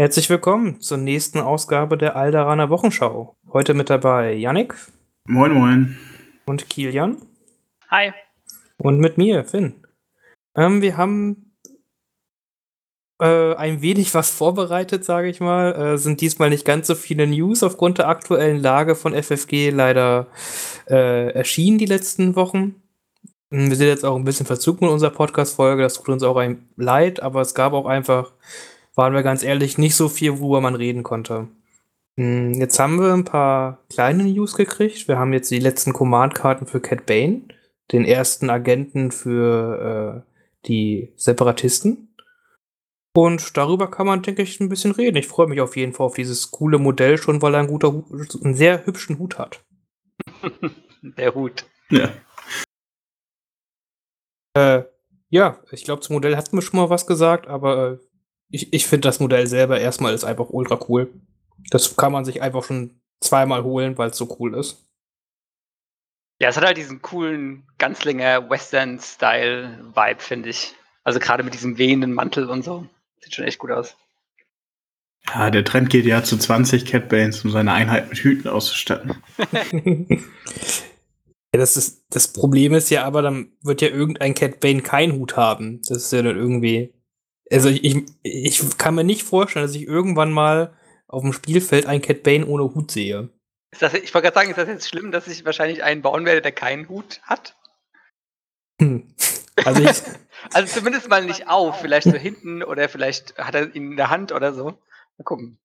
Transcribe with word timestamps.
Herzlich 0.00 0.30
willkommen 0.30 0.80
zur 0.80 0.96
nächsten 0.96 1.40
Ausgabe 1.40 1.98
der 1.98 2.14
Alderaner 2.14 2.70
Wochenschau. 2.70 3.34
Heute 3.52 3.74
mit 3.74 3.90
dabei 3.90 4.32
Yannick. 4.32 4.76
Moin, 5.26 5.52
moin. 5.52 5.98
Und 6.46 6.70
Kilian. 6.70 7.16
Hi. 7.90 8.12
Und 8.76 9.00
mit 9.00 9.18
mir, 9.18 9.44
Finn. 9.44 9.84
Ähm, 10.54 10.82
wir 10.82 10.96
haben 10.96 11.52
äh, 13.20 13.56
ein 13.56 13.82
wenig 13.82 14.14
was 14.14 14.30
vorbereitet, 14.30 15.04
sage 15.04 15.28
ich 15.28 15.40
mal. 15.40 15.72
Äh, 15.74 15.98
sind 15.98 16.20
diesmal 16.20 16.50
nicht 16.50 16.64
ganz 16.64 16.86
so 16.86 16.94
viele 16.94 17.26
News 17.26 17.64
aufgrund 17.64 17.98
der 17.98 18.06
aktuellen 18.06 18.60
Lage 18.60 18.94
von 18.94 19.20
FFG 19.20 19.70
leider 19.70 20.28
äh, 20.88 21.32
erschienen 21.32 21.78
die 21.78 21.86
letzten 21.86 22.36
Wochen. 22.36 22.76
Wir 23.50 23.74
sind 23.74 23.88
jetzt 23.88 24.04
auch 24.04 24.14
ein 24.14 24.24
bisschen 24.24 24.46
verzug 24.46 24.80
mit 24.80 24.90
unserer 24.90 25.10
Podcast-Folge, 25.10 25.82
das 25.82 25.94
tut 25.94 26.10
uns 26.10 26.22
auch 26.22 26.36
ein 26.36 26.68
leid, 26.76 27.20
aber 27.20 27.40
es 27.40 27.56
gab 27.56 27.72
auch 27.72 27.86
einfach, 27.86 28.30
waren 28.98 29.14
wir 29.14 29.22
ganz 29.22 29.44
ehrlich, 29.44 29.78
nicht 29.78 29.94
so 29.94 30.08
viel, 30.08 30.40
worüber 30.40 30.60
man 30.60 30.74
reden 30.74 31.04
konnte. 31.04 31.46
Hm, 32.18 32.54
jetzt 32.54 32.80
haben 32.80 33.00
wir 33.00 33.14
ein 33.14 33.24
paar 33.24 33.84
kleine 33.88 34.24
News 34.24 34.56
gekriegt. 34.56 35.06
Wir 35.06 35.18
haben 35.18 35.32
jetzt 35.32 35.52
die 35.52 35.60
letzten 35.60 35.92
Command-Karten 35.92 36.66
für 36.66 36.80
Cat 36.80 37.06
Bane, 37.06 37.42
den 37.92 38.04
ersten 38.04 38.50
Agenten 38.50 39.12
für 39.12 40.24
äh, 40.26 40.66
die 40.66 41.12
Separatisten. 41.14 42.12
Und 43.14 43.56
darüber 43.56 43.88
kann 43.88 44.06
man, 44.06 44.22
denke 44.22 44.42
ich, 44.42 44.58
ein 44.58 44.68
bisschen 44.68 44.90
reden. 44.90 45.16
Ich 45.16 45.28
freue 45.28 45.46
mich 45.46 45.60
auf 45.60 45.76
jeden 45.76 45.92
Fall 45.92 46.06
auf 46.06 46.16
dieses 46.16 46.50
coole 46.50 46.78
Modell 46.78 47.18
schon, 47.18 47.40
weil 47.40 47.54
er 47.54 47.60
einen, 47.60 47.68
guter, 47.68 48.02
einen 48.42 48.54
sehr 48.54 48.84
hübschen 48.84 49.20
Hut 49.20 49.38
hat. 49.38 49.64
Der 51.02 51.36
Hut. 51.36 51.66
Ja. 51.88 52.10
Äh, 54.54 54.82
ja, 55.30 55.60
ich 55.70 55.84
glaube, 55.84 56.00
zum 56.02 56.14
Modell 56.14 56.36
hatten 56.36 56.56
wir 56.56 56.62
schon 56.62 56.80
mal 56.80 56.90
was 56.90 57.06
gesagt, 57.06 57.46
aber 57.46 57.92
äh, 57.92 58.07
ich, 58.50 58.72
ich 58.72 58.86
finde 58.86 59.08
das 59.08 59.20
Modell 59.20 59.46
selber 59.46 59.80
erstmal 59.80 60.14
ist 60.14 60.24
einfach 60.24 60.48
ultra 60.50 60.78
cool. 60.88 61.12
Das 61.70 61.96
kann 61.96 62.12
man 62.12 62.24
sich 62.24 62.40
einfach 62.42 62.64
schon 62.64 63.00
zweimal 63.20 63.62
holen, 63.64 63.98
weil 63.98 64.10
es 64.10 64.16
so 64.16 64.36
cool 64.38 64.54
ist. 64.54 64.84
Ja, 66.40 66.48
es 66.48 66.56
hat 66.56 66.64
halt 66.64 66.76
diesen 66.76 67.02
coolen, 67.02 67.66
ganz 67.78 68.04
länger 68.04 68.48
Western-Style-Vibe, 68.48 70.20
finde 70.20 70.50
ich. 70.50 70.74
Also 71.02 71.18
gerade 71.18 71.42
mit 71.42 71.54
diesem 71.54 71.78
wehenden 71.78 72.12
Mantel 72.12 72.48
und 72.48 72.64
so. 72.64 72.86
Sieht 73.20 73.34
schon 73.34 73.44
echt 73.44 73.58
gut 73.58 73.72
aus. 73.72 73.96
Ja, 75.26 75.50
der 75.50 75.64
Trend 75.64 75.90
geht 75.90 76.06
ja 76.06 76.22
zu 76.22 76.38
20 76.38 76.86
Cat 76.86 77.08
Banes, 77.08 77.44
um 77.44 77.50
seine 77.50 77.72
Einheit 77.72 78.08
mit 78.08 78.18
Hüten 78.18 78.48
auszustatten. 78.48 79.16
Ja, 81.54 81.60
das, 81.60 81.78
ist, 81.78 82.04
das 82.10 82.32
Problem 82.32 82.74
ist 82.74 82.90
ja 82.90 83.04
aber, 83.04 83.22
dann 83.22 83.52
wird 83.62 83.80
ja 83.80 83.88
irgendein 83.88 84.34
Cat 84.34 84.60
Bane 84.60 84.82
keinen 84.82 85.12
Hut 85.14 85.36
haben. 85.36 85.80
Das 85.88 86.04
ist 86.04 86.12
ja 86.12 86.22
dann 86.22 86.36
irgendwie. 86.36 86.92
Also 87.50 87.68
ich, 87.68 87.84
ich, 87.84 88.04
ich 88.22 88.78
kann 88.78 88.94
mir 88.94 89.04
nicht 89.04 89.22
vorstellen, 89.22 89.66
dass 89.66 89.74
ich 89.74 89.86
irgendwann 89.86 90.32
mal 90.32 90.76
auf 91.06 91.22
dem 91.22 91.32
Spielfeld 91.32 91.86
einen 91.86 92.02
Cat 92.02 92.22
Bane 92.22 92.46
ohne 92.46 92.74
Hut 92.74 92.90
sehe. 92.90 93.30
Ist 93.70 93.82
das, 93.82 93.94
ich 93.94 94.14
wollte 94.14 94.26
gerade 94.26 94.34
sagen, 94.34 94.50
ist 94.50 94.58
das 94.58 94.68
jetzt 94.68 94.88
schlimm, 94.88 95.12
dass 95.12 95.26
ich 95.26 95.44
wahrscheinlich 95.44 95.82
einen 95.82 96.02
bauen 96.02 96.24
werde, 96.24 96.42
der 96.42 96.52
keinen 96.52 96.88
Hut 96.88 97.20
hat? 97.22 97.56
Hm. 98.80 99.14
Also, 99.64 99.82
ich, 99.82 100.02
also 100.52 100.74
zumindest 100.74 101.08
mal 101.08 101.24
nicht 101.24 101.48
auf, 101.48 101.80
vielleicht 101.80 102.08
so 102.08 102.16
hinten 102.16 102.62
oder 102.62 102.88
vielleicht 102.88 103.36
hat 103.38 103.54
er 103.54 103.74
ihn 103.74 103.92
in 103.92 103.96
der 103.96 104.10
Hand 104.10 104.32
oder 104.32 104.52
so. 104.52 104.64
Mal 104.64 105.24
gucken. 105.24 105.58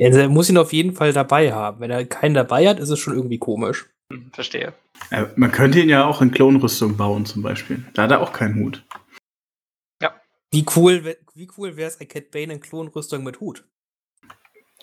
Also 0.00 0.20
er 0.20 0.28
muss 0.28 0.48
ihn 0.48 0.58
auf 0.58 0.72
jeden 0.72 0.94
Fall 0.94 1.12
dabei 1.12 1.52
haben. 1.52 1.80
Wenn 1.80 1.90
er 1.90 2.04
keinen 2.04 2.34
dabei 2.34 2.68
hat, 2.68 2.78
ist 2.78 2.90
es 2.90 2.98
schon 2.98 3.14
irgendwie 3.14 3.38
komisch. 3.38 3.86
Hm, 4.12 4.30
verstehe. 4.32 4.72
Ja, 5.10 5.30
man 5.36 5.52
könnte 5.52 5.80
ihn 5.80 5.88
ja 5.88 6.06
auch 6.06 6.22
in 6.22 6.30
Klonrüstung 6.30 6.96
bauen, 6.96 7.26
zum 7.26 7.42
Beispiel. 7.42 7.84
Da 7.94 8.02
hat 8.02 8.10
er 8.10 8.20
auch 8.20 8.32
keinen 8.32 8.56
Hut. 8.56 8.84
Wie 10.50 10.64
cool, 10.76 11.16
wie 11.34 11.48
cool 11.56 11.76
wäre 11.76 11.88
es, 11.88 12.00
ein 12.00 12.08
Cat 12.08 12.30
Bane 12.30 12.54
in 12.54 12.60
Klonrüstung 12.60 13.22
mit 13.22 13.40
Hut? 13.40 13.64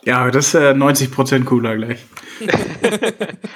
Ja, 0.04 0.30
das 0.30 0.48
ist 0.48 0.54
äh, 0.56 0.72
90% 0.72 1.46
cooler 1.46 1.76
gleich. 1.76 2.06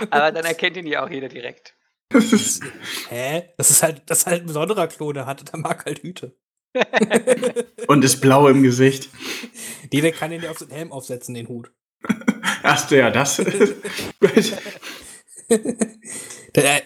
aber 0.09 0.31
dann 0.31 0.45
erkennt 0.45 0.77
ihn 0.77 0.87
ja 0.87 1.05
auch 1.05 1.09
jeder 1.09 1.27
direkt. 1.27 1.75
Das 2.09 2.33
ist, 2.33 2.63
Hä? 3.09 3.49
Das 3.57 3.69
ist 3.69 3.83
halt, 3.83 4.01
das 4.07 4.19
ist 4.19 4.25
halt 4.25 4.41
ein 4.41 4.47
besonderer 4.47 4.87
Klon, 4.87 5.13
der 5.13 5.27
hat, 5.27 5.51
der 5.51 5.59
mag 5.59 5.85
halt 5.85 5.99
Hüte. 5.99 6.35
und 7.87 8.03
ist 8.03 8.19
blau 8.21 8.47
im 8.47 8.63
Gesicht. 8.63 9.09
Nee, 9.91 10.01
der 10.01 10.11
kann 10.11 10.31
ihn 10.31 10.41
ja 10.41 10.49
auf 10.49 10.57
den 10.57 10.69
Helm 10.69 10.91
aufsetzen, 10.91 11.35
den 11.35 11.47
Hut. 11.47 11.71
Ach 12.63 12.89
ja, 12.91 13.11
das. 13.11 13.39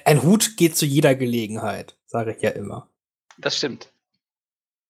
Ein 0.05 0.23
Hut 0.23 0.57
geht 0.57 0.75
zu 0.75 0.85
jeder 0.85 1.16
Gelegenheit, 1.16 1.97
sage 2.05 2.34
ich 2.35 2.41
ja 2.41 2.50
immer. 2.51 2.90
Das 3.38 3.57
stimmt. 3.57 3.92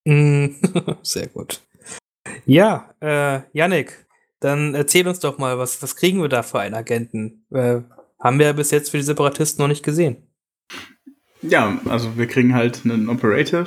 Mm, 0.06 0.48
Sehr 1.04 1.28
gut. 1.28 1.62
Ja, 2.46 2.94
äh, 3.00 3.42
Yannick, 3.54 4.06
dann 4.40 4.76
erzähl 4.76 5.08
uns 5.08 5.20
doch 5.20 5.38
mal, 5.38 5.58
was, 5.58 5.82
was 5.82 5.96
kriegen 5.96 6.22
wir 6.22 6.30
da 6.30 6.44
für 6.44 6.60
einen 6.60 6.76
Agenten? 6.76 7.46
Äh, 7.52 7.82
haben 8.20 8.40
wir 8.40 8.48
ja 8.48 8.54
bis 8.54 8.72
jetzt 8.72 8.92
für 8.92 8.98
die 8.98 9.04
Separatisten 9.04 9.62
noch 9.62 9.68
nicht 9.70 9.84
gesehen. 9.84 10.18
ja, 11.42 11.78
also 11.90 12.18
wir 12.18 12.28
kriegen 12.28 12.54
halt 12.54 12.82
einen 12.86 13.10
Operative, 13.10 13.66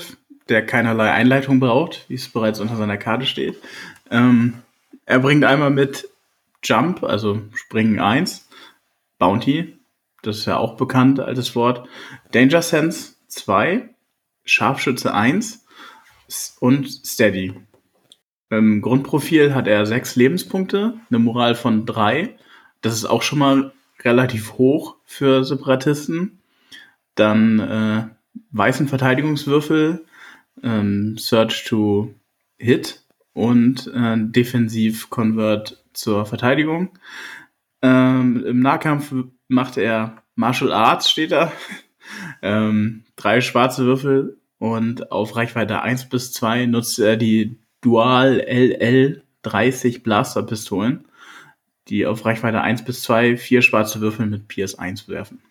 der 0.49 0.65
keinerlei 0.65 1.11
Einleitung 1.13 1.61
braucht, 1.61 2.05
wie 2.09 2.15
es 2.15 2.29
bereits 2.29 2.61
unter 2.61 2.77
seiner 2.77 2.97
Karte 2.97 3.27
steht. 3.27 3.57
Ähm, 4.11 4.55
er 5.05 5.19
bringt 5.19 5.45
einmal 5.45 5.71
mit 5.71 6.09
Jump, 6.63 7.03
also 7.03 7.43
Springen 7.55 8.01
1, 8.01 8.49
Bounty, 9.19 9.79
das 10.23 10.39
ist 10.39 10.47
ja 10.47 10.57
auch 10.57 10.77
bekannt 10.77 11.21
altes 11.21 11.55
Wort, 11.55 11.89
Danger 12.33 12.63
Sense 12.63 13.15
2, 13.29 13.89
Scharfschütze 14.45 15.13
1 15.15 15.47
s- 15.55 15.66
und 16.61 16.89
Steady. 16.89 17.55
Im 18.51 18.81
Grundprofil 18.81 19.55
hat 19.55 19.67
er 19.67 19.87
sechs 19.87 20.17
Lebenspunkte, 20.17 20.95
eine 21.11 21.19
Moral 21.19 21.55
von 21.55 21.85
drei. 21.85 22.37
Das 22.81 22.95
ist 22.95 23.05
auch 23.05 23.23
schon 23.23 23.41
mal 23.41 23.73
relativ 24.05 24.55
hoch 24.55 24.97
für 25.05 25.45
Separatisten. 25.45 26.41
Dann 27.17 27.59
äh, 27.59 28.05
weißen 28.53 28.89
Verteidigungswürfel, 28.89 30.05
ähm, 30.63 31.17
Search 31.19 31.65
to 31.65 32.15
Hit 32.59 33.03
und 33.33 33.91
äh, 33.95 34.17
Defensiv 34.19 35.11
Convert 35.11 35.85
zur 35.93 36.25
Verteidigung. 36.27 36.91
Ähm, 37.83 38.45
Im 38.47 38.61
Nahkampf 38.61 39.13
macht 39.49 39.77
er 39.77 40.23
Martial 40.35 40.73
Arts, 40.73 41.11
steht 41.11 41.33
da. 41.33 41.53
ähm, 42.43 43.05
drei 43.17 43.41
schwarze 43.41 43.85
Würfel 43.85 44.39
und 44.59 45.13
auf 45.13 45.37
Reichweite 45.37 45.83
1 45.83 46.09
bis 46.09 46.33
2 46.33 46.67
nutzt 46.67 46.99
er 46.99 47.17
die 47.17 47.59
Dual 47.81 48.41
LL 48.41 49.23
30 49.43 50.03
Blaster 50.03 50.43
Pistolen, 50.43 51.07
die 51.89 52.07
auf 52.07 52.25
Reichweite 52.25 52.61
1 52.61 52.85
bis 52.85 53.03
2 53.03 53.37
vier 53.37 53.63
schwarze 53.63 54.01
Würfel 54.01 54.27
mit 54.27 54.51
PS1 54.51 55.09
werfen. 55.09 55.43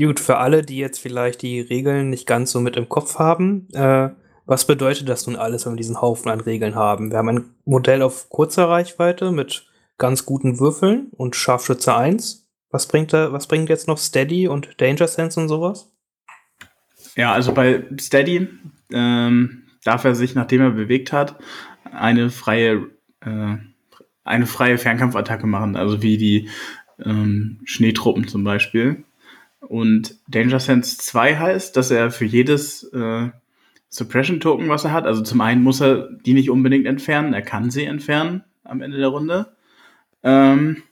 Gut, 0.00 0.20
für 0.20 0.38
alle, 0.38 0.62
die 0.62 0.78
jetzt 0.78 1.00
vielleicht 1.00 1.42
die 1.42 1.60
Regeln 1.60 2.08
nicht 2.10 2.26
ganz 2.26 2.52
so 2.52 2.60
mit 2.60 2.76
im 2.76 2.88
Kopf 2.88 3.18
haben, 3.18 3.68
äh, 3.72 4.10
was 4.46 4.66
bedeutet 4.66 5.08
das 5.08 5.26
nun 5.26 5.36
alles, 5.36 5.66
wenn 5.66 5.72
wir 5.72 5.78
diesen 5.78 6.00
Haufen 6.00 6.30
an 6.30 6.40
Regeln 6.40 6.74
haben? 6.74 7.10
Wir 7.10 7.18
haben 7.18 7.28
ein 7.28 7.54
Modell 7.64 8.00
auf 8.00 8.30
kurzer 8.30 8.68
Reichweite 8.68 9.32
mit 9.32 9.66
ganz 9.98 10.24
guten 10.24 10.60
Würfeln 10.60 11.08
und 11.10 11.36
Scharfschütze 11.36 11.94
1. 11.94 12.48
Was 12.70 12.86
bringt, 12.86 13.12
da, 13.12 13.32
was 13.32 13.46
bringt 13.46 13.68
jetzt 13.68 13.88
noch 13.88 13.98
Steady 13.98 14.46
und 14.48 14.80
Danger 14.80 15.08
Sense 15.08 15.38
und 15.38 15.48
sowas? 15.48 15.92
Ja, 17.18 17.32
also 17.32 17.52
bei 17.52 17.84
Steady 17.98 18.46
ähm, 18.92 19.64
darf 19.82 20.04
er 20.04 20.14
sich, 20.14 20.36
nachdem 20.36 20.60
er 20.60 20.70
bewegt 20.70 21.12
hat, 21.12 21.36
eine 21.82 22.30
freie, 22.30 22.86
äh, 23.22 23.56
eine 24.22 24.46
freie 24.46 24.78
Fernkampfattacke 24.78 25.48
machen, 25.48 25.74
also 25.74 26.00
wie 26.00 26.16
die 26.16 26.48
ähm, 27.04 27.58
Schneetruppen 27.64 28.28
zum 28.28 28.44
Beispiel. 28.44 29.02
Und 29.58 30.14
Danger 30.28 30.60
Sense 30.60 30.96
2 30.98 31.38
heißt, 31.38 31.76
dass 31.76 31.90
er 31.90 32.12
für 32.12 32.24
jedes 32.24 32.84
äh, 32.92 33.30
Suppression-Token, 33.88 34.68
was 34.68 34.84
er 34.84 34.92
hat, 34.92 35.04
also 35.04 35.20
zum 35.20 35.40
einen 35.40 35.64
muss 35.64 35.80
er 35.80 36.08
die 36.24 36.34
nicht 36.34 36.50
unbedingt 36.50 36.86
entfernen, 36.86 37.34
er 37.34 37.42
kann 37.42 37.72
sie 37.72 37.84
entfernen 37.84 38.44
am 38.62 38.80
Ende 38.80 38.96
der 38.96 39.08
Runde. 39.08 39.56
Ähm, 40.22 40.84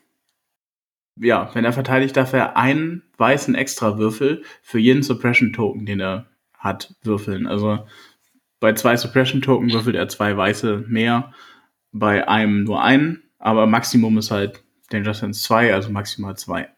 ja, 1.19 1.49
wenn 1.53 1.65
er 1.65 1.73
verteidigt, 1.73 2.15
darf 2.17 2.33
er 2.33 2.57
einen 2.57 3.03
weißen 3.17 3.55
Extrawürfel 3.55 4.43
für 4.61 4.79
jeden 4.79 5.03
Suppression-Token, 5.03 5.85
den 5.85 5.99
er 5.99 6.27
hat, 6.57 6.95
würfeln. 7.03 7.47
Also 7.47 7.79
bei 8.59 8.73
zwei 8.73 8.95
Suppression-Token 8.97 9.71
würfelt 9.71 9.95
er 9.95 10.09
zwei 10.09 10.35
weiße 10.35 10.85
mehr, 10.87 11.33
bei 11.91 12.27
einem 12.27 12.63
nur 12.63 12.83
einen, 12.83 13.23
aber 13.39 13.67
Maximum 13.67 14.17
ist 14.17 14.31
halt 14.31 14.63
Danger 14.89 15.13
Sense 15.13 15.43
2, 15.43 15.73
also 15.73 15.89
maximal 15.91 16.37
zwei. 16.37 16.69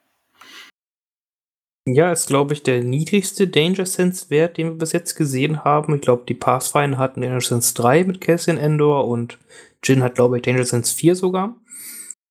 Ja, 1.86 2.12
ist, 2.12 2.28
glaube 2.28 2.54
ich, 2.54 2.62
der 2.62 2.84
niedrigste 2.84 3.48
Danger 3.48 3.86
Sense-Wert, 3.86 4.58
den 4.58 4.68
wir 4.68 4.78
bis 4.78 4.92
jetzt 4.92 5.16
gesehen 5.16 5.64
haben. 5.64 5.96
Ich 5.96 6.02
glaube, 6.02 6.24
die 6.28 6.36
Pathfinder 6.36 6.98
hatten 6.98 7.22
Danger 7.22 7.42
Sense 7.42 7.74
3 7.74 8.04
mit 8.04 8.22
Cassian 8.22 8.58
Endor 8.58 9.08
und 9.08 9.40
Jin 9.84 10.04
hat, 10.04 10.16
glaube 10.16 10.38
ich, 10.38 10.44
Danger 10.44 10.66
Sense 10.66 10.96
4 10.96 11.16
sogar. 11.16 11.56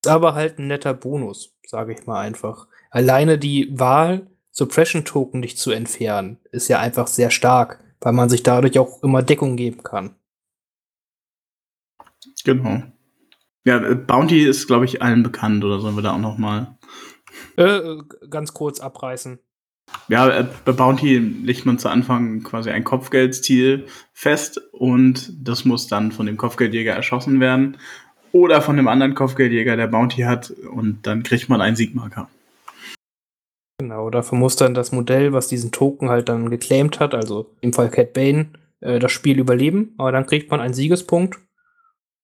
Ist 0.05 0.11
aber 0.11 0.35
halt 0.35 0.59
ein 0.59 0.69
netter 0.69 0.95
Bonus, 0.95 1.55
sage 1.67 1.93
ich 1.93 2.07
mal 2.07 2.21
einfach. 2.21 2.69
Alleine 2.91 3.39
die 3.39 3.69
Wahl, 3.79 4.29
Suppression-Token 4.53 5.41
nicht 5.41 5.59
zu 5.59 5.71
entfernen, 5.71 6.39
ist 6.53 6.69
ja 6.69 6.79
einfach 6.79 7.07
sehr 7.07 7.31
stark, 7.31 7.83
weil 8.01 8.13
man 8.13 8.29
sich 8.29 8.43
dadurch 8.43 8.79
auch 8.79 9.03
immer 9.03 9.23
Deckung 9.23 9.57
geben 9.57 9.83
kann. 9.83 10.15
Genau. 12.45 12.83
Ja, 13.65 13.79
äh, 13.79 13.95
Bounty 13.95 14.45
ist, 14.45 14.67
glaube 14.67 14.85
ich, 14.85 15.03
allen 15.03 15.23
bekannt, 15.23 15.65
oder 15.65 15.81
sollen 15.81 15.97
wir 15.97 16.03
da 16.03 16.15
auch 16.15 16.19
noch 16.19 16.39
mal? 16.39 16.79
Äh, 17.57 17.99
ganz 18.31 18.55
kurz 18.55 18.81
abreißen. 18.81 19.39
Ja, 20.09 20.29
äh, 20.29 20.47
bei 20.65 20.73
Bounty 20.73 21.19
legt 21.19 21.67
man 21.67 21.79
zu 21.79 21.89
Anfang 21.89 22.43
quasi 22.43 22.71
ein 22.71 22.85
Kopfgeldziel 22.85 23.87
fest 24.13 24.61
und 24.73 25.33
das 25.47 25.65
muss 25.65 25.87
dann 25.87 26.13
von 26.13 26.27
dem 26.27 26.37
Kopfgeldjäger 26.37 26.93
erschossen 26.93 27.41
werden 27.41 27.79
oder 28.33 28.63
von 28.63 28.77
dem 28.77 28.89
anderen 28.89 29.15
Kopfgeldjäger, 29.15 29.77
der 29.77 29.87
Bounty 29.87 30.23
hat 30.23 30.51
und 30.51 31.07
dann 31.07 31.23
kriegt 31.23 31.49
man 31.49 31.61
einen 31.61 31.77
Siegmarker. 31.77 32.29
Genau, 33.81 34.11
dafür 34.11 34.37
muss 34.37 34.57
dann 34.57 34.75
das 34.75 34.91
Modell, 34.91 35.33
was 35.33 35.49
diesen 35.49 35.71
Token 35.71 36.09
halt 36.09 36.29
dann 36.29 36.51
geclaimt 36.51 36.99
hat, 36.99 37.15
also 37.15 37.55
im 37.61 37.73
Fall 37.73 37.91
Cat 37.91 38.13
Bane, 38.13 38.51
äh, 38.81 38.99
das 38.99 39.13
Spiel 39.13 39.39
überleben, 39.39 39.95
aber 39.99 40.11
dann 40.13 40.27
kriegt 40.27 40.51
man 40.51 40.61
einen 40.61 40.75
Siegespunkt. 40.75 41.39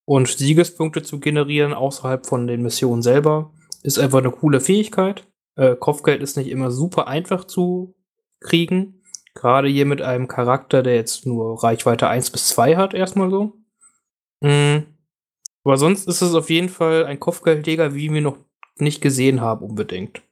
Und 0.06 0.28
Siegespunkte 0.28 1.02
zu 1.02 1.18
generieren 1.20 1.72
außerhalb 1.72 2.26
von 2.26 2.46
den 2.46 2.62
Missionen 2.62 3.02
selber 3.02 3.52
ist 3.82 3.98
einfach 3.98 4.18
eine 4.18 4.30
coole 4.30 4.60
Fähigkeit. 4.60 5.26
Äh, 5.56 5.76
Kopfgeld 5.76 6.22
ist 6.22 6.36
nicht 6.36 6.50
immer 6.50 6.70
super 6.70 7.06
einfach 7.06 7.44
zu 7.44 7.94
kriegen. 8.40 9.02
Gerade 9.34 9.68
hier 9.68 9.86
mit 9.86 10.02
einem 10.02 10.28
Charakter, 10.28 10.82
der 10.82 10.96
jetzt 10.96 11.26
nur 11.26 11.62
Reichweite 11.62 12.08
1 12.08 12.30
bis 12.30 12.48
2 12.48 12.76
hat, 12.76 12.94
erstmal 12.94 13.30
so. 13.30 13.54
Mhm. 14.40 14.93
Aber 15.64 15.78
sonst 15.78 16.06
ist 16.06 16.20
es 16.20 16.34
auf 16.34 16.50
jeden 16.50 16.68
Fall 16.68 17.06
ein 17.06 17.18
Kopfgeldjäger, 17.18 17.94
wie 17.94 18.12
wir 18.12 18.20
noch 18.20 18.38
nicht 18.76 19.00
gesehen 19.00 19.40
haben, 19.40 19.64
unbedingt. 19.64 20.22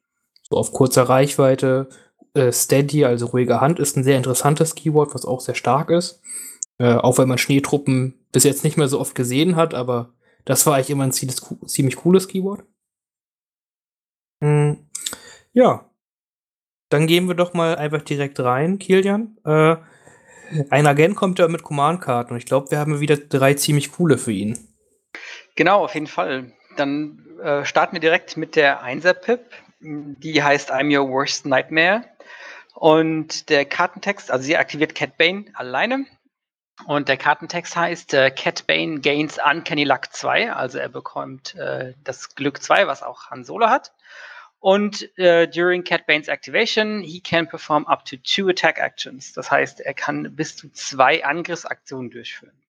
So 0.48 0.56
auf 0.56 0.72
kurzer 0.72 1.04
Reichweite. 1.04 1.88
Äh, 2.34 2.52
Steady, 2.52 3.04
also 3.04 3.26
ruhige 3.26 3.60
Hand, 3.60 3.78
ist 3.78 3.96
ein 3.96 4.04
sehr 4.04 4.16
interessantes 4.16 4.74
Keyword, 4.74 5.14
was 5.14 5.24
auch 5.24 5.40
sehr 5.40 5.54
stark 5.54 5.90
ist. 5.90 6.20
Äh, 6.78 6.94
auch 6.94 7.18
wenn 7.18 7.28
man 7.28 7.38
Schneetruppen 7.38 8.26
bis 8.32 8.44
jetzt 8.44 8.64
nicht 8.64 8.76
mehr 8.76 8.88
so 8.88 9.00
oft 9.00 9.14
gesehen 9.14 9.56
hat, 9.56 9.74
aber 9.74 10.12
das 10.44 10.66
war 10.66 10.74
eigentlich 10.74 10.90
immer 10.90 11.04
ein 11.04 11.12
ziemlich, 11.12 11.38
ziemlich 11.66 11.96
cooles 11.96 12.28
Keyword. 12.28 12.64
Mhm. 14.40 14.78
Ja. 15.52 15.88
Dann 16.88 17.06
gehen 17.06 17.26
wir 17.26 17.34
doch 17.34 17.54
mal 17.54 17.76
einfach 17.76 18.02
direkt 18.02 18.38
rein, 18.40 18.78
Kilian. 18.78 19.38
Äh, 19.44 19.76
ein 20.68 20.86
Agent 20.86 21.16
kommt 21.16 21.38
ja 21.38 21.48
mit 21.48 21.62
Command-Karten 21.62 22.32
und 22.32 22.38
ich 22.38 22.44
glaube, 22.44 22.70
wir 22.70 22.78
haben 22.78 23.00
wieder 23.00 23.16
drei 23.16 23.54
ziemlich 23.54 23.92
coole 23.92 24.18
für 24.18 24.32
ihn. 24.32 24.58
Genau, 25.54 25.84
auf 25.84 25.94
jeden 25.94 26.06
Fall. 26.06 26.52
Dann 26.76 27.26
äh, 27.42 27.64
starten 27.64 27.94
wir 27.94 28.00
direkt 28.00 28.36
mit 28.36 28.56
der 28.56 28.82
1er-Pip. 28.82 29.40
Die 29.80 30.42
heißt 30.42 30.72
I'm 30.72 30.96
Your 30.96 31.08
Worst 31.10 31.44
Nightmare. 31.46 32.04
Und 32.74 33.50
der 33.50 33.64
Kartentext, 33.64 34.30
also 34.30 34.44
sie 34.44 34.56
aktiviert 34.56 34.94
Cat 34.94 35.18
Bane 35.18 35.46
alleine. 35.54 36.06
Und 36.86 37.08
der 37.08 37.16
Kartentext 37.16 37.76
heißt, 37.76 38.14
äh, 38.14 38.30
Cat 38.30 38.66
Bane 38.66 39.00
gains 39.00 39.38
Uncanny 39.38 39.84
Luck 39.84 40.12
2, 40.12 40.52
also 40.52 40.78
er 40.78 40.88
bekommt 40.88 41.54
äh, 41.54 41.94
das 42.02 42.34
Glück 42.34 42.62
2, 42.62 42.86
was 42.86 43.02
auch 43.02 43.30
Han 43.30 43.44
Solo 43.44 43.68
hat. 43.68 43.92
Und 44.58 45.16
äh, 45.18 45.48
during 45.48 45.84
Cat 45.84 46.06
Banes 46.06 46.28
Activation, 46.28 47.02
he 47.02 47.20
can 47.20 47.48
perform 47.48 47.84
up 47.86 48.04
to 48.04 48.16
two 48.16 48.48
attack 48.48 48.78
actions. 48.78 49.32
Das 49.32 49.50
heißt, 49.50 49.80
er 49.80 49.92
kann 49.92 50.34
bis 50.36 50.56
zu 50.56 50.70
zwei 50.70 51.24
Angriffsaktionen 51.24 52.10
durchführen. 52.10 52.61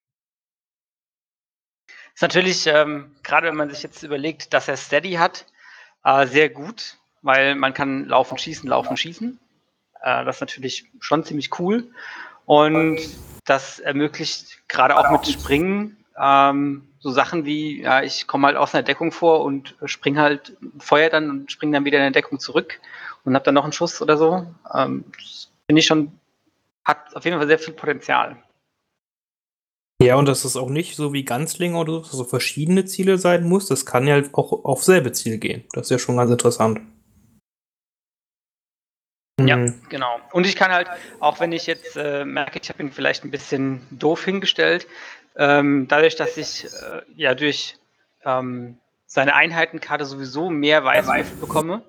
Ist 2.14 2.22
natürlich, 2.22 2.68
ähm, 2.68 3.16
gerade 3.24 3.48
wenn 3.48 3.56
man 3.56 3.70
sich 3.70 3.84
jetzt 3.84 4.04
überlegt, 4.04 4.54
dass 4.54 4.68
er 4.68 4.78
Steady 4.78 5.14
hat, 5.14 5.46
äh, 6.04 6.28
sehr 6.28 6.50
gut, 6.50 6.98
weil 7.22 7.56
man 7.56 7.74
kann 7.74 8.06
laufen, 8.06 8.38
schießen, 8.38 8.70
laufen, 8.70 8.98
schießen. 8.98 9.40
Äh, 10.02 10.26
das 10.26 10.38
ist 10.38 10.42
natürlich 10.42 10.86
schon 11.00 11.24
ziemlich 11.24 11.60
cool. 11.60 11.92
Und 12.46 13.00
das 13.46 13.80
ermöglicht 13.80 14.68
gerade 14.68 14.98
auch 14.98 15.10
mit 15.12 15.28
Springen 15.28 16.04
ähm, 16.20 16.88
so 17.00 17.12
Sachen 17.12 17.46
wie, 17.46 17.82
ja, 17.82 18.02
ich 18.04 18.28
komme 18.28 18.48
halt 18.48 18.58
aus 18.58 18.74
einer 18.74 18.84
Deckung 18.84 19.12
vor 19.12 19.44
und 19.44 19.76
spring 19.86 20.18
halt, 20.18 20.56
feuer 20.80 21.10
dann 21.10 21.30
und 21.30 21.52
spring 21.52 21.72
dann 21.72 21.86
wieder 21.86 21.98
in 21.98 22.04
eine 22.04 22.12
Deckung 22.12 22.40
zurück 22.40 22.80
und 23.26 23.36
habe 23.36 23.46
dann 23.46 23.56
noch 23.56 23.64
einen 23.64 23.74
Schuss 23.74 24.02
oder 24.02 24.18
so. 24.18 24.46
Ähm, 24.74 25.06
Finde 25.66 25.80
ich 25.80 25.86
schon, 25.86 26.18
hat 26.86 27.16
auf 27.16 27.26
jeden 27.26 27.38
Fall 27.38 27.48
sehr 27.48 27.60
viel 27.60 27.74
Potenzial. 27.74 28.38
Ja, 30.02 30.16
und 30.16 30.28
dass 30.28 30.44
es 30.44 30.58
auch 30.58 30.70
nicht 30.70 30.96
so 30.96 31.14
wie 31.14 31.24
Ganzlinger 31.24 31.80
oder 31.80 31.94
so, 31.94 32.00
dass 32.00 32.12
es 32.12 32.18
so 32.18 32.24
verschiedene 32.26 32.86
Ziele 32.86 33.18
sein 33.18 33.44
muss. 33.48 33.68
Das 33.68 33.86
kann 33.86 34.08
ja 34.08 34.22
auch 34.34 34.66
auf 34.66 34.84
selbe 34.84 35.12
Ziel 35.12 35.38
gehen. 35.38 35.64
Das 35.72 35.88
ist 35.88 35.92
ja 35.92 36.00
schon 36.00 36.18
ganz 36.18 36.32
interessant. 36.32 36.82
Ja, 39.40 39.58
mhm. 39.58 39.82
genau. 39.90 40.20
Und 40.32 40.46
ich 40.46 40.56
kann 40.56 40.72
halt, 40.72 40.88
auch 41.20 41.40
wenn 41.40 41.52
ich 41.52 41.66
jetzt 41.66 41.96
äh, 41.96 42.26
merke, 42.26 42.60
ich 42.62 42.70
habe 42.70 42.84
ihn 42.84 42.92
vielleicht 42.92 43.24
ein 43.24 43.32
bisschen 43.32 43.82
doof 43.92 44.24
hingestellt, 44.26 44.88
ähm, 45.36 45.88
dadurch, 45.88 46.16
dass 46.16 46.38
ich 46.38 46.66
äh, 46.66 47.02
ja 47.16 47.34
durch 47.34 47.78
ähm, 48.24 48.78
seine 49.06 49.36
Einheitenkarte 49.36 50.06
sowieso 50.06 50.50
mehr 50.50 50.84
Weißwürfel 50.84 51.38
bekomme 51.38 51.84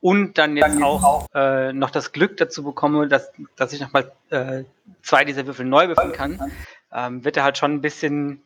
und 0.00 0.38
dann 0.38 0.56
jetzt 0.56 0.82
auch 0.82 1.26
äh, 1.34 1.72
noch 1.72 1.90
das 1.90 2.12
Glück 2.12 2.36
dazu 2.36 2.62
bekomme, 2.62 3.08
dass, 3.08 3.30
dass 3.56 3.72
ich 3.72 3.80
nochmal 3.80 4.12
äh, 4.30 4.64
zwei 5.02 5.24
dieser 5.24 5.46
Würfel 5.46 5.66
neu 5.66 5.88
würfeln 5.88 6.12
kann, 6.12 6.52
ähm, 6.92 7.24
wird 7.24 7.36
er 7.36 7.44
halt 7.44 7.58
schon 7.58 7.72
ein 7.72 7.80
bisschen 7.80 8.42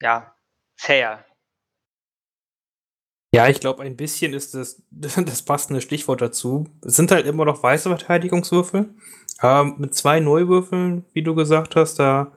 ja, 0.00 0.34
zäher. 0.76 1.24
Ja, 3.34 3.48
ich 3.48 3.60
glaube, 3.60 3.82
ein 3.82 3.96
bisschen 3.96 4.32
ist 4.32 4.54
das, 4.54 4.82
das 4.90 5.42
passende 5.42 5.80
Stichwort 5.80 6.22
dazu. 6.22 6.66
Es 6.84 6.96
sind 6.96 7.10
halt 7.10 7.26
immer 7.26 7.44
noch 7.44 7.62
weiße 7.62 7.88
Verteidigungswürfel. 7.88 8.94
Aber 9.38 9.76
mit 9.76 9.94
zwei 9.94 10.20
Neuwürfeln, 10.20 11.04
wie 11.12 11.22
du 11.22 11.34
gesagt 11.34 11.76
hast, 11.76 11.96
da, 11.96 12.32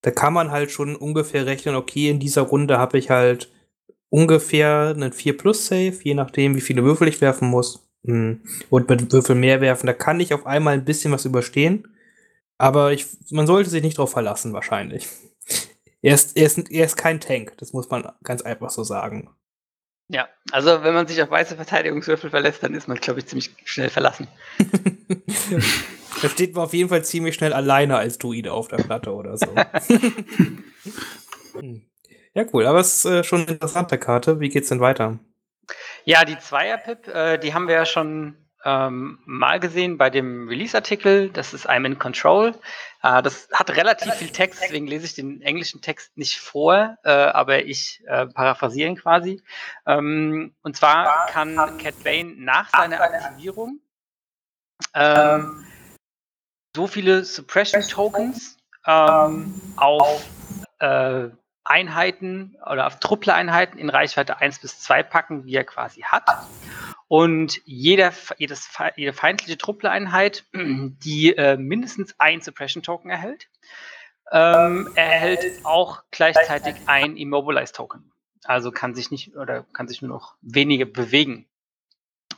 da 0.00 0.10
kann 0.10 0.32
man 0.32 0.50
halt 0.50 0.70
schon 0.70 0.96
ungefähr 0.96 1.44
rechnen, 1.44 1.74
okay, 1.74 2.08
in 2.08 2.20
dieser 2.20 2.42
Runde 2.42 2.78
habe 2.78 2.96
ich 2.96 3.10
halt 3.10 3.52
ungefähr 4.08 4.94
einen 4.96 5.12
4 5.12 5.36
Plus 5.36 5.66
Save, 5.66 5.98
je 6.02 6.14
nachdem, 6.14 6.56
wie 6.56 6.62
viele 6.62 6.84
Würfel 6.84 7.08
ich 7.08 7.20
werfen 7.20 7.48
muss. 7.48 7.86
Hm. 8.06 8.40
Und 8.70 8.88
mit 8.88 9.12
Würfel 9.12 9.36
mehr 9.36 9.60
werfen, 9.60 9.86
da 9.86 9.92
kann 9.92 10.20
ich 10.20 10.32
auf 10.32 10.46
einmal 10.46 10.74
ein 10.74 10.86
bisschen 10.86 11.12
was 11.12 11.26
überstehen. 11.26 11.89
Aber 12.60 12.92
ich, 12.92 13.06
man 13.30 13.46
sollte 13.46 13.70
sich 13.70 13.82
nicht 13.82 13.96
drauf 13.96 14.10
verlassen, 14.10 14.52
wahrscheinlich. 14.52 15.08
Er 16.02 16.14
ist, 16.14 16.34
er, 16.34 16.46
ist, 16.46 16.56
er 16.70 16.86
ist 16.86 16.96
kein 16.96 17.20
Tank, 17.20 17.58
das 17.58 17.74
muss 17.74 17.90
man 17.90 18.10
ganz 18.24 18.40
einfach 18.40 18.70
so 18.70 18.82
sagen. 18.84 19.28
Ja, 20.08 20.30
also 20.50 20.82
wenn 20.82 20.94
man 20.94 21.06
sich 21.06 21.20
auf 21.20 21.30
weiße 21.30 21.56
Verteidigungswürfel 21.56 22.30
verlässt, 22.30 22.62
dann 22.62 22.72
ist 22.72 22.88
man, 22.88 22.96
glaube 22.96 23.20
ich, 23.20 23.26
ziemlich 23.26 23.54
schnell 23.66 23.90
verlassen. 23.90 24.26
da 26.22 26.28
steht 26.30 26.54
man 26.54 26.64
auf 26.64 26.72
jeden 26.72 26.88
Fall 26.88 27.04
ziemlich 27.04 27.34
schnell 27.34 27.52
alleine 27.52 27.98
als 27.98 28.16
Druide 28.16 28.54
auf 28.54 28.68
der 28.68 28.78
Platte 28.78 29.12
oder 29.12 29.36
so. 29.36 29.46
Hm. 31.52 31.82
ja, 32.32 32.46
cool, 32.54 32.64
aber 32.64 32.80
es 32.80 33.04
ist 33.04 33.04
äh, 33.04 33.22
schon 33.22 33.42
eine 33.42 33.50
interessante 33.50 33.98
Karte. 33.98 34.40
Wie 34.40 34.48
geht's 34.48 34.70
denn 34.70 34.80
weiter? 34.80 35.18
Ja, 36.06 36.24
die 36.24 36.38
Zweier-Pip, 36.38 37.08
äh, 37.08 37.36
die 37.36 37.52
haben 37.52 37.68
wir 37.68 37.74
ja 37.74 37.84
schon 37.84 38.39
ähm, 38.64 39.18
mal 39.24 39.60
gesehen 39.60 39.98
bei 39.98 40.10
dem 40.10 40.48
Release-Artikel. 40.48 41.30
Das 41.30 41.54
ist 41.54 41.68
I'm 41.68 41.86
in 41.86 41.98
Control. 41.98 42.54
Äh, 43.02 43.22
das 43.22 43.48
hat 43.52 43.70
relativ 43.70 44.12
viel 44.14 44.30
Text, 44.30 44.62
deswegen 44.62 44.86
lese 44.86 45.06
ich 45.06 45.14
den 45.14 45.40
englischen 45.42 45.80
Text 45.80 46.16
nicht 46.16 46.38
vor, 46.38 46.98
äh, 47.04 47.10
aber 47.10 47.64
ich 47.64 48.02
äh, 48.06 48.26
paraphrasiere 48.26 48.88
ihn 48.90 48.96
quasi. 48.96 49.42
Ähm, 49.86 50.54
und 50.62 50.76
zwar 50.76 51.26
kann 51.26 51.56
Cat 51.78 52.02
Bane 52.04 52.34
nach 52.36 52.68
seiner 52.70 53.00
Aktivierung 53.00 53.80
ähm, 54.94 55.64
so 56.74 56.86
viele 56.86 57.24
Suppression 57.24 57.82
Tokens 57.82 58.56
ähm, 58.86 59.54
auf 59.76 60.24
äh, 60.78 61.28
Einheiten 61.64 62.56
oder 62.66 62.86
auf 62.86 62.98
Truppler-Einheiten 62.98 63.78
in 63.78 63.90
Reichweite 63.90 64.38
1 64.38 64.60
bis 64.60 64.80
2 64.80 65.02
packen, 65.02 65.44
wie 65.44 65.54
er 65.54 65.64
quasi 65.64 66.02
hat. 66.02 66.24
Und 67.10 67.60
jeder, 67.64 68.12
jedes, 68.38 68.70
jede 68.94 69.12
feindliche 69.12 69.58
Truppler-Einheit, 69.58 70.44
die 70.54 71.36
äh, 71.36 71.56
mindestens 71.56 72.14
ein 72.18 72.40
Suppression-Token 72.40 73.10
erhält, 73.10 73.48
ähm, 74.30 74.88
erhält 74.94 75.64
auch 75.64 76.04
gleichzeitig 76.12 76.76
ein 76.86 77.16
Immobilize-Token. 77.16 78.12
Also 78.44 78.70
kann 78.70 78.94
sich 78.94 79.10
nicht 79.10 79.34
oder 79.34 79.64
kann 79.72 79.88
sich 79.88 80.02
nur 80.02 80.08
noch 80.08 80.36
wenige 80.40 80.86
bewegen. 80.86 81.48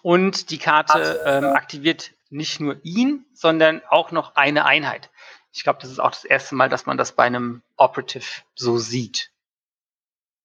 Und 0.01 0.49
die 0.49 0.57
Karte 0.57 1.21
ähm, 1.27 1.45
aktiviert 1.45 2.13
nicht 2.31 2.59
nur 2.59 2.83
ihn, 2.83 3.27
sondern 3.35 3.83
auch 3.91 4.11
noch 4.11 4.37
eine 4.37 4.65
Einheit. 4.65 5.11
Ich 5.53 5.65
glaube, 5.65 5.81
das 5.83 5.91
ist 5.91 5.99
auch 5.99 6.13
das 6.13 6.25
erste 6.25 6.55
Mal, 6.55 6.71
dass 6.71 6.87
man 6.87 6.97
das 6.97 7.13
bei 7.13 7.25
einem 7.25 7.61
Operative 7.77 8.41
so 8.55 8.79
sieht. 8.79 9.33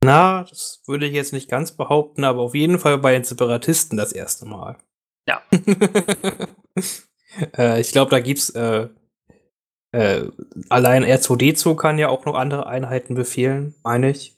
Na, 0.04 0.44
das 0.44 0.82
würde 0.86 1.08
ich 1.08 1.14
jetzt 1.14 1.34
nicht 1.34 1.50
ganz 1.50 1.72
behaupten, 1.72 2.24
aber 2.24 2.42
auf 2.42 2.56
jeden 2.56 2.80
Fall 2.80 2.98
bei 2.98 3.14
den 3.14 3.24
Separatisten 3.24 3.98
das 3.98 4.14
erste 4.14 4.46
Mal. 4.46 4.78
Ja. 5.28 5.42
äh, 7.58 7.82
ich 7.82 7.92
glaube, 7.92 8.12
da 8.12 8.20
gibt's 8.20 8.50
äh, 8.52 8.88
äh, 9.92 10.26
allein 10.70 11.04
R2D2 11.04 11.76
kann 11.76 11.98
ja 11.98 12.10
auch 12.10 12.26
noch 12.26 12.36
andere 12.36 12.68
Einheiten 12.68 13.16
befehlen, 13.16 13.76
meine 13.84 14.12
ich. 14.12 14.38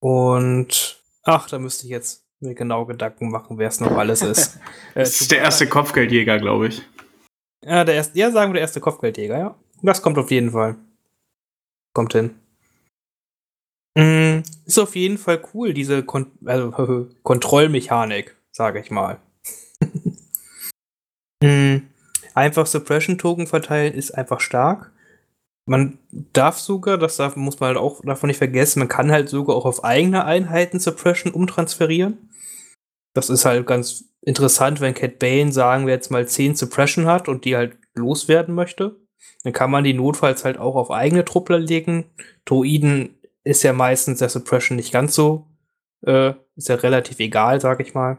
Und 0.00 1.02
ach, 1.24 1.48
da 1.48 1.58
müsste 1.58 1.84
ich 1.84 1.90
jetzt 1.90 2.24
mir 2.40 2.54
genau 2.54 2.86
Gedanken 2.86 3.30
machen, 3.30 3.58
wer 3.58 3.68
es 3.68 3.80
noch 3.80 3.96
alles 3.96 4.22
ist. 4.22 4.58
Äh, 4.94 5.00
das 5.00 5.20
ist 5.20 5.30
der 5.30 5.40
erste 5.40 5.68
Kopfgeldjäger, 5.68 6.38
glaube 6.38 6.68
ich. 6.68 6.82
Ja, 7.62 7.84
der 7.84 7.96
erste, 7.96 8.18
ja, 8.18 8.30
sagen 8.30 8.50
wir 8.50 8.54
der 8.54 8.62
erste 8.62 8.80
Kopfgeldjäger, 8.80 9.38
ja. 9.38 9.54
Das 9.82 10.02
kommt 10.02 10.18
auf 10.18 10.30
jeden 10.30 10.52
Fall. 10.52 10.76
Kommt 11.92 12.14
hin. 12.14 12.34
Mm, 13.98 14.44
ist 14.64 14.78
auf 14.78 14.94
jeden 14.94 15.18
Fall 15.18 15.42
cool, 15.52 15.74
diese 15.74 16.04
Kon 16.04 16.30
also, 16.44 17.08
Kontrollmechanik, 17.24 18.36
sage 18.52 18.78
ich 18.78 18.92
mal. 18.92 19.18
mm, 21.42 21.78
einfach 22.32 22.66
Suppression-Token 22.66 23.48
verteilen 23.48 23.94
ist 23.94 24.12
einfach 24.12 24.38
stark. 24.38 24.92
Man 25.66 25.98
darf 26.32 26.60
sogar, 26.60 26.96
das 26.96 27.16
darf, 27.16 27.34
muss 27.34 27.58
man 27.58 27.68
halt 27.68 27.78
auch 27.78 28.00
davon 28.04 28.28
nicht 28.28 28.38
vergessen, 28.38 28.78
man 28.78 28.88
kann 28.88 29.10
halt 29.10 29.28
sogar 29.28 29.56
auch 29.56 29.66
auf 29.66 29.82
eigene 29.82 30.24
Einheiten 30.24 30.78
Suppression 30.78 31.32
umtransferieren. 31.32 32.30
Das 33.14 33.30
ist 33.30 33.44
halt 33.44 33.66
ganz 33.66 34.04
interessant, 34.22 34.80
wenn 34.80 34.94
Cat 34.94 35.18
Bane, 35.18 35.50
sagen 35.50 35.86
wir 35.86 35.94
jetzt 35.94 36.12
mal, 36.12 36.26
10 36.26 36.54
Suppression 36.54 37.06
hat 37.06 37.28
und 37.28 37.44
die 37.44 37.56
halt 37.56 37.76
loswerden 37.96 38.54
möchte. 38.54 38.94
Dann 39.42 39.52
kann 39.52 39.72
man 39.72 39.82
die 39.82 39.94
notfalls 39.94 40.44
halt 40.44 40.56
auch 40.56 40.76
auf 40.76 40.92
eigene 40.92 41.24
Truppler 41.24 41.58
legen. 41.58 42.04
Druiden 42.44 43.17
ist 43.48 43.62
ja 43.62 43.72
meistens 43.72 44.18
der 44.18 44.28
Suppression 44.28 44.76
nicht 44.76 44.92
ganz 44.92 45.14
so, 45.14 45.46
äh, 46.02 46.34
ist 46.54 46.68
ja 46.68 46.74
relativ 46.74 47.18
egal, 47.18 47.62
sag 47.62 47.80
ich 47.80 47.94
mal. 47.94 48.18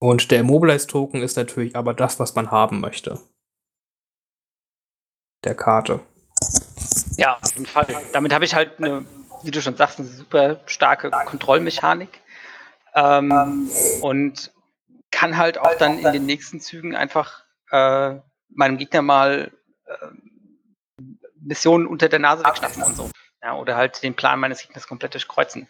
Und 0.00 0.32
der 0.32 0.40
Immobilize-Token 0.40 1.22
ist 1.22 1.36
natürlich 1.36 1.76
aber 1.76 1.94
das, 1.94 2.18
was 2.18 2.34
man 2.34 2.50
haben 2.50 2.80
möchte. 2.80 3.20
Der 5.44 5.54
Karte. 5.54 6.00
Ja, 7.16 7.38
auf 7.40 7.52
jeden 7.52 7.66
Fall. 7.66 7.86
Damit 8.12 8.34
habe 8.34 8.44
ich 8.44 8.54
halt 8.54 8.78
eine, 8.78 9.04
wie 9.44 9.52
du 9.52 9.62
schon 9.62 9.76
sagst, 9.76 10.00
eine 10.00 10.08
super 10.08 10.60
starke 10.66 11.10
Kontrollmechanik. 11.10 12.20
Ähm, 12.94 13.70
und 14.00 14.52
kann 15.12 15.36
halt 15.36 15.58
auch 15.58 15.76
dann 15.76 16.00
in 16.00 16.12
den 16.12 16.26
nächsten 16.26 16.60
Zügen 16.60 16.96
einfach 16.96 17.44
äh, 17.70 18.16
meinem 18.48 18.78
Gegner 18.78 19.02
mal 19.02 19.52
äh, 19.86 20.06
Missionen 21.40 21.86
unter 21.86 22.08
der 22.08 22.18
Nase 22.18 22.44
wegschnappen 22.44 22.82
und 22.82 22.96
so. 22.96 23.10
Ja, 23.42 23.56
oder 23.56 23.76
halt 23.76 24.02
den 24.02 24.14
Plan 24.14 24.38
meines 24.38 24.62
Gegners 24.62 24.86
komplett 24.86 25.14
durchkreuzen. 25.14 25.68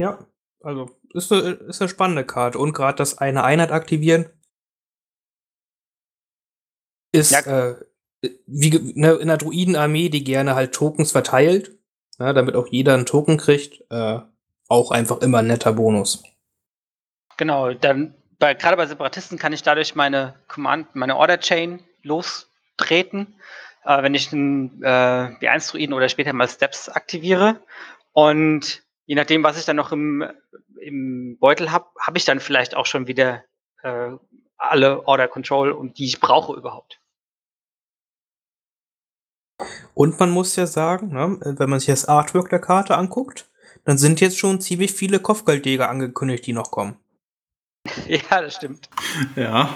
Ja, 0.00 0.18
also 0.62 0.90
ist 1.14 1.32
eine, 1.32 1.50
ist 1.50 1.80
eine 1.80 1.88
spannende 1.88 2.24
Karte. 2.24 2.58
Und 2.58 2.72
gerade 2.72 2.96
das 2.96 3.18
eine 3.18 3.44
Einheit 3.44 3.70
aktivieren 3.70 4.30
ist 7.12 7.30
ja. 7.30 7.40
äh, 7.40 7.76
wie 8.46 8.92
ne, 8.94 9.12
in 9.12 9.28
der 9.28 9.38
Druidenarmee, 9.38 10.08
die 10.08 10.24
gerne 10.24 10.54
halt 10.54 10.74
Tokens 10.74 11.12
verteilt, 11.12 11.78
ja, 12.18 12.32
damit 12.32 12.56
auch 12.56 12.66
jeder 12.68 12.94
einen 12.94 13.06
Token 13.06 13.38
kriegt, 13.38 13.84
äh, 13.90 14.18
auch 14.68 14.90
einfach 14.90 15.20
immer 15.20 15.38
ein 15.38 15.46
netter 15.46 15.72
Bonus. 15.72 16.22
Genau, 17.36 17.72
dann 17.72 18.14
bei, 18.38 18.54
gerade 18.54 18.76
bei 18.76 18.86
Separatisten 18.86 19.38
kann 19.38 19.52
ich 19.52 19.62
dadurch 19.62 19.94
meine 19.94 20.34
Command, 20.48 20.94
meine 20.94 21.16
Order 21.16 21.38
Chain 21.40 21.82
lostreten, 22.02 23.34
äh, 23.88 24.02
wenn 24.02 24.14
ich 24.14 24.32
einen 24.32 24.82
äh, 24.82 25.34
B1-Druiden 25.40 25.94
oder 25.94 26.08
später 26.10 26.34
mal 26.34 26.48
Steps 26.48 26.90
aktiviere. 26.90 27.60
Und 28.12 28.82
je 29.06 29.14
nachdem, 29.14 29.42
was 29.42 29.58
ich 29.58 29.64
dann 29.64 29.76
noch 29.76 29.92
im, 29.92 30.24
im 30.78 31.38
Beutel 31.40 31.72
habe, 31.72 31.86
habe 31.98 32.18
ich 32.18 32.26
dann 32.26 32.38
vielleicht 32.38 32.76
auch 32.76 32.84
schon 32.84 33.06
wieder 33.06 33.44
äh, 33.82 34.10
alle 34.58 35.08
Order 35.08 35.26
Control 35.26 35.72
und 35.72 35.98
die 35.98 36.04
ich 36.04 36.20
brauche 36.20 36.54
überhaupt. 36.54 37.00
Und 39.94 40.20
man 40.20 40.30
muss 40.30 40.54
ja 40.56 40.66
sagen, 40.66 41.08
ne, 41.08 41.38
wenn 41.58 41.70
man 41.70 41.80
sich 41.80 41.88
das 41.88 42.04
Artwork 42.04 42.50
der 42.50 42.60
Karte 42.60 42.96
anguckt, 42.96 43.48
dann 43.84 43.96
sind 43.96 44.20
jetzt 44.20 44.38
schon 44.38 44.60
ziemlich 44.60 44.92
viele 44.92 45.18
Kopfgeldjäger 45.18 45.88
angekündigt, 45.88 46.46
die 46.46 46.52
noch 46.52 46.70
kommen. 46.70 46.96
Ja, 48.06 48.42
das 48.42 48.56
stimmt. 48.56 48.90
Ja. 49.34 49.74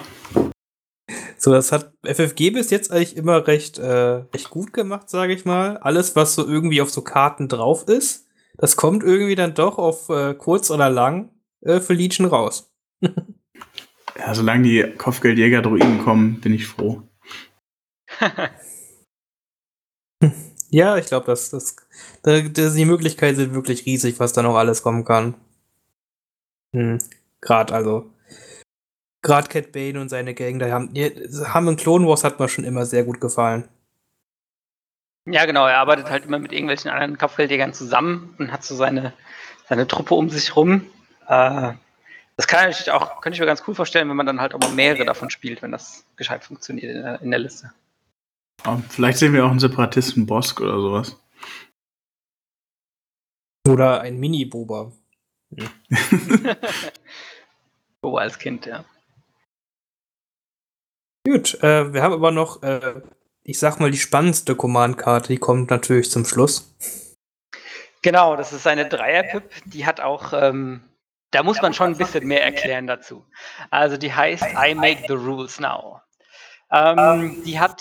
So, 1.44 1.50
das 1.50 1.72
hat 1.72 1.92
FFG 2.04 2.50
bis 2.50 2.70
jetzt 2.70 2.92
eigentlich 2.92 3.16
immer 3.16 3.48
recht, 3.48 3.76
äh, 3.76 4.22
recht 4.32 4.48
gut 4.50 4.72
gemacht, 4.72 5.10
sage 5.10 5.32
ich 5.32 5.44
mal. 5.44 5.76
Alles, 5.78 6.14
was 6.14 6.36
so 6.36 6.46
irgendwie 6.46 6.80
auf 6.80 6.90
so 6.90 7.02
Karten 7.02 7.48
drauf 7.48 7.88
ist, 7.88 8.28
das 8.58 8.76
kommt 8.76 9.02
irgendwie 9.02 9.34
dann 9.34 9.52
doch 9.52 9.76
auf 9.76 10.08
äh, 10.08 10.34
kurz 10.34 10.70
oder 10.70 10.88
lang 10.88 11.32
äh, 11.62 11.80
für 11.80 11.94
Legion 11.94 12.28
raus. 12.28 12.72
ja, 13.02 14.32
solange 14.32 14.62
die 14.62 14.94
Kopfgeldjäger-Druiden 14.96 16.04
kommen, 16.04 16.40
bin 16.40 16.54
ich 16.54 16.68
froh. 16.68 17.02
ja, 20.70 20.96
ich 20.96 21.06
glaube, 21.06 21.26
das, 21.26 21.50
das, 21.50 21.74
das, 22.22 22.74
die 22.74 22.84
Möglichkeiten 22.84 23.34
sind 23.34 23.54
wirklich 23.54 23.84
riesig, 23.84 24.20
was 24.20 24.32
da 24.32 24.42
noch 24.42 24.54
alles 24.54 24.84
kommen 24.84 25.04
kann. 25.04 25.34
Hm. 26.72 26.98
Gerade, 27.40 27.74
also. 27.74 28.12
Gerade 29.22 29.48
Cat 29.48 29.72
Bane 29.72 30.00
und 30.00 30.08
seine 30.08 30.34
Gang, 30.34 30.58
da 30.58 30.70
haben, 30.70 30.92
haben 30.94 31.68
in 31.68 31.76
Clone 31.76 32.06
Wars 32.06 32.24
hat 32.24 32.40
mir 32.40 32.48
schon 32.48 32.64
immer 32.64 32.84
sehr 32.84 33.04
gut 33.04 33.20
gefallen. 33.20 33.68
Ja, 35.26 35.46
genau, 35.46 35.66
er 35.66 35.78
arbeitet 35.78 36.10
halt 36.10 36.24
immer 36.24 36.40
mit 36.40 36.52
irgendwelchen 36.52 36.90
anderen 36.90 37.16
Kopfgeldjägern 37.16 37.72
zusammen 37.72 38.34
und 38.38 38.52
hat 38.52 38.64
so 38.64 38.74
seine, 38.74 39.12
seine 39.68 39.86
Truppe 39.86 40.14
um 40.14 40.28
sich 40.28 40.56
rum. 40.56 40.86
Äh, 41.28 41.74
das 42.36 42.48
kann 42.48 42.70
ich 42.70 42.90
auch, 42.90 43.20
könnte 43.20 43.36
ich 43.36 43.40
mir 43.40 43.46
ganz 43.46 43.62
cool 43.68 43.76
vorstellen, 43.76 44.08
wenn 44.08 44.16
man 44.16 44.26
dann 44.26 44.40
halt 44.40 44.54
auch 44.54 44.58
mal 44.58 44.72
mehrere 44.72 45.04
davon 45.04 45.30
spielt, 45.30 45.62
wenn 45.62 45.70
das 45.70 46.04
gescheit 46.16 46.42
funktioniert 46.42 46.92
in 46.92 47.02
der, 47.02 47.22
in 47.22 47.30
der 47.30 47.38
Liste. 47.38 47.72
vielleicht 48.88 49.18
sehen 49.18 49.32
wir 49.32 49.44
auch 49.44 49.50
einen 49.50 49.60
Separatisten 49.60 50.26
Bosk 50.26 50.60
oder 50.60 50.80
sowas. 50.80 51.16
Oder 53.68 54.00
ein 54.00 54.18
Mini-Boba. 54.18 54.90
Oh, 58.04 58.16
als 58.16 58.38
Kind, 58.38 58.66
ja. 58.66 58.84
Gut, 61.24 61.62
äh, 61.62 61.92
wir 61.92 62.02
haben 62.02 62.14
aber 62.14 62.32
noch, 62.32 62.62
äh, 62.62 63.00
ich 63.44 63.58
sag 63.58 63.78
mal, 63.78 63.90
die 63.90 63.98
spannendste 63.98 64.56
Command-Karte, 64.56 65.28
die 65.28 65.38
kommt 65.38 65.70
natürlich 65.70 66.10
zum 66.10 66.24
Schluss. 66.24 66.74
Genau, 68.02 68.34
das 68.34 68.52
ist 68.52 68.66
eine 68.66 68.88
Dreier-Pip, 68.88 69.44
die 69.66 69.86
hat 69.86 70.00
auch, 70.00 70.32
ähm, 70.32 70.82
da 71.30 71.44
muss 71.44 71.62
man 71.62 71.72
schon 71.72 71.92
ein 71.92 71.96
bisschen 71.96 72.26
mehr 72.26 72.42
erklären 72.42 72.88
dazu. 72.88 73.24
Also 73.70 73.96
die 73.96 74.12
heißt 74.12 74.44
I 74.56 74.74
make 74.74 75.04
the 75.06 75.14
rules 75.14 75.60
now. 75.60 76.00
Ähm, 76.72 77.42
die 77.44 77.60
hat, 77.60 77.80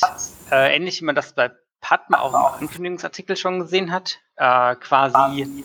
äh, 0.51 0.75
ähnlich 0.75 1.01
wie 1.01 1.05
man 1.05 1.15
das 1.15 1.33
bei 1.33 1.51
Padma 1.79 2.19
auch 2.19 2.59
im 2.59 2.67
Ankündigungsartikel 2.67 3.35
schon 3.35 3.59
gesehen 3.59 3.91
hat, 3.91 4.19
äh, 4.35 4.75
quasi 4.75 5.63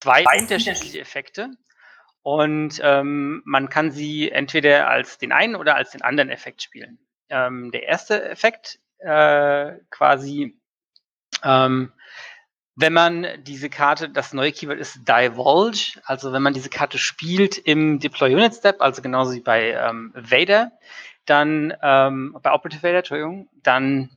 zwei 0.00 0.24
unterschiedliche 0.40 1.00
Effekte. 1.00 1.50
Und 2.22 2.80
ähm, 2.82 3.42
man 3.44 3.68
kann 3.68 3.90
sie 3.90 4.30
entweder 4.30 4.88
als 4.88 5.18
den 5.18 5.32
einen 5.32 5.56
oder 5.56 5.76
als 5.76 5.90
den 5.90 6.02
anderen 6.02 6.30
Effekt 6.30 6.62
spielen. 6.62 6.98
Ähm, 7.30 7.70
der 7.70 7.84
erste 7.84 8.22
Effekt 8.28 8.78
äh, 8.98 9.72
quasi, 9.90 10.58
ähm, 11.42 11.92
wenn 12.76 12.92
man 12.92 13.26
diese 13.42 13.68
Karte, 13.70 14.08
das 14.08 14.32
neue 14.32 14.52
Keyword 14.52 14.78
ist 14.78 15.08
Divulge, 15.08 16.00
also 16.04 16.32
wenn 16.32 16.42
man 16.42 16.54
diese 16.54 16.70
Karte 16.70 16.98
spielt 16.98 17.58
im 17.58 17.98
Deploy 17.98 18.34
Unit 18.34 18.54
Step, 18.54 18.80
also 18.80 19.02
genauso 19.02 19.32
wie 19.34 19.40
bei 19.40 19.72
ähm, 19.72 20.12
Vader, 20.14 20.72
dann 21.26 21.74
ähm, 21.82 22.36
bei 22.42 22.52
Operative 22.52 22.82
Vader, 22.82 22.98
Entschuldigung, 22.98 23.48
dann 23.62 24.10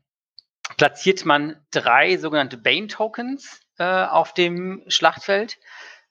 platziert 0.77 1.25
man 1.25 1.58
drei 1.72 2.17
sogenannte 2.17 2.58
Bane 2.58 2.88
Tokens 2.88 3.62
äh, 3.77 3.84
auf 3.84 4.34
dem 4.34 4.84
Schlachtfeld 4.88 5.58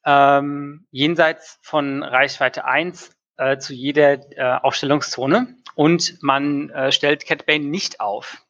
ähm, 0.04 0.86
jenseits 0.90 1.58
von 1.62 2.02
Reichweite 2.02 2.64
1 2.64 3.10
äh, 3.36 3.58
zu 3.58 3.74
jeder 3.74 4.12
äh, 4.36 4.58
Aufstellungszone 4.62 5.56
und 5.74 6.22
man 6.22 6.70
äh, 6.70 6.92
stellt 6.92 7.26
Cat 7.26 7.46
Bane 7.46 7.64
nicht 7.64 8.00
auf. 8.00 8.44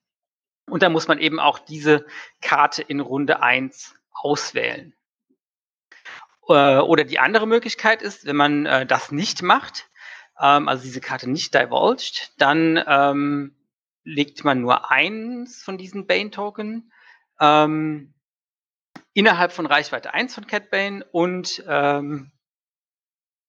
Und 0.68 0.82
da 0.82 0.88
muss 0.88 1.08
man 1.08 1.18
eben 1.18 1.40
auch 1.40 1.58
diese 1.58 2.06
Karte 2.40 2.82
in 2.82 3.00
Runde 3.00 3.42
1 3.42 3.94
auswählen. 4.12 4.94
Äh, 6.48 6.78
oder 6.78 7.04
die 7.04 7.18
andere 7.18 7.46
Möglichkeit 7.46 8.02
ist, 8.02 8.24
wenn 8.26 8.36
man 8.36 8.66
äh, 8.66 8.86
das 8.86 9.12
nicht 9.12 9.42
macht, 9.42 9.88
ähm, 10.40 10.68
also 10.68 10.82
diese 10.82 11.00
Karte 11.00 11.30
nicht 11.30 11.54
divulged, 11.54 12.32
dann 12.38 12.82
ähm, 12.86 13.56
legt 14.04 14.44
man 14.44 14.60
nur 14.60 14.90
eins 14.90 15.62
von 15.62 15.78
diesen 15.78 16.06
Bane-Token 16.06 16.92
ähm, 17.40 18.14
innerhalb 19.14 19.52
von 19.52 19.66
Reichweite 19.66 20.14
1 20.14 20.34
von 20.34 20.46
Cat 20.46 20.70
Bane 20.70 21.04
und 21.12 21.62
ähm, 21.68 22.32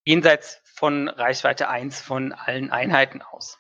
jenseits 0.04 0.62
von 0.66 1.08
Reichweite 1.08 1.70
1 1.70 2.02
von 2.02 2.34
allen 2.34 2.72
Einheiten 2.72 3.22
aus. 3.22 3.60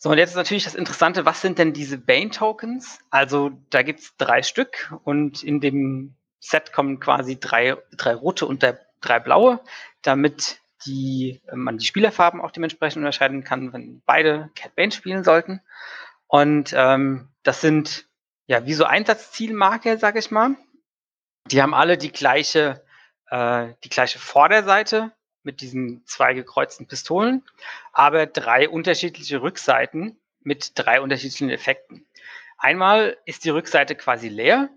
So, 0.00 0.10
und 0.10 0.18
jetzt 0.18 0.30
ist 0.30 0.36
natürlich 0.36 0.64
das 0.64 0.76
Interessante, 0.76 1.24
was 1.24 1.40
sind 1.40 1.58
denn 1.58 1.72
diese 1.72 1.98
Bane-Tokens? 1.98 3.00
Also 3.10 3.50
da 3.70 3.82
gibt 3.82 4.00
es 4.00 4.16
drei 4.16 4.42
Stück 4.42 4.94
und 5.02 5.42
in 5.42 5.60
dem 5.60 6.14
Set 6.38 6.72
kommen 6.72 7.00
quasi 7.00 7.40
drei, 7.40 7.76
drei 7.96 8.14
rote 8.14 8.46
und 8.46 8.64
drei 9.00 9.18
blaue, 9.18 9.60
damit 10.02 10.60
die, 10.86 11.40
äh, 11.48 11.56
man 11.56 11.78
die 11.78 11.86
Spielerfarben 11.86 12.40
auch 12.40 12.52
dementsprechend 12.52 12.98
unterscheiden 12.98 13.42
kann, 13.42 13.72
wenn 13.72 14.00
beide 14.06 14.50
Cat 14.54 14.76
Bane 14.76 14.92
spielen 14.92 15.24
sollten. 15.24 15.60
Und 16.28 16.72
ähm, 16.76 17.28
das 17.42 17.60
sind 17.60 18.06
ja 18.46 18.66
wie 18.66 18.74
so 18.74 18.84
Einsatzzielmarke, 18.84 19.98
sage 19.98 20.20
ich 20.20 20.30
mal. 20.30 20.54
Die 21.46 21.60
haben 21.60 21.74
alle 21.74 21.98
die 21.98 22.12
gleiche, 22.12 22.84
äh, 23.30 23.68
die 23.82 23.88
gleiche 23.88 24.20
Vorderseite 24.20 25.12
mit 25.48 25.62
diesen 25.62 26.04
zwei 26.04 26.34
gekreuzten 26.34 26.86
Pistolen, 26.86 27.42
aber 27.94 28.26
drei 28.26 28.68
unterschiedliche 28.68 29.40
Rückseiten 29.40 30.18
mit 30.42 30.72
drei 30.74 31.00
unterschiedlichen 31.00 31.48
Effekten. 31.48 32.06
Einmal 32.58 33.16
ist 33.24 33.46
die 33.46 33.50
Rückseite 33.50 33.94
quasi 33.94 34.28
leer, 34.28 34.68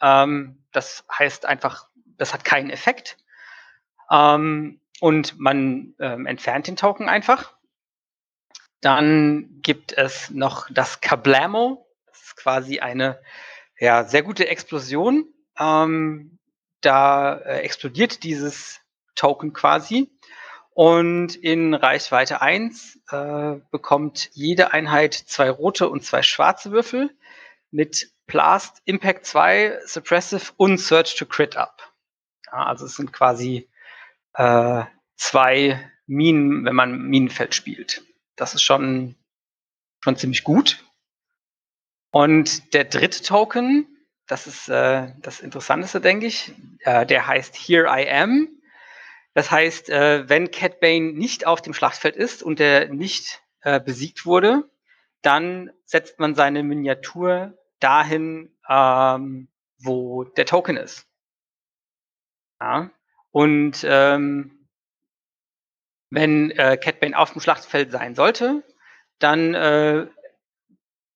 Ähm, 0.00 0.56
das 0.72 1.04
heißt 1.12 1.46
einfach, 1.46 1.88
das 2.16 2.32
hat 2.32 2.44
keinen 2.44 2.70
Effekt. 2.70 3.18
Ähm, 4.10 4.80
und 5.00 5.38
man 5.38 5.94
ähm, 5.98 6.26
entfernt 6.26 6.68
den 6.68 6.76
Token 6.76 7.08
einfach. 7.08 7.52
Dann 8.80 9.60
gibt 9.62 9.92
es 9.92 10.30
noch 10.30 10.68
das 10.70 11.00
Kablamo. 11.00 11.86
Das 12.06 12.22
ist 12.22 12.36
quasi 12.36 12.78
eine 12.78 13.20
ja, 13.78 14.04
sehr 14.04 14.22
gute 14.22 14.48
Explosion. 14.48 15.26
Ähm, 15.58 16.38
da 16.80 17.36
äh, 17.36 17.60
explodiert 17.60 18.22
dieses 18.22 18.80
Token 19.14 19.52
quasi. 19.52 20.10
Und 20.80 21.36
in 21.36 21.74
Reichweite 21.74 22.40
1 22.40 23.00
äh, 23.10 23.56
bekommt 23.70 24.30
jede 24.32 24.72
Einheit 24.72 25.12
zwei 25.12 25.50
rote 25.50 25.90
und 25.90 26.06
zwei 26.06 26.22
schwarze 26.22 26.72
Würfel 26.72 27.14
mit 27.70 28.10
Blast, 28.26 28.80
Impact 28.86 29.26
2, 29.26 29.80
Suppressive 29.84 30.52
und 30.56 30.78
Search 30.78 31.16
to 31.16 31.26
Crit 31.26 31.54
up. 31.58 31.92
Ja, 32.46 32.64
also 32.64 32.86
es 32.86 32.96
sind 32.96 33.12
quasi 33.12 33.68
äh, 34.32 34.84
zwei 35.16 35.92
Minen, 36.06 36.64
wenn 36.64 36.76
man 36.76 36.98
Minenfeld 36.98 37.54
spielt. 37.54 38.02
Das 38.36 38.54
ist 38.54 38.62
schon, 38.62 39.16
schon 40.02 40.16
ziemlich 40.16 40.44
gut. 40.44 40.82
Und 42.10 42.72
der 42.72 42.84
dritte 42.84 43.22
Token, 43.22 43.86
das 44.26 44.46
ist 44.46 44.70
äh, 44.70 45.12
das 45.18 45.40
Interessanteste, 45.40 46.00
denke 46.00 46.24
ich, 46.24 46.54
äh, 46.84 47.04
der 47.04 47.26
heißt 47.26 47.54
Here 47.54 47.84
I 47.86 48.08
Am. 48.10 48.59
Das 49.34 49.50
heißt, 49.50 49.90
äh, 49.90 50.28
wenn 50.28 50.50
Cat 50.50 50.80
Bane 50.80 51.12
nicht 51.12 51.46
auf 51.46 51.62
dem 51.62 51.74
Schlachtfeld 51.74 52.16
ist 52.16 52.42
und 52.42 52.60
er 52.60 52.88
nicht 52.88 53.42
äh, 53.62 53.80
besiegt 53.80 54.26
wurde, 54.26 54.68
dann 55.22 55.70
setzt 55.84 56.18
man 56.18 56.34
seine 56.34 56.62
Miniatur 56.62 57.58
dahin, 57.78 58.54
ähm, 58.68 59.48
wo 59.78 60.24
der 60.24 60.46
Token 60.46 60.76
ist. 60.76 61.06
Ja. 62.60 62.90
Und 63.30 63.84
ähm, 63.84 64.68
wenn 66.10 66.50
äh, 66.50 66.76
Catbane 66.76 67.16
auf 67.16 67.32
dem 67.32 67.40
Schlachtfeld 67.40 67.92
sein 67.92 68.14
sollte, 68.14 68.64
dann 69.18 69.54
äh, 69.54 70.06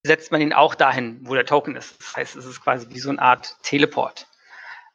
setzt 0.05 0.31
man 0.31 0.41
ihn 0.41 0.53
auch 0.53 0.75
dahin, 0.75 1.21
wo 1.25 1.35
der 1.35 1.47
Token 1.47 1.77
ist. 1.77 1.99
Das 2.01 2.17
heißt, 2.17 2.37
es 2.37 2.45
ist 2.45 2.61
quasi 2.61 2.89
wie 2.91 3.01
so 3.01 3.11
eine 3.11 3.21
Art 3.21 3.57
Teleport. 3.63 4.29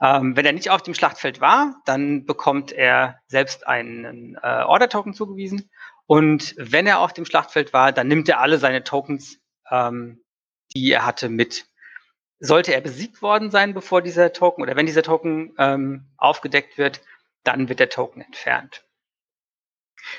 Ähm, 0.01 0.35
wenn 0.35 0.45
er 0.45 0.53
nicht 0.53 0.69
auf 0.69 0.81
dem 0.81 0.93
Schlachtfeld 0.93 1.41
war, 1.41 1.81
dann 1.85 2.25
bekommt 2.25 2.71
er 2.71 3.19
selbst 3.27 3.67
einen 3.67 4.35
äh, 4.35 4.63
Order-Token 4.63 5.13
zugewiesen. 5.13 5.69
Und 6.05 6.55
wenn 6.57 6.87
er 6.87 6.99
auf 6.99 7.13
dem 7.13 7.25
Schlachtfeld 7.25 7.73
war, 7.73 7.91
dann 7.91 8.07
nimmt 8.07 8.29
er 8.29 8.39
alle 8.39 8.57
seine 8.57 8.83
Tokens, 8.83 9.39
ähm, 9.69 10.23
die 10.73 10.91
er 10.91 11.05
hatte, 11.05 11.29
mit. 11.29 11.65
Sollte 12.39 12.73
er 12.73 12.81
besiegt 12.81 13.21
worden 13.21 13.51
sein, 13.51 13.73
bevor 13.73 14.01
dieser 14.01 14.31
Token 14.31 14.63
oder 14.63 14.77
wenn 14.77 14.85
dieser 14.85 15.03
Token 15.03 15.53
ähm, 15.57 16.07
aufgedeckt 16.17 16.77
wird, 16.77 17.01
dann 17.43 17.67
wird 17.67 17.79
der 17.79 17.89
Token 17.89 18.21
entfernt. 18.21 18.85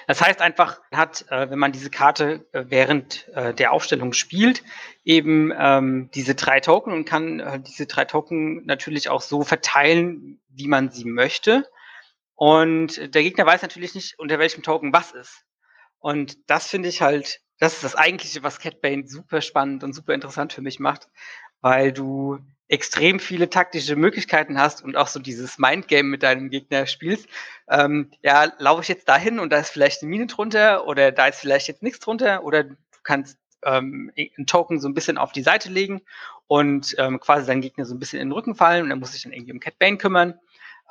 Das 0.06 0.20
heißt 0.20 0.40
einfach, 0.40 0.80
hat, 0.92 1.26
äh, 1.30 1.50
wenn 1.50 1.58
man 1.58 1.72
diese 1.72 1.90
Karte 1.90 2.46
äh, 2.52 2.64
während 2.68 3.28
äh, 3.34 3.54
der 3.54 3.72
Aufstellung 3.72 4.12
spielt, 4.12 4.62
eben 5.04 5.52
ähm, 5.56 6.10
diese 6.14 6.34
drei 6.34 6.60
Token 6.60 6.92
und 6.92 7.04
kann 7.04 7.64
diese 7.66 7.86
drei 7.86 8.04
Token 8.04 8.64
natürlich 8.66 9.08
auch 9.08 9.22
so 9.22 9.42
verteilen, 9.42 10.40
wie 10.48 10.68
man 10.68 10.90
sie 10.90 11.04
möchte. 11.04 11.68
Und 12.34 13.14
der 13.14 13.22
Gegner 13.22 13.46
weiß 13.46 13.62
natürlich 13.62 13.94
nicht, 13.94 14.18
unter 14.18 14.38
welchem 14.38 14.62
Token 14.62 14.92
was 14.92 15.12
ist. 15.12 15.44
Und 15.98 16.38
das 16.48 16.68
finde 16.68 16.88
ich 16.88 17.02
halt, 17.02 17.40
das 17.58 17.74
ist 17.74 17.84
das 17.84 17.96
Eigentliche, 17.96 18.42
was 18.42 18.58
Cat 18.58 18.80
Bane 18.80 19.06
super 19.06 19.42
spannend 19.42 19.84
und 19.84 19.92
super 19.92 20.14
interessant 20.14 20.52
für 20.52 20.62
mich 20.62 20.80
macht, 20.80 21.08
weil 21.60 21.92
du 21.92 22.38
extrem 22.68 23.18
viele 23.18 23.50
taktische 23.50 23.96
Möglichkeiten 23.96 24.58
hast 24.58 24.82
und 24.84 24.96
auch 24.96 25.08
so 25.08 25.18
dieses 25.18 25.58
Mindgame 25.58 26.08
mit 26.08 26.22
deinem 26.22 26.50
Gegner 26.50 26.86
spielst. 26.86 27.28
Ähm, 27.68 28.10
ja, 28.22 28.52
laufe 28.58 28.82
ich 28.82 28.88
jetzt 28.88 29.08
dahin 29.08 29.40
und 29.40 29.52
da 29.52 29.58
ist 29.58 29.70
vielleicht 29.70 30.02
eine 30.02 30.10
Mine 30.10 30.26
drunter 30.26 30.86
oder 30.86 31.10
da 31.10 31.26
ist 31.26 31.40
vielleicht 31.40 31.66
jetzt 31.66 31.82
nichts 31.82 31.98
drunter 31.98 32.44
oder 32.44 32.62
du 32.64 32.76
kannst 33.02 33.38
ähm, 33.64 34.12
einen 34.16 34.46
Token 34.46 34.78
so 34.80 34.88
ein 34.88 34.94
bisschen 34.94 35.18
auf 35.18 35.32
die 35.32 35.42
Seite 35.42 35.68
legen 35.68 36.02
und 36.46 36.94
ähm, 36.98 37.18
quasi 37.18 37.46
deinen 37.46 37.60
Gegner 37.60 37.84
so 37.84 37.94
ein 37.94 37.98
bisschen 37.98 38.20
in 38.20 38.28
den 38.28 38.32
Rücken 38.32 38.54
fallen 38.54 38.84
und 38.84 38.90
er 38.90 38.96
muss 38.96 39.12
sich 39.12 39.22
dann 39.24 39.32
irgendwie 39.32 39.52
um 39.52 39.60
Cat 39.60 39.78
Bane 39.78 39.98
kümmern. 39.98 40.34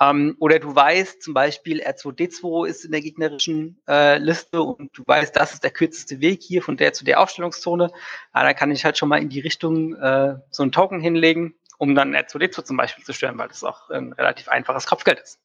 Ähm, 0.02 0.36
oder 0.40 0.60
du 0.60 0.74
weißt 0.76 1.22
zum 1.22 1.34
Beispiel, 1.34 1.82
R2D2 1.82 2.68
ist 2.68 2.86
in 2.86 2.92
der 2.92 3.02
gegnerischen 3.02 3.82
äh, 3.88 4.18
Liste 4.18 4.62
und 4.62 4.98
du 4.98 5.04
weißt, 5.06 5.36
das 5.36 5.54
ist 5.54 5.64
der 5.64 5.72
kürzeste 5.72 6.22
Weg 6.22 6.42
hier 6.42 6.62
von 6.62 6.78
der 6.78 6.94
zu 6.94 7.04
der 7.04 7.20
Aufstellungszone. 7.20 7.92
Ah, 8.32 8.44
da 8.44 8.54
kann 8.54 8.72
ich 8.72 8.86
halt 8.86 8.98
schon 8.98 9.10
mal 9.10 9.22
in 9.22 9.30
die 9.30 9.42
Richtung 9.42 9.96
äh, 9.96 10.36
so 10.52 10.64
einen 10.64 10.72
Token 10.72 11.02
hinlegen 11.02 11.56
um 11.80 11.96
dann 11.96 12.14
R2D2 12.14 12.66
zum 12.66 12.78
Beispiel 12.78 13.04
zu 13.04 13.14
stören, 13.14 13.38
weil 13.38 13.48
das 13.48 13.64
auch 13.64 13.90
ein 13.90 14.14
relativ 14.14 14.50
einfaches 14.50 14.86
Kopfgeld 14.86 15.20
ist. 15.20 15.40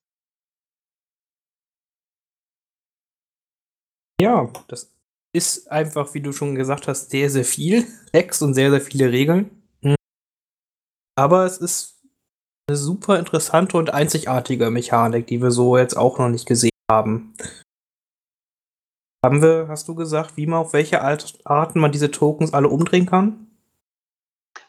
Ja, 4.20 4.52
das 4.68 4.92
ist 5.32 5.70
einfach, 5.70 6.12
wie 6.14 6.20
du 6.20 6.32
schon 6.32 6.54
gesagt 6.54 6.88
hast, 6.88 7.10
sehr, 7.10 7.30
sehr 7.30 7.44
viel 7.44 7.86
Text 8.12 8.42
und 8.42 8.54
sehr, 8.54 8.70
sehr 8.70 8.80
viele 8.80 9.10
Regeln. 9.10 9.62
Hm. 9.82 9.94
Aber 11.16 11.44
es 11.44 11.58
ist 11.58 11.93
eine 12.66 12.76
super 12.76 13.18
interessante 13.18 13.76
und 13.76 13.92
einzigartige 13.92 14.70
Mechanik, 14.70 15.26
die 15.26 15.42
wir 15.42 15.50
so 15.50 15.76
jetzt 15.76 15.96
auch 15.96 16.18
noch 16.18 16.28
nicht 16.28 16.46
gesehen 16.46 16.70
haben. 16.90 17.34
Haben 19.24 19.42
wir, 19.42 19.66
hast 19.68 19.88
du 19.88 19.94
gesagt, 19.94 20.36
wie 20.36 20.46
man 20.46 20.60
auf 20.60 20.72
welche 20.72 21.02
Arten 21.02 21.80
man 21.80 21.92
diese 21.92 22.10
Tokens 22.10 22.52
alle 22.52 22.68
umdrehen 22.68 23.06
kann? 23.06 23.46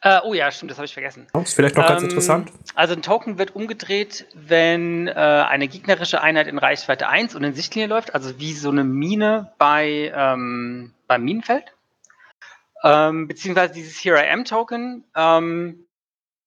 Äh, 0.01 0.19
oh 0.23 0.33
ja, 0.33 0.51
stimmt, 0.51 0.71
das 0.71 0.77
habe 0.77 0.85
ich 0.85 0.93
vergessen. 0.93 1.27
Das 1.33 1.49
ist 1.49 1.53
vielleicht 1.53 1.75
noch 1.75 1.87
ganz 1.87 2.01
ähm, 2.01 2.09
interessant. 2.09 2.51
Also 2.73 2.93
ein 2.93 3.01
Token 3.01 3.37
wird 3.37 3.55
umgedreht, 3.55 4.27
wenn 4.33 5.07
äh, 5.07 5.11
eine 5.13 5.67
gegnerische 5.67 6.21
Einheit 6.21 6.47
in 6.47 6.57
Reichweite 6.57 7.07
1 7.07 7.35
und 7.35 7.43
in 7.43 7.53
Sichtlinie 7.53 7.87
läuft, 7.87 8.13
also 8.13 8.39
wie 8.39 8.53
so 8.53 8.69
eine 8.69 8.83
Mine 8.83 9.51
bei, 9.57 10.11
ähm, 10.15 10.93
beim 11.07 11.23
Minenfeld. 11.23 11.73
Ähm, 12.83 13.27
beziehungsweise 13.27 13.73
dieses 13.73 14.03
Here 14.03 14.17
I 14.23 14.29
Am 14.29 14.45
Token, 14.45 15.05
ähm, 15.15 15.84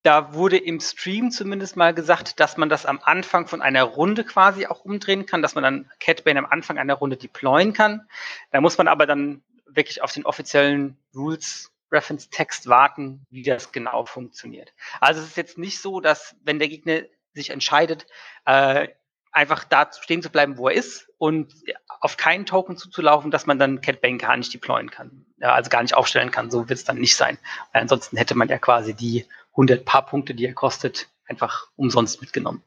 da 0.03 0.33
wurde 0.35 0.57
im 0.57 0.81
Stream 0.81 1.31
zumindest 1.31 1.77
mal 1.77 1.93
gesagt, 1.93 2.41
dass 2.41 2.57
man 2.57 2.69
das 2.69 2.87
am 2.87 3.01
Anfang 3.03 3.47
von 3.47 3.63
einer 3.63 3.83
Runde 3.83 4.25
quasi 4.25 4.67
auch 4.67 4.85
umdrehen 4.85 5.27
kann, 5.27 5.43
dass 5.43 5.55
man 5.55 5.65
dann 5.65 5.91
Catbane 6.01 6.39
am 6.39 6.47
Anfang 6.47 6.79
einer 6.79 6.95
Runde 6.95 7.17
deployen 7.17 7.73
kann. 7.73 8.09
Da 8.53 8.61
muss 8.61 8.79
man 8.79 8.89
aber 8.89 9.07
dann 9.07 9.43
wirklich 9.67 10.03
auf 10.03 10.13
den 10.13 10.25
offiziellen 10.25 10.97
Rules 11.15 11.73
Reference-Text 11.91 12.69
warten, 12.69 13.27
wie 13.31 13.43
das 13.43 13.73
genau 13.73 14.05
funktioniert. 14.05 14.73
Also 15.01 15.21
es 15.21 15.29
ist 15.29 15.37
jetzt 15.37 15.59
nicht 15.59 15.81
so, 15.81 16.01
dass 16.01 16.37
wenn 16.45 16.59
der 16.59 16.69
Gegner 16.69 17.03
sich 17.33 17.51
entscheidet, 17.51 18.07
äh, 18.45 18.89
einfach 19.33 19.65
da 19.65 19.91
stehen 19.93 20.23
zu 20.23 20.31
bleiben, 20.31 20.57
wo 20.59 20.69
er 20.69 20.75
ist 20.75 21.09
und 21.19 21.55
auf 22.01 22.17
keinen 22.17 22.47
Token 22.47 22.77
zuzulaufen, 22.77 23.31
dass 23.31 23.47
man 23.47 23.59
dann 23.59 23.81
Cat 23.81 24.01
Bane 24.01 24.19
gar 24.19 24.37
nicht 24.37 24.53
deployen 24.53 24.91
kann, 24.91 25.27
also 25.41 25.71
gar 25.71 25.83
nicht 25.83 25.95
aufstellen 25.95 26.31
kann. 26.31 26.51
So 26.51 26.69
wird 26.69 26.79
es 26.79 26.85
dann 26.85 26.99
nicht 26.99 27.17
sein. 27.17 27.39
Weil 27.73 27.83
ansonsten 27.83 28.17
hätte 28.17 28.37
man 28.37 28.49
ja 28.49 28.59
quasi 28.59 28.95
die 28.95 29.27
100 29.53 29.85
paar 29.85 30.07
Punkte, 30.07 30.35
die 30.35 30.47
er 30.47 30.55
kostet, 30.55 31.11
einfach 31.27 31.69
umsonst 31.77 32.21
mitgenommen. 32.21 32.63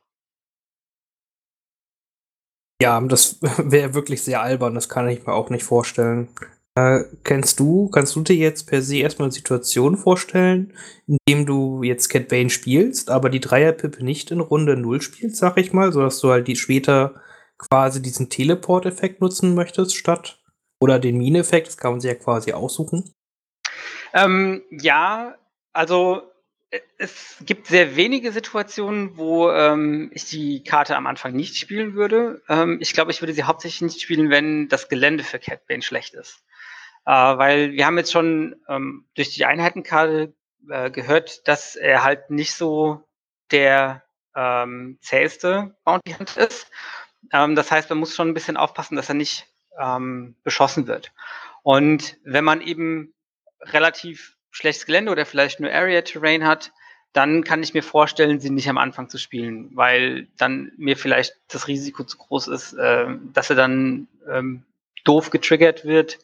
Ja, 2.81 2.99
das 3.01 3.41
wäre 3.41 3.93
wirklich 3.93 4.23
sehr 4.23 4.41
albern, 4.41 4.75
das 4.75 4.89
kann 4.89 5.07
ich 5.07 5.25
mir 5.25 5.33
auch 5.33 5.49
nicht 5.49 5.63
vorstellen. 5.63 6.29
Äh, 6.75 7.03
kennst 7.23 7.59
du, 7.59 7.89
kannst 7.89 8.15
du 8.15 8.21
dir 8.21 8.35
jetzt 8.35 8.67
per 8.67 8.81
se 8.81 8.97
erstmal 8.97 9.25
eine 9.25 9.33
Situation 9.33 9.97
vorstellen, 9.97 10.73
in 11.05 11.17
dem 11.27 11.45
du 11.45 11.83
jetzt 11.83 12.07
Cat 12.07 12.29
Bane 12.29 12.49
spielst, 12.49 13.09
aber 13.09 13.29
die 13.29 13.41
Dreierpippe 13.41 14.03
nicht 14.03 14.31
in 14.31 14.39
Runde 14.39 14.77
0 14.77 15.01
spielst, 15.01 15.35
sag 15.35 15.57
ich 15.57 15.73
mal, 15.73 15.91
sodass 15.91 16.21
du 16.21 16.29
halt 16.29 16.47
die 16.47 16.55
später 16.55 17.21
quasi 17.57 18.01
diesen 18.01 18.29
Teleport-Effekt 18.29 19.21
nutzen 19.21 19.53
möchtest 19.53 19.95
statt 19.95 20.39
oder 20.79 20.97
den 20.97 21.17
Mine-Effekt, 21.17 21.67
das 21.67 21.77
kann 21.77 21.91
man 21.91 21.99
sich 21.99 22.09
ja 22.09 22.15
quasi 22.15 22.53
aussuchen? 22.53 23.13
Ähm, 24.13 24.63
ja, 24.71 25.35
also 25.73 26.30
es 26.97 27.37
gibt 27.41 27.67
sehr 27.67 27.95
wenige 27.95 28.31
Situationen, 28.31 29.17
wo 29.17 29.51
ähm, 29.51 30.09
ich 30.13 30.25
die 30.25 30.63
Karte 30.63 30.95
am 30.95 31.07
Anfang 31.07 31.33
nicht 31.33 31.57
spielen 31.57 31.95
würde. 31.95 32.41
Ähm, 32.47 32.77
ich 32.79 32.93
glaube, 32.93 33.11
ich 33.11 33.21
würde 33.21 33.33
sie 33.33 33.43
hauptsächlich 33.43 33.81
nicht 33.81 34.01
spielen, 34.01 34.29
wenn 34.29 34.69
das 34.69 34.87
Gelände 34.87 35.23
für 35.23 35.39
Cat 35.39 35.67
Bane 35.67 35.81
schlecht 35.81 36.13
ist. 36.13 36.43
Äh, 37.05 37.11
weil 37.11 37.73
wir 37.73 37.85
haben 37.85 37.97
jetzt 37.97 38.11
schon 38.11 38.55
ähm, 38.69 39.05
durch 39.15 39.33
die 39.33 39.45
Einheitenkarte 39.45 40.33
äh, 40.69 40.91
gehört, 40.91 41.47
dass 41.47 41.75
er 41.75 42.03
halt 42.03 42.29
nicht 42.29 42.53
so 42.53 43.03
der 43.51 44.03
ähm, 44.35 44.97
zäheste 45.01 45.75
Bounty 45.83 46.13
Hunt 46.13 46.37
ist. 46.37 46.71
Ähm, 47.33 47.55
das 47.55 47.69
heißt, 47.69 47.89
man 47.89 47.99
muss 47.99 48.15
schon 48.15 48.29
ein 48.29 48.33
bisschen 48.33 48.57
aufpassen, 48.57 48.95
dass 48.95 49.09
er 49.09 49.15
nicht 49.15 49.47
ähm, 49.77 50.35
beschossen 50.43 50.87
wird. 50.87 51.11
Und 51.63 52.17
wenn 52.23 52.45
man 52.45 52.61
eben 52.61 53.13
relativ 53.61 54.37
schlechtes 54.51 54.85
Gelände 54.85 55.11
oder 55.11 55.25
vielleicht 55.25 55.59
nur 55.59 55.71
Area 55.71 56.01
Terrain 56.01 56.45
hat, 56.45 56.71
dann 57.13 57.43
kann 57.43 57.63
ich 57.63 57.73
mir 57.73 57.83
vorstellen, 57.83 58.39
sie 58.39 58.49
nicht 58.49 58.69
am 58.69 58.77
Anfang 58.77 59.09
zu 59.09 59.17
spielen, 59.17 59.69
weil 59.75 60.27
dann 60.37 60.71
mir 60.77 60.95
vielleicht 60.95 61.35
das 61.49 61.67
Risiko 61.67 62.03
zu 62.03 62.17
groß 62.17 62.47
ist, 62.47 62.73
äh, 62.73 63.07
dass 63.33 63.49
er 63.49 63.55
dann 63.55 64.07
ähm, 64.29 64.63
doof 65.03 65.29
getriggert 65.29 65.83
wird 65.83 66.19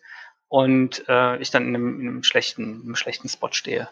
und 0.47 1.03
äh, 1.09 1.37
ich 1.41 1.51
dann 1.51 1.67
in 1.67 1.75
einem, 1.75 1.99
in 1.99 2.07
einem, 2.07 2.23
schlechten, 2.23 2.63
in 2.63 2.81
einem 2.83 2.95
schlechten 2.95 3.27
Spot 3.27 3.51
stehe. 3.51 3.89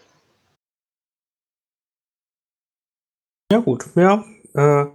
Ja, 3.52 3.60
gut, 3.60 3.86
ja. 3.96 4.24
Äh, 4.54 4.86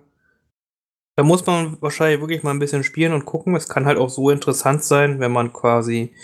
da 1.17 1.25
muss 1.25 1.45
man 1.45 1.81
wahrscheinlich 1.83 2.21
wirklich 2.21 2.43
mal 2.43 2.51
ein 2.51 2.59
bisschen 2.59 2.83
spielen 2.83 3.13
und 3.13 3.27
gucken. 3.27 3.55
Es 3.55 3.69
kann 3.69 3.85
halt 3.85 3.99
auch 3.99 4.09
so 4.09 4.31
interessant 4.31 4.83
sein, 4.83 5.21
wenn 5.21 5.33
man 5.33 5.53
quasi 5.53 6.15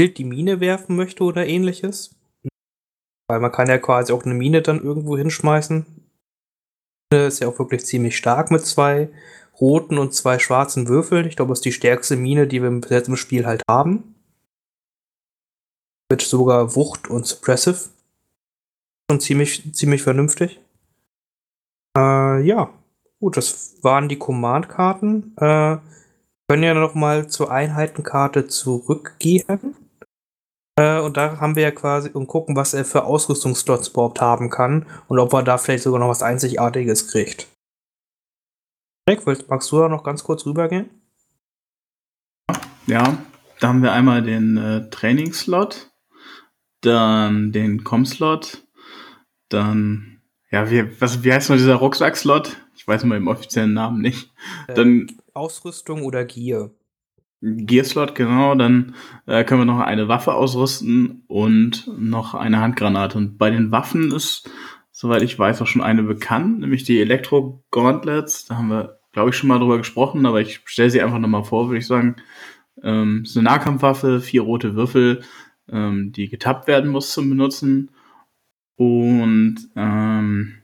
die 0.00 0.24
Mine 0.24 0.60
werfen 0.60 0.96
möchte 0.96 1.24
oder 1.24 1.46
ähnliches. 1.46 2.19
Weil 3.30 3.38
man 3.38 3.52
kann 3.52 3.68
ja 3.68 3.78
quasi 3.78 4.12
auch 4.12 4.24
eine 4.24 4.34
Mine 4.34 4.60
dann 4.60 4.82
irgendwo 4.82 5.16
hinschmeißen. 5.16 5.86
Ist 7.14 7.38
ja 7.38 7.46
auch 7.46 7.60
wirklich 7.60 7.86
ziemlich 7.86 8.16
stark 8.16 8.50
mit 8.50 8.66
zwei 8.66 9.08
roten 9.60 9.98
und 9.98 10.12
zwei 10.14 10.40
schwarzen 10.40 10.88
Würfeln. 10.88 11.28
Ich 11.28 11.36
glaube, 11.36 11.50
das 11.50 11.60
ist 11.60 11.64
die 11.64 11.70
stärkste 11.70 12.16
Mine, 12.16 12.48
die 12.48 12.60
wir 12.60 12.70
bis 12.72 12.90
jetzt 12.90 13.06
im 13.06 13.14
Spiel 13.14 13.46
halt 13.46 13.62
haben. 13.70 14.16
Mit 16.10 16.22
sogar 16.22 16.74
Wucht 16.74 17.08
und 17.08 17.24
Suppressive. 17.24 17.90
Schon 19.08 19.20
ziemlich, 19.20 19.72
ziemlich 19.74 20.02
vernünftig. 20.02 20.60
Äh, 21.96 22.42
ja, 22.42 22.74
gut, 23.20 23.36
das 23.36 23.76
waren 23.82 24.08
die 24.08 24.18
Command-Karten. 24.18 25.36
Äh, 25.36 25.76
können 26.48 26.64
ja 26.64 26.74
noch 26.74 26.96
mal 26.96 27.28
zur 27.28 27.52
Einheitenkarte 27.52 28.48
zurückgehen. 28.48 29.76
Äh, 30.80 30.98
und 31.00 31.18
da 31.18 31.38
haben 31.40 31.56
wir 31.56 31.62
ja 31.62 31.70
quasi 31.72 32.08
und 32.08 32.26
gucken, 32.26 32.56
was 32.56 32.72
er 32.72 32.86
für 32.86 33.04
Ausrüstungsslots 33.04 33.88
überhaupt 33.88 34.22
haben 34.22 34.48
kann 34.48 34.86
und 35.08 35.18
ob 35.18 35.34
er 35.34 35.42
da 35.42 35.58
vielleicht 35.58 35.82
sogar 35.82 36.00
noch 36.00 36.08
was 36.08 36.22
Einzigartiges 36.22 37.08
kriegt. 37.08 37.48
Rick, 39.06 39.26
magst 39.48 39.70
du 39.70 39.78
da 39.78 39.88
noch 39.88 40.04
ganz 40.04 40.24
kurz 40.24 40.46
rübergehen? 40.46 40.88
Ja, 42.86 43.18
da 43.58 43.68
haben 43.68 43.82
wir 43.82 43.92
einmal 43.92 44.22
den 44.22 44.56
äh, 44.56 44.88
Trainingslot, 44.88 45.90
dann 46.80 47.52
den 47.52 47.84
Com-Slot, 47.84 48.66
dann, 49.50 50.22
ja, 50.50 50.70
wie, 50.70 50.98
was, 50.98 51.22
wie 51.22 51.32
heißt 51.32 51.50
noch 51.50 51.56
dieser 51.56 51.74
Rucksack-Slot? 51.74 52.56
Ich 52.74 52.88
weiß 52.88 53.04
mal 53.04 53.18
im 53.18 53.28
offiziellen 53.28 53.74
Namen 53.74 54.00
nicht. 54.00 54.32
Äh, 54.66 54.74
Dann 54.74 55.12
Ausrüstung 55.34 56.04
oder 56.04 56.24
Gear. 56.24 56.70
Gear-Slot, 57.42 58.14
genau. 58.14 58.54
Dann 58.54 58.94
äh, 59.26 59.44
können 59.44 59.62
wir 59.62 59.64
noch 59.64 59.80
eine 59.80 60.08
Waffe 60.08 60.34
ausrüsten 60.34 61.24
und 61.26 61.88
noch 61.98 62.34
eine 62.34 62.60
Handgranate. 62.60 63.16
Und 63.16 63.38
bei 63.38 63.50
den 63.50 63.72
Waffen 63.72 64.12
ist, 64.12 64.50
soweit 64.92 65.22
ich 65.22 65.38
weiß, 65.38 65.62
auch 65.62 65.66
schon 65.66 65.82
eine 65.82 66.02
bekannt, 66.02 66.60
nämlich 66.60 66.84
die 66.84 67.00
Elektro-Gauntlets. 67.00 68.46
Da 68.46 68.56
haben 68.56 68.68
wir, 68.68 68.98
glaube 69.12 69.30
ich, 69.30 69.36
schon 69.36 69.48
mal 69.48 69.58
drüber 69.58 69.78
gesprochen, 69.78 70.26
aber 70.26 70.40
ich 70.40 70.60
stelle 70.64 70.90
sie 70.90 71.02
einfach 71.02 71.18
nochmal 71.18 71.44
vor, 71.44 71.68
würde 71.68 71.78
ich 71.78 71.86
sagen. 71.86 72.16
Ähm, 72.82 73.22
ist 73.24 73.36
eine 73.36 73.44
Nahkampfwaffe, 73.44 74.20
vier 74.20 74.42
rote 74.42 74.74
Würfel, 74.74 75.22
ähm, 75.70 76.12
die 76.12 76.28
getappt 76.28 76.66
werden 76.66 76.90
muss 76.90 77.12
zum 77.12 77.28
Benutzen. 77.30 77.90
Und 78.76 79.68
ähm, 79.76 80.54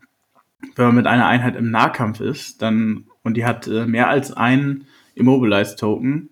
wenn 0.74 0.86
man 0.86 0.94
mit 0.94 1.06
einer 1.06 1.26
Einheit 1.26 1.56
im 1.56 1.70
Nahkampf 1.70 2.20
ist, 2.20 2.62
dann 2.62 3.06
und 3.22 3.36
die 3.36 3.44
hat 3.44 3.66
äh, 3.66 3.86
mehr 3.86 4.08
als 4.08 4.32
einen 4.32 4.86
Immobilized 5.14 5.78
Token, 5.78 6.30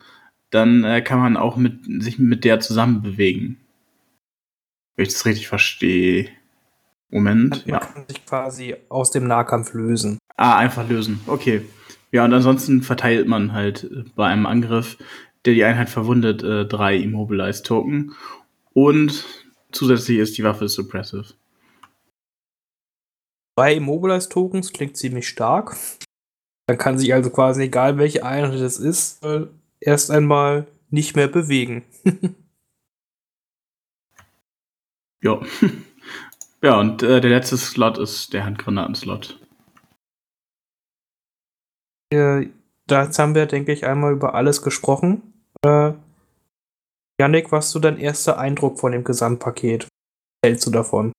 dann 0.54 0.84
äh, 0.84 1.02
kann 1.02 1.18
man 1.18 1.36
auch 1.36 1.56
mit, 1.56 1.84
sich 2.02 2.18
mit 2.18 2.44
der 2.44 2.60
zusammen 2.60 3.02
bewegen. 3.02 3.58
Wenn 4.96 5.06
ich 5.06 5.12
das 5.12 5.26
richtig 5.26 5.48
verstehe. 5.48 6.28
Moment, 7.10 7.66
Man 7.66 7.74
ja. 7.74 7.78
kann 7.78 8.06
sich 8.08 8.24
quasi 8.24 8.76
aus 8.88 9.10
dem 9.10 9.26
Nahkampf 9.26 9.72
lösen. 9.74 10.18
Ah, 10.36 10.56
einfach 10.56 10.88
lösen. 10.88 11.20
Okay. 11.26 11.62
Ja, 12.10 12.24
und 12.24 12.32
ansonsten 12.32 12.82
verteilt 12.82 13.28
man 13.28 13.52
halt 13.52 13.84
äh, 13.84 14.04
bei 14.14 14.26
einem 14.26 14.46
Angriff, 14.46 14.96
der 15.44 15.54
die 15.54 15.64
Einheit 15.64 15.90
verwundet, 15.90 16.42
äh, 16.42 16.66
drei 16.66 16.96
Immobilized 16.96 17.66
Token. 17.66 18.14
Und 18.72 19.24
zusätzlich 19.72 20.18
ist 20.18 20.38
die 20.38 20.44
Waffe 20.44 20.68
suppressive. 20.68 21.34
Drei 23.56 23.74
Immobilized 23.74 24.32
Tokens 24.32 24.72
klingt 24.72 24.96
ziemlich 24.96 25.28
stark. 25.28 25.76
Dann 26.66 26.78
kann 26.78 26.98
sich 26.98 27.12
also 27.12 27.30
quasi, 27.30 27.64
egal 27.64 27.98
welche 27.98 28.24
Einheit 28.24 28.54
es 28.54 28.78
ist, 28.78 29.24
äh, 29.24 29.46
erst 29.84 30.10
einmal 30.10 30.66
nicht 30.90 31.16
mehr 31.16 31.28
bewegen. 31.28 31.84
Ja. 35.22 35.40
ja, 36.62 36.78
und 36.78 37.02
äh, 37.02 37.18
der 37.18 37.30
letzte 37.30 37.56
Slot 37.56 37.96
ist 37.96 38.34
der 38.34 38.44
Handgranaten-Slot. 38.44 39.40
Äh, 42.12 42.50
da 42.86 43.04
jetzt 43.04 43.18
haben 43.18 43.34
wir, 43.34 43.46
denke 43.46 43.72
ich, 43.72 43.86
einmal 43.86 44.12
über 44.12 44.34
alles 44.34 44.60
gesprochen. 44.60 45.32
Äh, 45.64 45.94
Yannick, 47.18 47.52
was 47.52 47.68
ist 47.68 47.72
so 47.72 47.78
dein 47.78 47.96
erster 47.96 48.38
Eindruck 48.38 48.78
von 48.78 48.92
dem 48.92 49.02
Gesamtpaket? 49.02 49.84
Was 49.84 50.50
hältst 50.50 50.66
du 50.66 50.70
davon? 50.70 51.12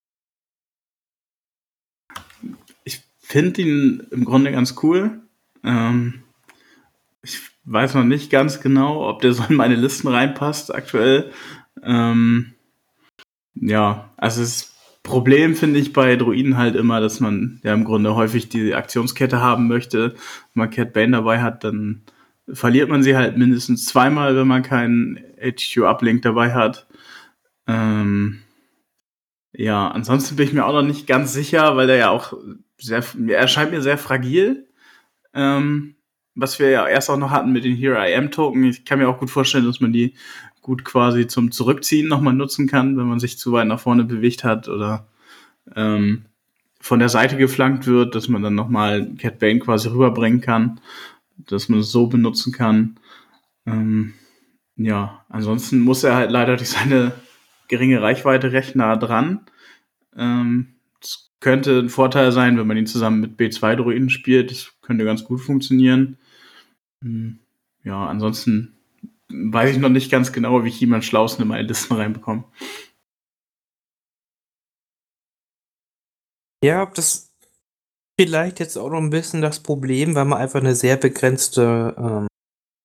Ich 2.84 3.01
finde 3.17 3.62
ihn 3.63 4.08
im 4.12 4.23
Grunde 4.23 4.51
ganz 4.51 4.75
cool. 4.84 5.19
Ähm, 5.63 6.23
ich 7.23 7.55
weiß 7.65 7.95
noch 7.95 8.04
nicht 8.04 8.30
ganz 8.30 8.62
genau, 8.62 9.08
ob 9.08 9.21
der 9.21 9.34
so 9.34 9.43
in 9.49 9.56
meine 9.56 9.75
Listen 9.75 10.08
reinpasst 10.08 10.73
aktuell. 10.73 11.32
Ähm, 11.84 12.54
ja, 13.56 14.12
also 14.17 14.41
das 14.41 14.73
Problem 15.04 15.56
finde 15.56 15.80
ich 15.80 15.93
bei 15.93 16.15
Druiden 16.15 16.58
halt 16.58 16.75
immer, 16.75 16.99
dass 16.99 17.19
man 17.19 17.60
ja 17.63 17.73
im 17.73 17.84
Grunde 17.84 18.15
häufig 18.15 18.49
die 18.49 18.73
Aktionskette 18.73 19.41
haben 19.41 19.67
möchte. 19.67 20.13
Wenn 20.13 20.63
man 20.63 20.69
Cat 20.71 20.93
Bane 20.93 21.12
dabei 21.12 21.41
hat, 21.41 21.63
dann 21.63 22.04
verliert 22.51 22.89
man 22.89 23.04
sie 23.04 23.15
halt 23.15 23.38
mindestens 23.38 23.86
zweimal, 23.86 24.36
wenn 24.36 24.47
man 24.47 24.63
keinen 24.63 25.19
HQ-Uplink 25.39 26.21
dabei 26.21 26.54
hat. 26.54 26.88
Ähm, 27.67 28.41
ja, 29.54 29.88
ansonsten 29.88 30.36
bin 30.36 30.47
ich 30.47 30.54
mir 30.54 30.65
auch 30.65 30.73
noch 30.73 30.84
nicht 30.84 31.08
ganz 31.08 31.34
sicher, 31.34 31.75
weil 31.78 31.88
der 31.88 31.97
ja 31.97 32.10
auch 32.10 32.34
sehr, 32.78 33.04
er 33.28 33.38
erscheint 33.38 33.71
mir 33.71 33.82
sehr 33.82 33.97
fragil. 33.97 34.67
Ähm, 35.34 35.94
was 36.36 36.60
wir 36.60 36.69
ja 36.69 36.88
erst 36.88 37.10
auch 37.10 37.17
noch 37.17 37.32
hatten 37.32 37.52
mit 37.52 37.63
den 37.63 37.76
Here 37.76 37.98
I 37.98 38.15
Am 38.15 38.32
Token. 38.32 38.63
Ich 38.65 38.86
kann 38.86 39.00
mir 39.00 39.10
auch 39.10 39.19
gut 39.19 39.30
vorstellen, 39.30 39.65
dass 39.65 39.80
man 39.80 39.93
die 39.93 40.13
gut 40.62 40.84
quasi 40.84 41.28
zum 41.28 41.52
Zurückziehen 41.52 42.08
nochmal 42.08 42.34
nutzen 42.34 42.67
kann, 42.67 42.98
wenn 42.98 43.08
man 43.08 43.19
sich 43.19 43.38
zu 43.38 43.52
weit 43.52 43.67
nach 43.67 43.80
vorne 43.80 44.04
bewegt 44.04 44.43
hat 44.43 44.67
oder 44.67 45.08
ähm, 45.76 46.26
von 46.82 47.00
der 47.00 47.10
Seite 47.10 47.38
geflankt 47.38 47.88
wird, 47.88 48.15
dass 48.15 48.28
man 48.28 48.43
dann 48.43 48.56
nochmal 48.56 49.13
Cat 49.17 49.39
Bane 49.39 49.60
quasi 49.60 49.89
rüberbringen 49.89 50.41
kann, 50.41 50.80
dass 51.38 51.69
man 51.69 51.80
es 51.80 51.91
so 51.91 52.08
benutzen 52.08 52.52
kann. 52.52 53.00
Ähm, 53.65 54.13
ja, 54.76 55.24
ansonsten 55.30 55.80
muss 55.80 56.04
er 56.04 56.15
halt 56.15 56.32
leider 56.32 56.58
durch 56.58 56.69
seine 56.69 57.13
geringe 57.67 58.02
Reichweite 58.02 58.52
recht 58.52 58.76
nah 58.76 58.98
dran. 58.98 59.41
Ähm, 60.15 60.76
könnte 61.39 61.78
ein 61.78 61.89
Vorteil 61.89 62.32
sein, 62.32 62.58
wenn 62.58 62.65
man 62.65 62.78
ihn 62.78 62.88
zusammen 62.88 63.19
mit 63.19 63.39
B2-Druiden 63.39 64.10
spielt. 64.10 64.50
Das 64.50 64.74
könnte 64.82 65.06
ganz 65.06 65.24
gut 65.24 65.41
funktionieren. 65.41 66.17
Hm, 67.06 67.39
Ja, 67.84 68.08
ansonsten 68.08 68.74
weiß 69.30 69.72
ich 69.72 69.78
noch 69.78 69.89
nicht 69.89 70.10
ganz 70.12 70.32
genau, 70.34 70.63
wie 70.63 70.70
ich 70.70 70.80
jemand 70.80 71.06
Schlausten 71.06 71.44
in 71.44 71.48
meine 71.50 71.68
Listen 71.68 71.94
reinbekomme. 71.94 72.44
Ja, 76.63 76.86
das 76.88 77.32
vielleicht 78.20 78.60
jetzt 78.60 78.78
auch 78.78 78.89
noch 78.89 78.98
ein 78.98 79.12
bisschen 79.12 79.41
das 79.41 79.60
Problem, 79.60 80.15
weil 80.15 80.26
man 80.26 80.39
einfach 80.39 80.62
eine 80.62 80.74
sehr 80.74 80.98
begrenzte 80.98 81.96
ähm, 81.98 82.28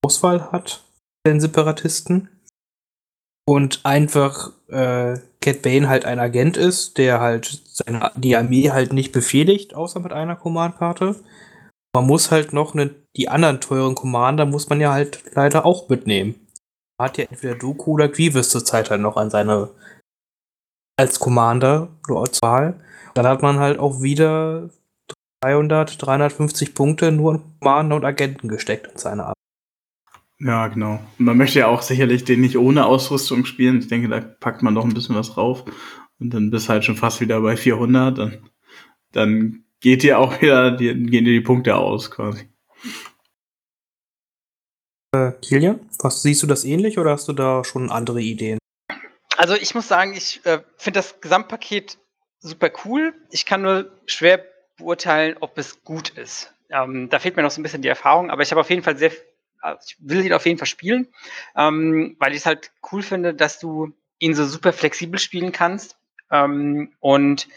Auswahl 0.05 0.53
hat, 0.53 0.85
den 1.27 1.41
Separatisten. 1.41 2.29
Und 3.49 3.85
einfach 3.85 4.53
äh, 4.69 5.19
Cat 5.41 5.63
Bane 5.63 5.89
halt 5.89 6.05
ein 6.05 6.19
Agent 6.19 6.57
ist, 6.57 6.99
der 6.99 7.21
halt 7.21 7.47
seine, 7.47 8.13
die 8.17 8.37
Armee 8.37 8.71
halt 8.71 8.93
nicht 8.93 9.13
befehligt, 9.13 9.75
außer 9.75 10.01
mit 10.01 10.13
einer 10.13 10.37
Command-Karte. 10.37 11.17
Man 11.95 12.07
muss 12.07 12.31
halt 12.31 12.53
noch 12.53 12.75
ne, 12.75 12.95
die 13.17 13.29
anderen 13.29 13.61
teuren 13.61 13.95
Commander 13.95 14.47
muss 14.47 14.69
man 14.69 14.81
ja 14.81 14.93
halt 14.93 15.23
leider 15.35 15.67
auch 15.67 15.89
mitnehmen. 15.89 16.47
Man 16.99 17.09
hat 17.09 17.19
ja 17.19 17.25
entweder 17.25 17.55
Doku 17.55 17.93
oder 17.93 18.09
Grievous 18.09 18.51
zurzeit 18.51 18.91
halt 18.91 19.01
noch 19.01 19.17
an 19.17 19.31
seine 19.31 19.71
als 20.97 21.19
Commander 21.19 21.89
nur 22.09 22.21
als 22.21 22.41
Wahl. 22.43 22.79
Dann 23.15 23.27
hat 23.27 23.43
man 23.43 23.59
halt 23.59 23.79
auch 23.79 24.03
wieder 24.03 24.71
300, 25.43 26.01
350 26.01 26.75
Punkte 26.75 27.11
nur 27.11 27.35
in 27.35 27.43
Commander 27.59 27.97
und 27.97 28.05
Agenten 28.05 28.49
gesteckt 28.49 28.87
in 28.87 28.99
seine 28.99 29.25
Armee. 29.25 29.35
Ja, 30.39 30.69
genau. 30.69 31.01
Und 31.19 31.25
man 31.25 31.37
möchte 31.37 31.59
ja 31.59 31.67
auch 31.67 31.83
sicherlich 31.83 32.25
den 32.25 32.41
nicht 32.41 32.57
ohne 32.57 32.87
Ausrüstung 32.87 33.45
spielen. 33.45 33.79
Ich 33.79 33.89
denke, 33.89 34.09
da 34.09 34.21
packt 34.21 34.63
man 34.63 34.75
doch 34.75 34.85
ein 34.85 34.95
bisschen 34.95 35.17
was 35.17 35.33
drauf. 35.33 35.65
Und 36.19 36.33
dann 36.33 36.51
bist 36.51 36.69
halt 36.69 36.85
schon 36.85 36.97
fast 36.97 37.21
wieder 37.21 37.41
bei 37.41 37.57
400. 37.57 38.17
Dann, 38.17 38.51
dann 39.13 39.65
geht 39.81 40.03
dir 40.03 40.19
auch 40.19 40.41
wieder, 40.41 40.71
die, 40.71 40.87
gehen 40.87 41.25
dir 41.25 41.33
die 41.33 41.41
Punkte 41.41 41.77
aus 41.77 42.11
quasi. 42.11 42.49
Äh, 45.13 45.33
Kilian, 45.43 45.81
was, 45.99 46.23
siehst 46.23 46.43
du 46.43 46.47
das 46.47 46.65
ähnlich 46.65 46.99
oder 46.99 47.11
hast 47.13 47.27
du 47.29 47.33
da 47.33 47.65
schon 47.65 47.91
andere 47.91 48.21
Ideen? 48.21 48.59
Also 49.37 49.55
ich 49.55 49.75
muss 49.75 49.89
sagen, 49.89 50.15
ich 50.15 50.45
äh, 50.45 50.61
finde 50.77 50.99
das 50.99 51.21
Gesamtpaket 51.21 51.99
super 52.39 52.71
cool. 52.85 53.15
Ich 53.31 53.45
kann 53.47 53.63
nur 53.63 53.91
schwer 54.07 54.45
beurteilen, 54.77 55.37
ob 55.41 55.59
es 55.59 55.83
gut 55.83 56.11
ist. 56.11 56.53
Ähm, 56.69 57.09
da 57.09 57.19
fehlt 57.19 57.37
mir 57.37 57.43
noch 57.43 57.51
so 57.51 57.61
ein 57.61 57.65
bisschen 57.65 57.83
die 57.83 57.89
Erfahrung, 57.89 58.31
aber 58.31 58.43
ich 58.43 58.51
habe 58.53 58.61
auf 58.61 58.71
jeden 58.71 58.83
Fall 58.83 58.97
sehr, 58.97 59.11
also 59.61 59.81
ich 59.87 59.97
will 59.99 60.25
ihn 60.25 60.33
auf 60.33 60.47
jeden 60.47 60.59
Fall 60.59 60.69
spielen, 60.69 61.09
ähm, 61.57 62.17
weil 62.21 62.33
ich 62.33 62.39
es 62.39 62.47
halt 62.47 62.71
cool 62.93 63.03
finde, 63.03 63.35
dass 63.35 63.59
du 63.59 63.93
ihn 64.19 64.35
so 64.35 64.45
super 64.45 64.73
flexibel 64.73 65.19
spielen 65.19 65.53
kannst. 65.53 65.97
Ähm, 66.31 66.93
und 67.01 67.49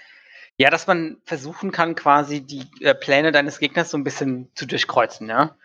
Ja, 0.57 0.69
dass 0.69 0.87
man 0.87 1.17
versuchen 1.25 1.71
kann, 1.71 1.95
quasi 1.95 2.41
die 2.41 2.67
äh, 2.81 2.93
Pläne 2.93 3.31
deines 3.31 3.59
Gegners 3.59 3.89
so 3.89 3.97
ein 3.97 4.03
bisschen 4.03 4.49
zu 4.55 4.65
durchkreuzen, 4.67 5.27
ja. 5.29 5.55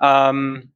Ähm, 0.00 0.72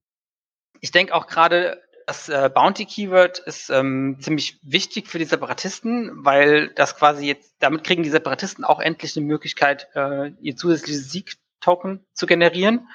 ich 0.82 0.90
denke 0.90 1.14
auch 1.14 1.28
gerade 1.28 1.80
das 2.06 2.28
äh, 2.28 2.50
Bounty-Keyword 2.52 3.38
ist 3.38 3.70
ähm, 3.70 4.18
ziemlich 4.20 4.58
wichtig 4.62 5.06
für 5.06 5.20
die 5.20 5.24
Separatisten, 5.24 6.24
weil 6.24 6.68
das 6.74 6.96
quasi 6.96 7.26
jetzt, 7.26 7.54
damit 7.60 7.84
kriegen 7.84 8.02
die 8.02 8.10
Separatisten 8.10 8.64
auch 8.64 8.80
endlich 8.80 9.16
eine 9.16 9.24
Möglichkeit, 9.24 9.88
äh, 9.94 10.32
ihr 10.40 10.56
zusätzliches 10.56 11.12
Sieg-Token 11.12 12.04
zu 12.12 12.26
generieren. 12.26 12.88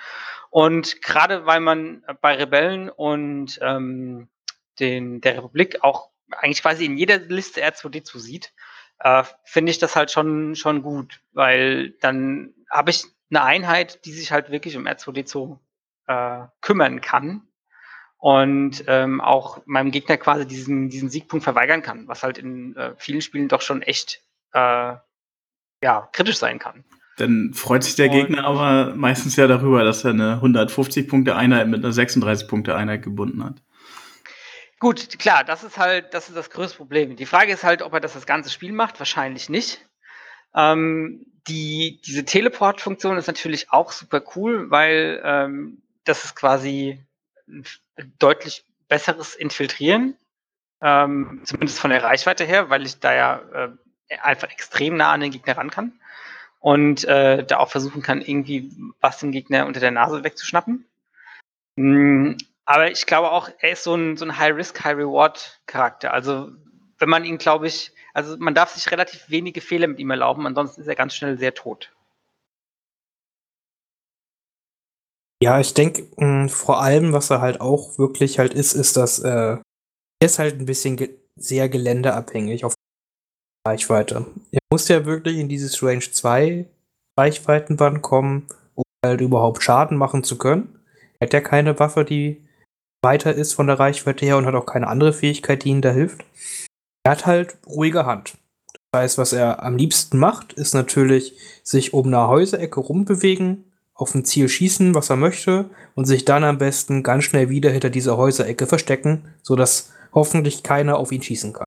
Und 0.49 1.01
gerade 1.01 1.45
weil 1.45 1.61
man 1.61 2.03
bei 2.21 2.35
Rebellen 2.35 2.89
und 2.89 3.57
ähm, 3.61 4.27
den, 4.79 5.21
der 5.21 5.37
Republik 5.37 5.81
auch 5.81 6.09
eigentlich 6.29 6.61
quasi 6.61 6.83
in 6.83 6.97
jeder 6.97 7.17
Liste 7.17 7.65
R2D2 7.65 8.19
sieht, 8.19 8.53
äh, 8.99 9.23
finde 9.45 9.71
ich 9.71 9.79
das 9.79 9.95
halt 9.95 10.11
schon, 10.11 10.55
schon 10.55 10.83
gut, 10.83 11.21
weil 11.31 11.91
dann 12.01 12.53
habe 12.69 12.89
ich 12.89 13.05
eine 13.29 13.43
Einheit, 13.43 14.03
die 14.03 14.11
sich 14.11 14.33
halt 14.33 14.51
wirklich 14.51 14.75
um 14.75 14.85
R2D2 14.85 15.57
äh, 16.07 16.47
kümmern 16.59 16.99
kann 16.99 17.47
und 18.17 18.83
ähm, 18.87 19.21
auch 19.21 19.61
meinem 19.65 19.91
Gegner 19.91 20.17
quasi 20.17 20.47
diesen, 20.47 20.89
diesen 20.89 21.09
Siegpunkt 21.09 21.43
verweigern 21.43 21.81
kann, 21.81 22.07
was 22.07 22.23
halt 22.23 22.37
in 22.37 22.75
äh, 22.75 22.93
vielen 22.97 23.21
Spielen 23.21 23.47
doch 23.47 23.61
schon 23.61 23.81
echt 23.81 24.21
äh, 24.53 24.95
ja, 25.83 26.09
kritisch 26.11 26.37
sein 26.37 26.59
kann. 26.59 26.83
Dann 27.17 27.53
freut 27.53 27.83
sich 27.83 27.95
der 27.95 28.09
Gegner 28.09 28.45
aber 28.45 28.95
meistens 28.95 29.35
ja 29.35 29.47
darüber, 29.47 29.83
dass 29.83 30.03
er 30.03 30.11
eine 30.11 30.39
150-Punkte-Einheit 30.41 31.67
mit 31.67 31.83
einer 31.83 31.93
36-Punkte-Einheit 31.93 33.01
gebunden 33.01 33.43
hat. 33.43 33.55
Gut, 34.79 35.17
klar, 35.17 35.43
das 35.43 35.63
ist 35.63 35.79
halt, 35.79 36.13
das 36.13 36.29
ist 36.29 36.37
das 36.37 36.51
größte 36.51 36.77
Problem. 36.77 37.15
Die 37.15 37.25
Frage 37.25 37.51
ist 37.51 37.63
halt, 37.63 37.81
ob 37.81 37.93
er 37.93 37.99
das 37.99 38.13
das 38.13 38.27
ganze 38.27 38.51
Spiel 38.51 38.71
macht. 38.71 38.99
Wahrscheinlich 38.99 39.49
nicht. 39.49 39.83
Ähm, 40.55 41.25
die, 41.47 41.99
diese 42.05 42.23
Teleport-Funktion 42.23 43.17
ist 43.17 43.27
natürlich 43.27 43.71
auch 43.71 43.91
super 43.91 44.21
cool, 44.35 44.69
weil 44.69 45.19
ähm, 45.23 45.81
das 46.03 46.23
ist 46.23 46.35
quasi 46.35 47.03
deutlich 48.19 48.65
besseres 48.87 49.35
Infiltrieren, 49.35 50.15
ähm, 50.81 51.41
zumindest 51.43 51.79
von 51.79 51.91
der 51.91 52.03
Reichweite 52.03 52.43
her, 52.45 52.69
weil 52.69 52.85
ich 52.85 52.99
da 52.99 53.13
ja 53.13 53.41
äh, 53.53 54.17
einfach 54.21 54.49
extrem 54.49 54.97
nah 54.97 55.11
an 55.11 55.21
den 55.21 55.31
Gegner 55.31 55.57
ran 55.57 55.71
kann 55.71 55.99
und 56.59 57.03
äh, 57.05 57.43
da 57.43 57.57
auch 57.57 57.69
versuchen 57.69 58.01
kann, 58.01 58.21
irgendwie 58.21 58.71
was 59.01 59.19
dem 59.19 59.31
Gegner 59.31 59.65
unter 59.65 59.79
der 59.79 59.91
Nase 59.91 60.23
wegzuschnappen. 60.23 60.85
Mhm. 61.75 62.37
Aber 62.65 62.91
ich 62.91 63.05
glaube 63.05 63.31
auch, 63.31 63.49
er 63.59 63.71
ist 63.71 63.83
so 63.83 63.95
ein, 63.95 64.17
so 64.17 64.25
ein 64.25 64.37
High-Risk, 64.37 64.83
High-Reward-Charakter. 64.83 66.11
Also, 66.11 66.51
wenn 66.99 67.09
man 67.09 67.23
ihn, 67.23 67.37
glaube 67.37 67.67
ich, 67.67 67.93
also 68.13 68.35
man 68.37 68.55
darf 68.55 68.71
sich 68.71 68.91
relativ 68.91 69.29
wenige 69.29 69.61
Fehler 69.61 69.87
mit 69.87 69.99
ihm 69.99 70.09
erlauben, 70.09 70.45
ansonsten 70.47 70.81
ist 70.81 70.87
er 70.87 70.95
ganz 70.95 71.15
schnell 71.15 71.37
sehr 71.37 71.53
tot. 71.53 71.93
Ja, 75.41 75.59
ich 75.59 75.73
denke, 75.73 76.07
hm, 76.17 76.49
vor 76.49 76.81
allem, 76.81 77.13
was 77.13 77.29
er 77.29 77.41
halt 77.41 77.61
auch 77.61 77.97
wirklich 77.99 78.39
halt 78.39 78.53
ist, 78.53 78.73
ist, 78.73 78.97
dass 78.97 79.19
äh, 79.19 79.29
er 79.29 79.61
ist 80.25 80.39
halt 80.39 80.59
ein 80.59 80.65
bisschen 80.65 80.97
ge 80.97 81.17
sehr 81.39 81.69
geländeabhängig 81.69 82.65
auf 82.65 82.73
Reichweite. 83.67 84.25
Er 84.51 84.59
muss 84.71 84.87
ja 84.87 85.05
wirklich 85.05 85.37
in 85.37 85.49
dieses 85.49 85.83
Range 85.83 85.99
2 85.99 86.65
Reichweitenband 87.15 88.01
kommen, 88.01 88.47
um 88.73 88.83
halt 89.05 89.21
überhaupt 89.21 89.61
Schaden 89.61 89.97
machen 89.97 90.23
zu 90.23 90.39
können. 90.39 90.79
Er 91.19 91.27
hat 91.27 91.33
ja 91.33 91.41
keine 91.41 91.79
Waffe, 91.79 92.03
die 92.03 92.47
weiter 93.03 93.35
ist 93.35 93.53
von 93.53 93.67
der 93.67 93.79
Reichweite 93.79 94.25
her 94.25 94.37
und 94.37 94.47
hat 94.47 94.55
auch 94.55 94.65
keine 94.65 94.87
andere 94.87 95.13
Fähigkeit, 95.13 95.63
die 95.63 95.69
ihm 95.69 95.81
da 95.81 95.91
hilft. 95.91 96.25
Er 97.03 97.11
hat 97.11 97.25
halt 97.27 97.57
ruhige 97.67 98.05
Hand. 98.07 98.37
Das 98.91 99.01
heißt, 99.01 99.17
was 99.17 99.33
er 99.33 99.61
am 99.63 99.77
liebsten 99.77 100.17
macht, 100.17 100.53
ist 100.53 100.73
natürlich 100.73 101.37
sich 101.63 101.93
um 101.93 102.07
eine 102.07 102.27
Häuserecke 102.27 102.79
rumbewegen, 102.79 103.71
auf 103.97 104.13
ein 104.13 104.23
Ziel 104.23 104.47
schießen, 104.47 104.93
was 104.93 105.09
er 105.09 105.15
möchte, 105.15 105.69
und 105.95 106.05
sich 106.05 106.23
dann 106.23 106.43
am 106.43 106.59
besten 106.59 107.03
ganz 107.03 107.23
schnell 107.23 107.49
wieder 107.49 107.71
hinter 107.71 107.89
dieser 107.89 108.15
Häuserecke 108.15 108.67
verstecken, 108.67 109.33
sodass 109.41 109.91
hoffentlich 110.13 110.63
keiner 110.63 110.97
auf 110.97 111.11
ihn 111.11 111.23
schießen 111.23 111.53
kann. 111.53 111.65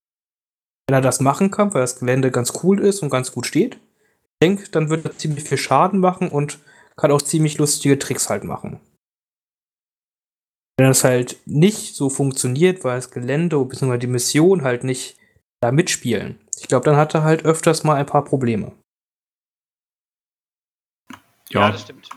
Wenn 0.88 0.94
er 0.94 1.00
das 1.00 1.20
machen 1.20 1.50
kann, 1.50 1.74
weil 1.74 1.82
das 1.82 1.98
Gelände 1.98 2.30
ganz 2.30 2.52
cool 2.62 2.80
ist 2.80 3.02
und 3.02 3.10
ganz 3.10 3.32
gut 3.32 3.46
steht, 3.46 3.74
ich 3.74 4.46
denke, 4.46 4.70
dann 4.70 4.88
wird 4.88 5.04
er 5.04 5.18
ziemlich 5.18 5.44
viel 5.44 5.58
Schaden 5.58 6.00
machen 6.00 6.28
und 6.28 6.60
kann 6.96 7.10
auch 7.10 7.20
ziemlich 7.20 7.58
lustige 7.58 7.98
Tricks 7.98 8.30
halt 8.30 8.44
machen. 8.44 8.80
Wenn 10.78 10.86
das 10.86 11.04
halt 11.04 11.38
nicht 11.46 11.94
so 11.94 12.08
funktioniert, 12.08 12.84
weil 12.84 12.96
das 12.96 13.10
Gelände 13.10 13.62
bzw. 13.62 13.98
die 13.98 14.06
Mission 14.06 14.62
halt 14.62 14.84
nicht 14.84 15.18
da 15.60 15.72
mitspielen, 15.72 16.38
ich 16.58 16.68
glaube, 16.68 16.84
dann 16.84 16.96
hat 16.96 17.14
er 17.14 17.22
halt 17.22 17.44
öfters 17.44 17.84
mal 17.84 17.96
ein 17.96 18.06
paar 18.06 18.24
Probleme. 18.24 18.72
Ja, 21.50 21.62
ja, 21.62 21.72
das 21.72 21.82
stimmt. 21.82 22.08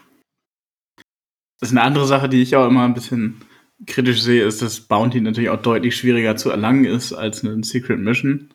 Das 1.63 1.71
ist 1.71 1.77
eine 1.77 1.87
andere 1.87 2.05
Sache, 2.05 2.27
die 2.27 2.41
ich 2.41 2.57
auch 2.57 2.67
immer 2.67 2.83
ein 2.83 2.93
bisschen 2.93 3.39
kritisch 3.87 4.21
sehe, 4.21 4.43
ist, 4.43 4.61
dass 4.61 4.81
Bounty 4.81 5.21
natürlich 5.21 5.49
auch 5.49 5.61
deutlich 5.61 5.95
schwieriger 5.95 6.35
zu 6.35 6.49
erlangen 6.49 6.83
ist 6.83 7.13
als 7.13 7.41
eine 7.41 7.63
Secret 7.63 7.99
Mission. 7.99 8.49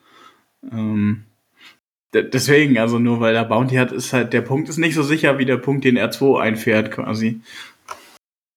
Ähm, 0.70 1.24
deswegen, 2.12 2.76
also 2.76 2.98
nur 2.98 3.20
weil 3.20 3.34
er 3.34 3.46
Bounty 3.46 3.76
hat, 3.76 3.92
ist 3.92 4.12
halt 4.12 4.34
der 4.34 4.42
Punkt 4.42 4.68
ist 4.68 4.76
nicht 4.76 4.94
so 4.94 5.02
sicher 5.02 5.38
wie 5.38 5.46
der 5.46 5.56
Punkt, 5.56 5.86
den 5.86 5.98
R2 5.98 6.38
einfährt, 6.38 6.90
quasi. 6.90 7.40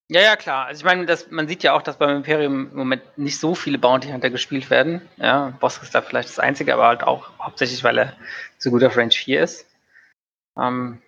Ja, 0.09 0.19
ja, 0.19 0.35
klar. 0.35 0.65
Also 0.65 0.79
ich 0.79 0.85
meine, 0.85 1.05
das, 1.05 1.31
man 1.31 1.47
sieht 1.47 1.63
ja 1.63 1.71
auch, 1.71 1.81
dass 1.81 1.97
beim 1.97 2.17
Imperium 2.17 2.71
im 2.71 2.77
Moment 2.77 3.03
nicht 3.17 3.39
so 3.39 3.55
viele 3.55 3.77
Bounty 3.77 4.09
Hunter 4.09 4.31
gespielt 4.31 4.69
werden. 4.69 4.99
Ja, 5.15 5.57
Boss 5.61 5.81
ist 5.81 5.95
da 5.95 6.01
vielleicht 6.01 6.27
das 6.27 6.39
Einzige, 6.39 6.73
aber 6.73 6.87
halt 6.87 7.03
auch 7.03 7.29
hauptsächlich, 7.39 7.85
weil 7.85 7.99
er 7.99 8.17
so 8.57 8.69
gut 8.69 8.83
auf 8.83 8.97
Range 8.97 9.13
4 9.13 9.43
ist. 9.43 9.65
Ähm, 10.59 11.01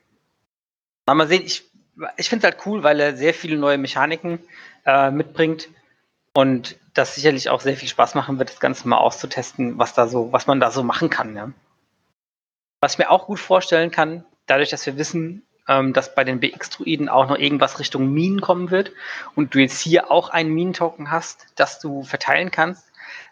mal 1.06 1.28
sehen, 1.28 1.44
ich, 1.46 1.73
ich 2.18 2.30
finde 2.30 2.48
es 2.48 2.54
halt 2.54 2.66
cool, 2.66 2.84
weil 2.84 3.00
er 3.00 3.16
sehr 3.16 3.34
viele 3.34 3.58
neue 3.58 3.78
Mechaniken 3.78 4.40
äh, 4.86 5.12
mitbringt 5.12 5.70
und 6.34 6.78
das 6.94 7.16
sicherlich 7.16 7.50
auch 7.50 7.62
sehr 7.62 7.78
viel 7.78 7.90
Spaß 7.90 8.16
machen 8.16 8.40
wird, 8.40 8.50
das 8.50 8.60
Ganze 8.60 8.88
mal 8.88 8.98
auszutesten, 8.98 9.78
was 9.78 9.94
da 9.94 10.08
so, 10.08 10.32
was 10.32 10.48
man 10.48 10.60
da 10.60 10.72
so 10.72 10.84
machen 10.84 11.10
kann. 11.10 11.36
Ja. 11.36 11.52
Was 12.82 12.94
ich 12.94 13.00
mir 13.00 13.10
auch 13.10 13.28
gut 13.28 13.40
vorstellen 13.40 13.92
kann, 13.92 14.26
dadurch, 14.46 14.70
dass 14.70 14.86
wir 14.86 14.98
wissen, 14.98 15.44
ähm, 15.68 15.94
dass 15.94 16.16
bei 16.16 16.24
den 16.24 16.40
BX-Druiden 16.40 17.10
auch 17.10 17.30
noch 17.30 17.38
irgendwas 17.38 17.80
Richtung 17.80 18.12
Minen 18.12 18.42
kommen 18.42 18.72
wird 18.72 18.92
und 19.36 19.54
du 19.56 19.60
jetzt 19.60 19.80
hier 19.80 20.12
auch 20.12 20.30
einen 20.30 20.54
Minen-Token 20.54 21.12
hast, 21.12 21.48
das 21.56 21.80
du 21.80 22.04
verteilen 22.04 22.52
kannst, 22.52 22.86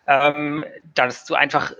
ähm, 0.08 0.66
dass 0.96 1.26
du 1.26 1.36
einfach 1.36 1.74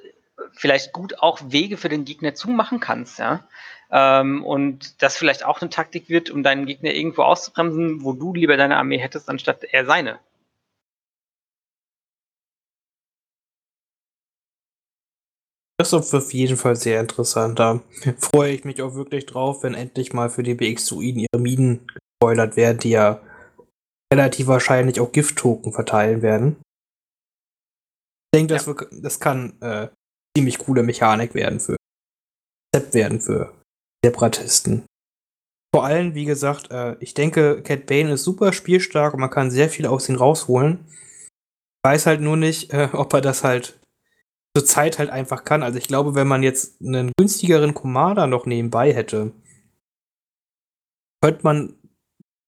vielleicht 0.54 0.92
gut 0.92 1.20
auch 1.20 1.40
Wege 1.46 1.78
für 1.78 1.90
den 1.90 2.06
Gegner 2.06 2.34
zumachen 2.36 2.80
kannst, 2.80 3.20
ja. 3.20 3.44
Ähm, 3.92 4.46
und 4.46 5.02
das 5.02 5.18
vielleicht 5.18 5.46
auch 5.46 5.62
eine 5.62 5.70
Taktik 5.70 6.10
wird, 6.10 6.30
um 6.30 6.44
deinen 6.44 6.66
Gegner 6.66 6.94
irgendwo 6.94 7.24
auszubremsen, 7.24 8.04
wo 8.04 8.14
du 8.14 8.34
lieber 8.34 8.56
deine 8.58 8.78
Armee 8.78 8.98
hättest, 9.00 9.30
anstatt 9.30 9.64
er 9.64 9.86
seine. 9.86 10.20
Das 15.78 15.94
ist 15.94 16.14
auf 16.14 16.32
jeden 16.32 16.58
Fall 16.58 16.76
sehr 16.76 17.00
interessant. 17.00 17.58
Da 17.58 17.82
freue 18.20 18.54
ich 18.54 18.66
mich 18.66 18.82
auch 18.82 18.94
wirklich 18.94 19.26
drauf, 19.26 19.64
wenn 19.64 19.74
endlich 19.74 20.14
mal 20.14 20.30
für 20.30 20.44
die 20.44 20.54
BX-Druiden 20.54 21.26
ihre 21.32 21.42
Minen 21.42 21.88
gespoilert 21.88 22.56
werden, 22.56 22.78
die 22.78 22.92
ja 22.92 23.20
relativ 24.14 24.48
wahrscheinlich 24.48 25.00
auch 25.00 25.12
Gift-Token 25.12 25.74
verteilen 25.74 26.22
werden. 26.22 26.62
Ich 28.34 28.40
denke, 28.40 28.54
das, 28.54 28.68
ja. 28.68 28.76
das 28.92 29.20
kann 29.20 29.60
äh, 29.62 29.88
ziemlich 30.38 30.60
coole 30.60 30.84
Mechanik 30.84 31.34
werden 31.34 31.60
für 31.60 31.76
Konzept 32.72 32.94
werden 32.94 33.20
für 33.20 33.61
Separatisten. 34.04 34.86
Vor 35.74 35.86
allem, 35.86 36.16
wie 36.16 36.26
gesagt, 36.26 36.70
äh, 36.72 36.98
ich 37.00 37.14
denke, 37.14 37.62
Cat 37.64 37.86
Bane 37.86 38.14
ist 38.14 38.24
super 38.24 38.52
spielstark 38.52 39.14
und 39.14 39.22
man 39.22 39.30
kann 39.30 39.52
sehr 39.52 39.70
viel 39.70 39.86
aus 39.86 40.10
ihm 40.10 40.16
rausholen. 40.16 40.86
Weiß 41.86 42.06
halt 42.06 42.22
nur 42.22 42.36
nicht, 42.36 42.74
äh, 42.74 42.90
ob 42.94 43.14
er 43.14 43.22
das 43.22 43.44
halt 43.44 43.80
zur 44.56 44.66
Zeit 44.66 45.00
halt 45.00 45.10
einfach 45.10 45.46
kann. 45.46 45.64
Also 45.64 45.78
ich 45.78 45.88
glaube, 45.88 46.14
wenn 46.14 46.28
man 46.28 46.44
jetzt 46.44 46.82
einen 46.82 47.12
günstigeren 47.18 47.74
Commander 47.74 48.28
noch 48.28 48.46
nebenbei 48.46 48.94
hätte, 48.94 49.32
könnte 51.24 51.44
man 51.44 51.80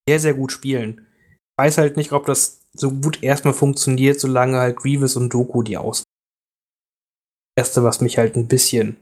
sehr, 0.10 0.20
sehr 0.20 0.34
gut 0.34 0.52
spielen. 0.52 1.08
Weiß 1.58 1.78
halt 1.78 1.96
nicht, 1.96 2.12
ob 2.12 2.26
das 2.26 2.66
so 2.74 2.92
gut 2.92 3.24
erstmal 3.24 3.54
funktioniert, 3.54 4.20
solange 4.20 4.58
halt 4.58 4.78
Grievous 4.78 5.16
und 5.16 5.34
Doku 5.34 5.62
die 5.62 5.78
aus. 5.78 6.04
Erste, 7.56 7.84
was 7.84 8.02
mich 8.02 8.18
halt 8.18 8.36
ein 8.36 8.48
bisschen 8.48 8.98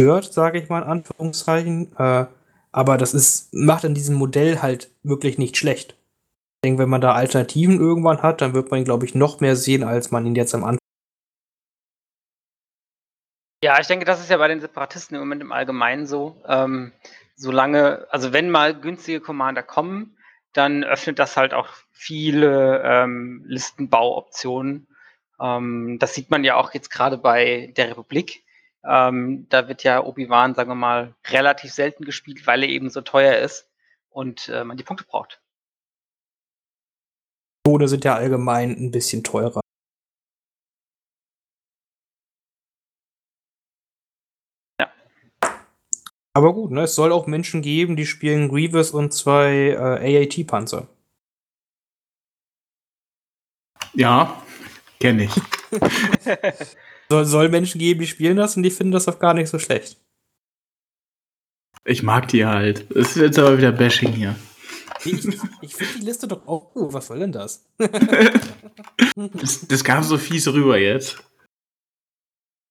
stört, 0.00 0.32
sage 0.32 0.58
ich 0.58 0.68
mal 0.68 0.82
in 0.82 0.88
Anführungszeichen. 0.88 1.94
Äh, 1.96 2.26
aber 2.72 2.96
das 2.96 3.14
ist, 3.14 3.52
macht 3.52 3.84
an 3.84 3.94
diesem 3.94 4.16
Modell 4.16 4.62
halt 4.62 4.90
wirklich 5.02 5.38
nicht 5.38 5.56
schlecht. 5.56 5.92
Ich 5.92 6.68
denke, 6.68 6.82
wenn 6.82 6.88
man 6.88 7.00
da 7.00 7.12
Alternativen 7.12 7.80
irgendwann 7.80 8.22
hat, 8.22 8.40
dann 8.40 8.54
wird 8.54 8.70
man 8.70 8.80
ihn, 8.80 8.84
glaube 8.84 9.04
ich, 9.04 9.14
noch 9.14 9.40
mehr 9.40 9.56
sehen, 9.56 9.82
als 9.84 10.10
man 10.10 10.24
ihn 10.26 10.34
jetzt 10.34 10.54
am 10.54 10.64
Anfang 10.64 10.78
ja, 13.64 13.78
ich 13.80 13.86
denke, 13.86 14.04
das 14.04 14.20
ist 14.20 14.28
ja 14.28 14.38
bei 14.38 14.48
den 14.48 14.60
Separatisten 14.60 15.14
im 15.14 15.20
Moment 15.20 15.40
im 15.40 15.52
Allgemeinen 15.52 16.06
so. 16.06 16.42
Ähm, 16.48 16.92
solange, 17.36 18.06
also 18.10 18.32
wenn 18.32 18.50
mal 18.50 18.78
günstige 18.78 19.20
Commander 19.20 19.62
kommen, 19.62 20.16
dann 20.52 20.82
öffnet 20.82 21.20
das 21.20 21.36
halt 21.36 21.54
auch 21.54 21.68
viele 21.92 22.82
ähm, 22.84 23.44
Listenbauoptionen. 23.46 24.88
Ähm, 25.40 25.98
das 26.00 26.14
sieht 26.14 26.30
man 26.30 26.42
ja 26.42 26.56
auch 26.56 26.74
jetzt 26.74 26.90
gerade 26.90 27.18
bei 27.18 27.72
der 27.76 27.90
Republik, 27.90 28.42
Ähm, 28.84 29.46
da 29.48 29.68
wird 29.68 29.84
ja 29.84 30.02
Obi-Wan, 30.04 30.54
sagen 30.54 30.70
wir 30.70 30.74
mal, 30.74 31.14
relativ 31.28 31.72
selten 31.72 32.04
gespielt, 32.04 32.46
weil 32.46 32.62
er 32.62 32.68
eben 32.68 32.90
so 32.90 33.00
teuer 33.00 33.38
ist 33.38 33.68
und 34.10 34.48
äh, 34.48 34.64
man 34.64 34.76
die 34.76 34.82
Punkte 34.82 35.04
braucht. 35.04 35.40
Tode 37.64 37.86
sind 37.86 38.04
ja 38.04 38.16
allgemein 38.16 38.70
ein 38.70 38.90
bisschen 38.90 39.22
teurer. 39.22 39.60
Ja. 44.80 44.92
Aber 46.34 46.52
gut, 46.52 46.72
ne, 46.72 46.82
es 46.82 46.96
soll 46.96 47.12
auch 47.12 47.28
Menschen 47.28 47.62
geben, 47.62 47.94
die 47.94 48.06
spielen 48.06 48.48
Grievous 48.48 48.90
und 48.90 49.12
zwei 49.12 49.70
äh, 49.70 50.24
AAT-Panzer. 50.24 50.88
Ja, 53.94 54.42
kenne 54.98 55.24
ich. 55.24 55.34
soll, 57.12 57.24
soll 57.26 57.48
Menschen 57.50 57.78
geben, 57.78 58.00
die 58.00 58.06
spielen 58.06 58.36
das 58.38 58.56
und 58.56 58.62
die 58.62 58.70
finden 58.70 58.92
das 58.92 59.06
auch 59.06 59.18
gar 59.18 59.34
nicht 59.34 59.48
so 59.48 59.58
schlecht. 59.58 60.00
Ich 61.84 62.02
mag 62.02 62.28
die 62.28 62.46
halt. 62.46 62.90
Es 62.92 63.10
ist 63.10 63.16
jetzt 63.16 63.38
aber 63.38 63.58
wieder 63.58 63.72
Bashing 63.72 64.12
hier. 64.12 64.34
Ich, 65.04 65.26
ich, 65.60 65.74
finde 65.74 65.98
die 65.98 66.04
Liste 66.04 66.28
doch 66.28 66.46
auch 66.46 66.72
gut. 66.72 66.92
Was 66.92 67.08
soll 67.08 67.18
denn 67.18 67.32
das? 67.32 67.66
das? 69.16 69.66
Das 69.66 69.84
kam 69.84 70.04
so 70.04 70.16
fies 70.16 70.46
rüber 70.48 70.78
jetzt. 70.78 71.22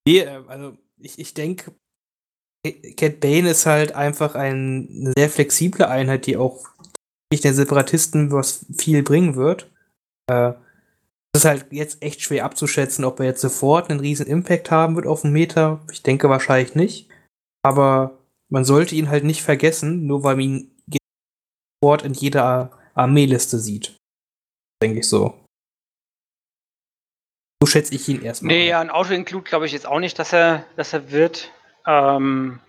Nee, 0.07 0.19
äh, 0.19 0.41
also 0.47 0.77
ich, 0.97 1.19
ich 1.19 1.33
denke, 1.33 1.73
Cat 2.95 3.19
Bane 3.19 3.49
ist 3.49 3.65
halt 3.65 3.93
einfach 3.93 4.35
ein, 4.35 4.87
eine 4.89 5.13
sehr 5.17 5.29
flexible 5.29 5.85
Einheit, 5.85 6.25
die 6.25 6.37
auch 6.37 6.65
nicht 7.31 7.43
den 7.43 7.53
Separatisten 7.53 8.31
was 8.31 8.65
viel 8.77 9.03
bringen 9.03 9.35
wird. 9.35 9.69
Äh, 10.31 10.53
es 11.33 11.41
ist 11.41 11.45
halt 11.45 11.67
jetzt 11.71 12.01
echt 12.03 12.21
schwer 12.21 12.45
abzuschätzen, 12.45 13.05
ob 13.05 13.19
er 13.19 13.27
jetzt 13.27 13.41
sofort 13.41 13.89
einen 13.89 14.01
riesen 14.01 14.27
Impact 14.27 14.69
haben 14.69 14.95
wird 14.95 15.07
auf 15.07 15.21
den 15.21 15.31
Meter. 15.31 15.79
Ich 15.91 16.03
denke 16.03 16.29
wahrscheinlich 16.29 16.75
nicht. 16.75 17.09
Aber 17.63 18.19
man 18.49 18.65
sollte 18.65 18.95
ihn 18.95 19.09
halt 19.09 19.23
nicht 19.23 19.41
vergessen, 19.41 20.05
nur 20.07 20.23
weil 20.23 20.35
man 20.35 20.43
ihn 20.43 20.75
sofort 21.81 22.03
in 22.03 22.13
jeder 22.13 22.77
Armeeliste 22.93 23.59
sieht. 23.59 23.95
Denke 24.83 24.99
ich 24.99 25.07
so. 25.07 25.37
So 27.61 27.67
schätze 27.67 27.95
ich 27.95 28.09
ihn 28.09 28.23
erstmal. 28.23 28.53
Nee, 28.53 28.67
ja, 28.67 28.81
ein 28.81 28.89
Auto-Include 28.89 29.43
glaube 29.43 29.67
ich 29.67 29.71
jetzt 29.71 29.87
auch 29.87 29.99
nicht, 29.99 30.19
dass 30.19 30.33
er, 30.33 30.65
dass 30.75 30.93
er 30.93 31.11
wird. 31.11 31.51
Ähm, 31.85 32.59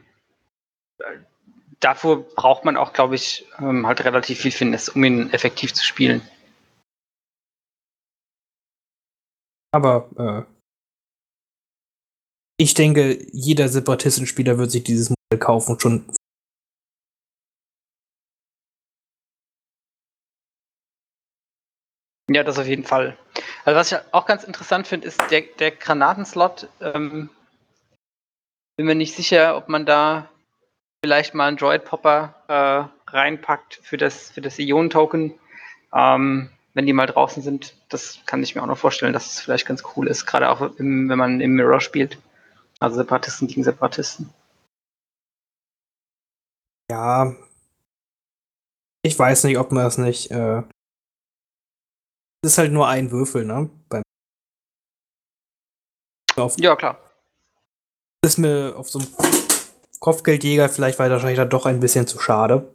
dafür 1.81 2.19
braucht 2.37 2.65
man 2.65 2.77
auch, 2.77 2.93
glaube 2.93 3.17
ich, 3.17 3.47
ähm, 3.59 3.87
halt 3.87 4.05
relativ 4.05 4.41
viel 4.41 4.53
Fitness, 4.53 4.89
um 4.89 5.03
ihn 5.03 5.31
effektiv 5.31 5.73
zu 5.75 5.85
spielen. 5.85 6.23
Aber 9.73 10.11
äh, 10.17 10.53
ich 12.59 12.75
denke, 12.75 13.19
jeder 13.33 13.69
Separatistenspieler 13.69 14.59
wird 14.59 14.71
sich 14.71 14.85
dieses 14.85 15.11
Modell 15.11 15.41
kaufen 15.41 15.81
schon. 15.81 16.05
Ja, 22.31 22.45
das 22.45 22.59
auf 22.59 22.67
jeden 22.67 22.85
Fall. 22.85 23.19
Also 23.65 23.79
was 23.79 23.93
ich 23.93 23.99
auch 24.13 24.27
ganz 24.27 24.45
interessant 24.45 24.87
finde, 24.87 25.09
ist 25.09 25.21
der, 25.31 25.43
der 25.59 25.71
Granatenslot. 25.71 26.69
Ähm, 26.81 27.31
bin 28.77 28.87
mir 28.87 28.95
nicht 28.95 29.15
sicher, 29.15 29.57
ob 29.57 29.69
man 29.69 29.87
da 29.87 30.31
vielleicht 31.05 31.35
mal 31.35 31.49
einen 31.49 31.57
Droid-Popper 31.57 32.35
äh, 32.49 33.11
reinpackt 33.11 33.81
für 33.83 33.97
das, 33.97 34.31
für 34.31 34.41
das 34.41 34.59
Ionen-Token. 34.59 35.35
Ähm, 35.95 36.51
wenn 36.75 36.87
die 36.87 36.93
mal 36.93 37.07
draußen 37.07 37.43
sind, 37.43 37.75
das 37.89 38.19
kann 38.27 38.43
ich 38.43 38.55
mir 38.55 38.63
auch 38.63 38.67
noch 38.67 38.79
vorstellen, 38.79 39.13
dass 39.13 39.33
es 39.33 39.41
vielleicht 39.41 39.67
ganz 39.67 39.83
cool 39.97 40.09
ist, 40.09 40.27
gerade 40.27 40.49
auch 40.49 40.61
im, 40.79 41.09
wenn 41.09 41.19
man 41.19 41.41
im 41.41 41.55
Mirror 41.55 41.81
spielt. 41.81 42.19
Also 42.81 42.97
Separatisten 42.97 43.49
gegen 43.49 43.65
Separatisten. 43.65 44.31
Ja. 46.91 47.35
Ich 49.03 49.19
weiß 49.19 49.45
nicht, 49.45 49.59
ob 49.59 49.73
man 49.73 49.85
das 49.85 49.99
nicht. 49.99 50.31
Äh 50.31 50.63
das 52.43 52.53
ist 52.53 52.59
halt 52.59 52.73
nur 52.73 52.89
ein 52.89 53.11
Würfel, 53.11 53.45
ne? 53.45 53.71
Beim 53.89 54.03
ja, 56.57 56.77
klar. 56.77 56.99
Ist 58.25 58.39
mir 58.39 58.75
auf 58.77 58.89
so 58.89 58.99
einem 58.99 59.09
Kopfgeldjäger 60.01 60.69
vielleicht 60.69 60.99
wahrscheinlich 60.99 61.37
dann 61.37 61.51
doch 61.51 61.67
ein 61.67 61.81
bisschen 61.81 62.07
zu 62.07 62.19
schade. 62.19 62.73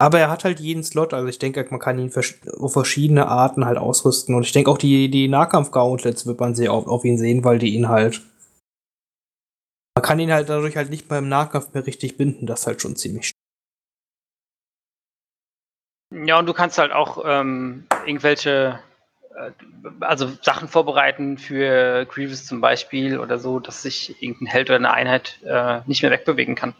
Aber 0.00 0.18
er 0.18 0.30
hat 0.30 0.44
halt 0.44 0.60
jeden 0.60 0.82
Slot, 0.82 1.12
also 1.12 1.28
ich 1.28 1.38
denke, 1.38 1.66
man 1.68 1.78
kann 1.78 1.98
ihn 1.98 2.10
auf 2.58 2.72
verschiedene 2.72 3.28
Arten 3.28 3.66
halt 3.66 3.76
ausrüsten. 3.76 4.34
Und 4.34 4.44
ich 4.44 4.52
denke 4.52 4.70
auch, 4.70 4.78
die, 4.78 5.10
die 5.10 5.28
Nahkampf-Gauntlets 5.28 6.26
wird 6.26 6.40
man 6.40 6.54
sehr 6.54 6.72
oft 6.72 6.88
auf 6.88 7.04
ihn 7.04 7.18
sehen, 7.18 7.44
weil 7.44 7.58
die 7.58 7.74
ihn 7.74 7.90
halt. 7.90 8.22
Man 9.94 10.02
kann 10.02 10.18
ihn 10.18 10.32
halt 10.32 10.48
dadurch 10.48 10.78
halt 10.78 10.88
nicht 10.88 11.06
beim 11.06 11.28
Nahkampf 11.28 11.74
mehr 11.74 11.86
richtig 11.86 12.16
binden. 12.16 12.46
Das 12.46 12.60
ist 12.60 12.66
halt 12.66 12.80
schon 12.80 12.96
ziemlich. 12.96 13.32
Ja, 16.14 16.38
und 16.38 16.46
du 16.46 16.54
kannst 16.54 16.78
halt 16.78 16.92
auch 16.92 17.22
ähm, 17.26 17.86
irgendwelche, 18.06 18.80
äh, 19.36 19.50
also 20.00 20.30
Sachen 20.40 20.68
vorbereiten 20.68 21.36
für 21.36 22.06
Grievous 22.06 22.46
zum 22.46 22.62
Beispiel 22.62 23.18
oder 23.18 23.38
so, 23.38 23.60
dass 23.60 23.82
sich 23.82 24.22
irgendein 24.22 24.46
Held 24.46 24.70
oder 24.70 24.78
eine 24.78 24.94
Einheit 24.94 25.40
äh, 25.44 25.82
nicht 25.84 26.00
mehr 26.00 26.10
wegbewegen 26.10 26.54
kann. 26.54 26.74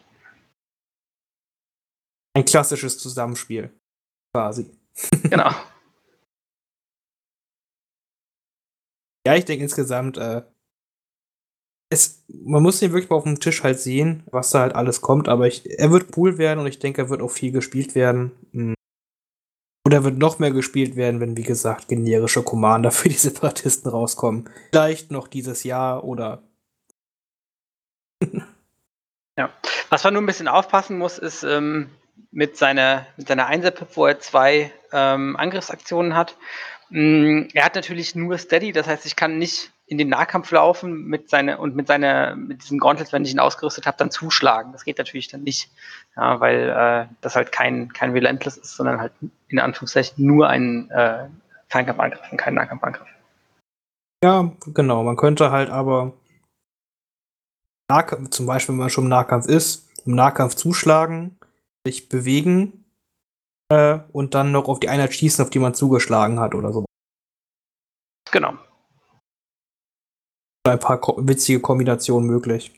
Ein 2.34 2.44
klassisches 2.44 2.98
Zusammenspiel. 2.98 3.70
Quasi. 4.34 4.70
Genau. 5.24 5.50
ja, 9.26 9.34
ich 9.34 9.44
denke 9.44 9.64
insgesamt, 9.64 10.16
äh, 10.16 10.42
es, 11.92 12.24
man 12.28 12.62
muss 12.62 12.80
ihn 12.82 12.92
wirklich 12.92 13.10
mal 13.10 13.16
auf 13.16 13.24
dem 13.24 13.40
Tisch 13.40 13.64
halt 13.64 13.80
sehen, 13.80 14.22
was 14.30 14.50
da 14.50 14.60
halt 14.60 14.74
alles 14.74 15.00
kommt, 15.00 15.28
aber 15.28 15.48
ich, 15.48 15.68
er 15.78 15.90
wird 15.90 16.16
cool 16.16 16.38
werden 16.38 16.60
und 16.60 16.66
ich 16.66 16.78
denke, 16.78 17.02
er 17.02 17.10
wird 17.10 17.20
auch 17.20 17.30
viel 17.30 17.50
gespielt 17.50 17.94
werden. 17.94 18.30
Hm. 18.52 18.74
Oder 19.86 20.04
wird 20.04 20.18
noch 20.18 20.38
mehr 20.38 20.52
gespielt 20.52 20.94
werden, 20.94 21.20
wenn, 21.20 21.36
wie 21.36 21.42
gesagt, 21.42 21.88
generische 21.88 22.44
Commander 22.44 22.90
für 22.92 23.08
die 23.08 23.16
Separatisten 23.16 23.90
rauskommen. 23.90 24.48
Vielleicht 24.70 25.10
noch 25.10 25.26
dieses 25.26 25.64
Jahr 25.64 26.04
oder. 26.04 26.44
ja. 29.36 29.52
Was 29.88 30.04
man 30.04 30.14
nur 30.14 30.22
ein 30.22 30.26
bisschen 30.26 30.46
aufpassen 30.46 30.96
muss, 30.98 31.18
ist, 31.18 31.42
ähm, 31.42 31.90
mit 32.30 32.56
seiner, 32.56 33.06
mit 33.16 33.28
seiner 33.28 33.46
Einser-Pip, 33.46 33.88
wo 33.94 34.06
er 34.06 34.20
zwei 34.20 34.72
ähm, 34.92 35.36
Angriffsaktionen 35.36 36.14
hat. 36.14 36.36
Mm, 36.90 37.42
er 37.54 37.64
hat 37.64 37.74
natürlich 37.74 38.14
nur 38.14 38.38
Steady, 38.38 38.72
das 38.72 38.86
heißt, 38.86 39.06
ich 39.06 39.16
kann 39.16 39.38
nicht 39.38 39.70
in 39.86 39.98
den 39.98 40.08
Nahkampf 40.08 40.52
laufen 40.52 41.06
mit 41.06 41.30
seiner 41.30 41.58
und 41.58 41.74
mit 41.74 41.88
seiner, 41.88 42.36
mit 42.36 42.62
diesem 42.62 42.78
Gauntlet, 42.78 43.12
wenn 43.12 43.24
ich 43.24 43.32
ihn 43.32 43.40
ausgerüstet 43.40 43.86
habe, 43.86 43.96
dann 43.98 44.12
zuschlagen. 44.12 44.70
Das 44.72 44.84
geht 44.84 44.98
natürlich 44.98 45.26
dann 45.26 45.42
nicht, 45.42 45.68
ja, 46.16 46.38
weil 46.38 46.68
äh, 46.68 47.14
das 47.20 47.34
halt 47.34 47.50
kein, 47.50 47.92
kein 47.92 48.12
Relentless 48.12 48.56
ist, 48.56 48.76
sondern 48.76 49.00
halt 49.00 49.12
in 49.48 49.58
Anführungszeichen 49.58 50.24
nur 50.24 50.48
ein 50.48 50.88
äh, 50.90 51.26
Fernkampfangriff 51.68 52.20
und 52.30 52.38
kein 52.38 52.54
Nahkampfangriff. 52.54 53.08
Ja, 54.22 54.52
genau. 54.66 55.02
Man 55.02 55.16
könnte 55.16 55.50
halt 55.50 55.70
aber 55.70 56.12
Nahkampf, 57.90 58.30
zum 58.30 58.46
Beispiel, 58.46 58.74
wenn 58.74 58.80
man 58.80 58.90
schon 58.90 59.04
im 59.04 59.10
Nahkampf 59.10 59.46
ist, 59.46 59.88
im 60.06 60.14
Nahkampf 60.14 60.54
zuschlagen, 60.54 61.36
sich 61.86 62.08
bewegen 62.08 62.84
äh, 63.70 64.00
und 64.12 64.34
dann 64.34 64.52
noch 64.52 64.68
auf 64.68 64.80
die 64.80 64.88
Einheit 64.88 65.14
schießen, 65.14 65.44
auf 65.44 65.50
die 65.50 65.58
man 65.58 65.74
zugeschlagen 65.74 66.40
hat 66.40 66.54
oder 66.54 66.72
so. 66.72 66.84
Genau 68.30 68.54
ein 70.70 70.78
paar 70.78 71.00
witzige 71.18 71.60
Kombinationen 71.60 72.28
möglich. 72.28 72.72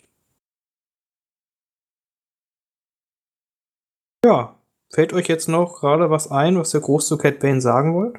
Ja, 4.24 4.56
fällt 4.92 5.12
euch 5.12 5.26
jetzt 5.26 5.48
noch 5.48 5.80
gerade 5.80 6.10
was 6.10 6.30
ein, 6.30 6.56
was 6.56 6.74
ihr 6.74 6.80
groß 6.80 7.08
zu 7.08 7.18
Cat 7.18 7.40
Bane 7.40 7.60
sagen 7.60 7.94
wollt? 7.94 8.18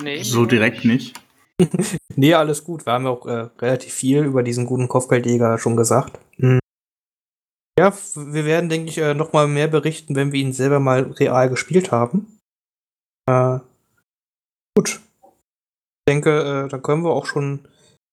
Nee, 0.00 0.22
so 0.22 0.46
direkt 0.46 0.84
nicht. 0.84 1.20
nee, 2.16 2.34
alles 2.34 2.64
gut. 2.64 2.86
Wir 2.86 2.92
haben 2.92 3.04
ja 3.04 3.10
auch 3.10 3.26
äh, 3.26 3.48
relativ 3.58 3.92
viel 3.92 4.24
über 4.24 4.42
diesen 4.42 4.66
guten 4.66 4.88
Kopfgeldjäger 4.88 5.58
schon 5.58 5.76
gesagt. 5.76 6.18
Mhm. 6.36 6.60
Ja, 7.78 7.92
wir 8.14 8.44
werden, 8.44 8.68
denke 8.68 8.90
ich, 8.90 8.98
äh, 8.98 9.14
noch 9.14 9.32
mal 9.32 9.48
mehr 9.48 9.68
berichten, 9.68 10.14
wenn 10.14 10.32
wir 10.32 10.40
ihn 10.40 10.52
selber 10.52 10.80
mal 10.80 11.02
real 11.12 11.48
gespielt 11.48 11.90
haben. 11.90 12.38
Äh, 13.28 13.58
Gut. 14.76 15.00
Ich 15.22 16.12
denke, 16.12 16.64
äh, 16.64 16.68
da 16.68 16.78
können 16.78 17.04
wir 17.04 17.10
auch 17.10 17.26
schon 17.26 17.60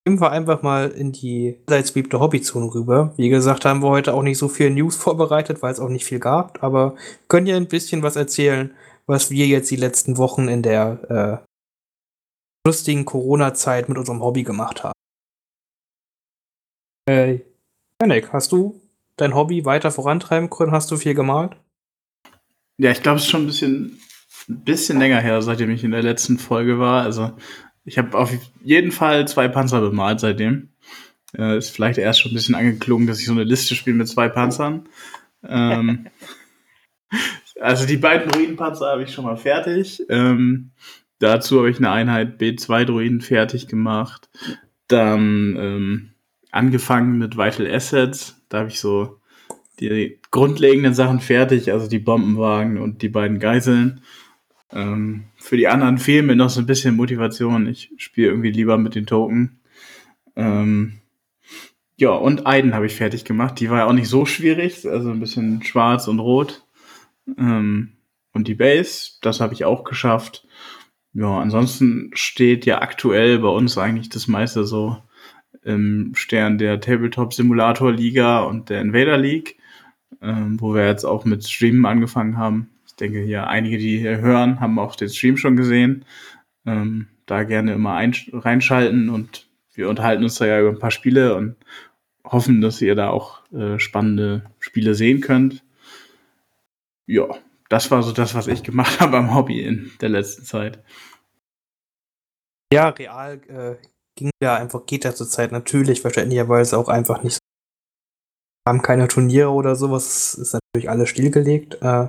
gehen 0.06 0.20
wir 0.20 0.30
einfach 0.30 0.62
mal 0.62 0.88
in 0.90 1.12
die 1.12 1.58
der 1.68 1.82
Hobbyzone 1.84 2.74
rüber. 2.74 3.12
Wie 3.16 3.28
gesagt, 3.28 3.64
haben 3.64 3.82
wir 3.82 3.90
heute 3.90 4.14
auch 4.14 4.22
nicht 4.22 4.38
so 4.38 4.48
viel 4.48 4.70
News 4.70 4.96
vorbereitet, 4.96 5.62
weil 5.62 5.72
es 5.72 5.80
auch 5.80 5.88
nicht 5.88 6.04
viel 6.04 6.20
gab, 6.20 6.62
aber 6.62 6.94
können 7.28 7.46
ja 7.46 7.56
ein 7.56 7.68
bisschen 7.68 8.02
was 8.02 8.16
erzählen, 8.16 8.74
was 9.06 9.30
wir 9.30 9.46
jetzt 9.46 9.70
die 9.70 9.76
letzten 9.76 10.16
Wochen 10.16 10.48
in 10.48 10.62
der 10.62 11.42
äh, 11.44 11.49
lustigen 12.66 13.04
Corona-Zeit 13.04 13.88
mit 13.88 13.98
unserem 13.98 14.22
Hobby 14.22 14.42
gemacht 14.42 14.84
haben. 14.84 14.92
Äh, 17.08 17.40
Janik, 18.00 18.32
hast 18.32 18.52
du 18.52 18.80
dein 19.16 19.34
Hobby 19.34 19.64
weiter 19.64 19.90
vorantreiben 19.90 20.50
können? 20.50 20.72
Hast 20.72 20.90
du 20.90 20.96
viel 20.96 21.14
gemalt? 21.14 21.56
Ja, 22.78 22.90
ich 22.90 23.02
glaube, 23.02 23.18
es 23.18 23.24
ist 23.24 23.30
schon 23.30 23.42
ein 23.42 23.46
bisschen 23.46 24.00
ein 24.50 24.64
bisschen 24.64 24.98
länger 24.98 25.20
her, 25.20 25.40
seitdem 25.42 25.70
ich 25.70 25.84
in 25.84 25.92
der 25.92 26.02
letzten 26.02 26.38
Folge 26.38 26.78
war. 26.78 27.02
Also 27.02 27.32
ich 27.84 27.98
habe 27.98 28.16
auf 28.16 28.32
jeden 28.62 28.92
Fall 28.92 29.26
zwei 29.28 29.48
Panzer 29.48 29.80
bemalt 29.80 30.20
seitdem. 30.20 30.70
Äh, 31.36 31.58
ist 31.58 31.70
vielleicht 31.70 31.98
erst 31.98 32.20
schon 32.20 32.32
ein 32.32 32.34
bisschen 32.34 32.54
angeklungen, 32.54 33.06
dass 33.06 33.20
ich 33.20 33.26
so 33.26 33.32
eine 33.32 33.44
Liste 33.44 33.74
spiele 33.74 33.96
mit 33.96 34.08
zwei 34.08 34.28
Panzern. 34.28 34.88
Ähm, 35.46 36.08
also 37.60 37.86
die 37.86 37.96
beiden 37.96 38.28
Druidenpanzer 38.28 38.86
habe 38.86 39.04
ich 39.04 39.12
schon 39.12 39.24
mal 39.24 39.36
fertig. 39.36 40.02
Ähm, 40.08 40.72
dazu 41.20 41.58
habe 41.58 41.70
ich 41.70 41.78
eine 41.78 41.90
Einheit 41.90 42.40
B2 42.40 42.84
Druiden 42.84 43.20
fertig 43.20 43.68
gemacht. 43.68 44.28
Dann 44.88 45.56
ähm, 45.58 46.10
angefangen 46.50 47.18
mit 47.18 47.36
Vital 47.36 47.72
Assets. 47.72 48.42
Da 48.48 48.58
habe 48.58 48.70
ich 48.70 48.80
so 48.80 49.20
die 49.78 50.18
grundlegenden 50.30 50.94
Sachen 50.94 51.20
fertig, 51.20 51.72
also 51.72 51.88
die 51.88 52.00
Bombenwagen 52.00 52.78
und 52.78 53.02
die 53.02 53.08
beiden 53.08 53.38
Geiseln. 53.38 54.02
Ähm, 54.72 55.24
für 55.36 55.56
die 55.56 55.68
anderen 55.68 55.98
fehlen 55.98 56.26
mir 56.26 56.36
noch 56.36 56.50
so 56.50 56.60
ein 56.60 56.66
bisschen 56.66 56.96
Motivation. 56.96 57.66
Ich 57.66 57.92
spiele 57.96 58.28
irgendwie 58.28 58.50
lieber 58.50 58.78
mit 58.78 58.94
den 58.94 59.06
Token. 59.06 59.60
Ähm, 60.36 61.00
ja, 61.96 62.10
und 62.10 62.46
Aiden 62.46 62.74
habe 62.74 62.86
ich 62.86 62.94
fertig 62.94 63.24
gemacht. 63.24 63.60
Die 63.60 63.70
war 63.70 63.78
ja 63.78 63.86
auch 63.86 63.92
nicht 63.92 64.08
so 64.08 64.26
schwierig, 64.26 64.88
also 64.88 65.10
ein 65.10 65.20
bisschen 65.20 65.62
schwarz 65.62 66.08
und 66.08 66.18
rot. 66.18 66.64
Ähm, 67.38 67.92
und 68.32 68.48
die 68.48 68.54
Base, 68.54 69.18
das 69.22 69.40
habe 69.40 69.54
ich 69.54 69.64
auch 69.64 69.84
geschafft. 69.84 70.46
Ja, 71.12 71.40
ansonsten 71.40 72.10
steht 72.14 72.66
ja 72.66 72.82
aktuell 72.82 73.40
bei 73.40 73.48
uns 73.48 73.76
eigentlich 73.76 74.10
das 74.10 74.28
meiste 74.28 74.64
so 74.64 74.98
im 75.62 76.12
Stern 76.14 76.58
der 76.58 76.80
Tabletop 76.80 77.34
Simulator 77.34 77.92
Liga 77.92 78.40
und 78.40 78.70
der 78.70 78.80
Invader 78.80 79.18
League, 79.18 79.56
ähm, 80.22 80.60
wo 80.60 80.74
wir 80.74 80.86
jetzt 80.86 81.04
auch 81.04 81.24
mit 81.24 81.46
Streamen 81.46 81.84
angefangen 81.84 82.38
haben. 82.38 82.70
Ich 82.86 82.94
denke 82.94 83.20
hier 83.20 83.48
einige, 83.48 83.78
die 83.78 83.98
hier 83.98 84.18
hören, 84.18 84.60
haben 84.60 84.78
auch 84.78 84.96
den 84.96 85.08
Stream 85.08 85.36
schon 85.36 85.56
gesehen. 85.56 86.04
Ähm, 86.64 87.08
da 87.26 87.42
gerne 87.44 87.72
immer 87.72 88.00
reinschalten 88.32 89.08
und 89.08 89.48
wir 89.74 89.88
unterhalten 89.88 90.24
uns 90.24 90.36
da 90.36 90.46
ja 90.46 90.60
über 90.60 90.70
ein 90.70 90.78
paar 90.78 90.90
Spiele 90.90 91.34
und 91.36 91.56
hoffen, 92.24 92.60
dass 92.60 92.80
ihr 92.82 92.94
da 92.94 93.08
auch 93.10 93.40
äh, 93.52 93.78
spannende 93.78 94.44
Spiele 94.58 94.94
sehen 94.94 95.20
könnt. 95.20 95.64
Ja, 97.06 97.26
das 97.70 97.90
war 97.90 98.02
so 98.02 98.12
das, 98.12 98.34
was 98.34 98.46
ich 98.46 98.62
gemacht 98.62 99.00
habe 99.00 99.16
am 99.16 99.34
Hobby 99.34 99.62
in 99.62 99.92
der 100.00 100.10
letzten 100.10 100.44
Zeit. 100.44 100.82
Ja, 102.72 102.90
real 102.90 103.40
äh, 103.48 103.76
ging 104.16 104.30
ja 104.42 104.56
einfach, 104.56 104.86
geht 104.86 105.04
ja 105.04 105.14
zurzeit 105.14 105.52
natürlich 105.52 106.02
verständlicherweise 106.02 106.76
auch 106.78 106.88
einfach 106.88 107.22
nicht. 107.22 107.38
Wir 108.64 108.72
haben 108.72 108.82
keine 108.82 109.08
Turniere 109.08 109.50
oder 109.50 109.74
sowas, 109.74 110.34
ist 110.34 110.52
natürlich 110.54 110.90
alles 110.90 111.08
stillgelegt. 111.08 111.76
Äh, 111.76 112.08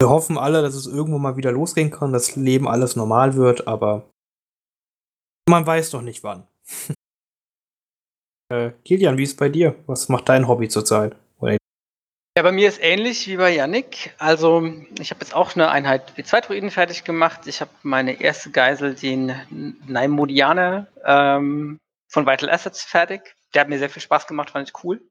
wir 0.00 0.08
hoffen 0.08 0.38
alle, 0.38 0.62
dass 0.62 0.74
es 0.74 0.86
irgendwo 0.86 1.18
mal 1.18 1.36
wieder 1.36 1.52
losgehen 1.52 1.90
kann, 1.90 2.12
dass 2.12 2.34
Leben 2.34 2.66
alles 2.66 2.96
normal 2.96 3.34
wird, 3.34 3.68
aber 3.68 4.10
man 5.48 5.66
weiß 5.66 5.90
doch 5.90 6.02
nicht 6.02 6.22
wann. 6.22 6.46
Äh, 8.52 8.72
Kilian, 8.84 9.16
wie 9.16 9.22
ist 9.22 9.38
bei 9.38 9.48
dir? 9.48 9.76
Was 9.86 10.08
macht 10.08 10.28
dein 10.28 10.48
Hobby 10.48 10.68
zurzeit? 10.68 11.14
Ja, 12.36 12.44
bei 12.44 12.52
mir 12.52 12.68
ist 12.68 12.80
ähnlich 12.80 13.26
wie 13.26 13.36
bei 13.36 13.50
Yannick. 13.50 14.14
Also, 14.18 14.62
ich 15.00 15.10
habe 15.10 15.20
jetzt 15.20 15.34
auch 15.34 15.56
eine 15.56 15.68
Einheit 15.70 16.12
W2-Druiden 16.16 16.70
fertig 16.70 17.02
gemacht. 17.02 17.48
Ich 17.48 17.60
habe 17.60 17.72
meine 17.82 18.20
erste 18.20 18.52
Geisel, 18.52 18.94
den 18.94 19.34
Naimodianer 19.88 20.86
ähm, 21.04 21.78
von 22.06 22.26
Vital 22.26 22.48
Assets, 22.48 22.84
fertig. 22.84 23.34
Der 23.52 23.62
hat 23.62 23.68
mir 23.68 23.80
sehr 23.80 23.90
viel 23.90 24.00
Spaß 24.00 24.28
gemacht, 24.28 24.50
fand 24.50 24.68
ich 24.68 24.84
cool. 24.84 25.02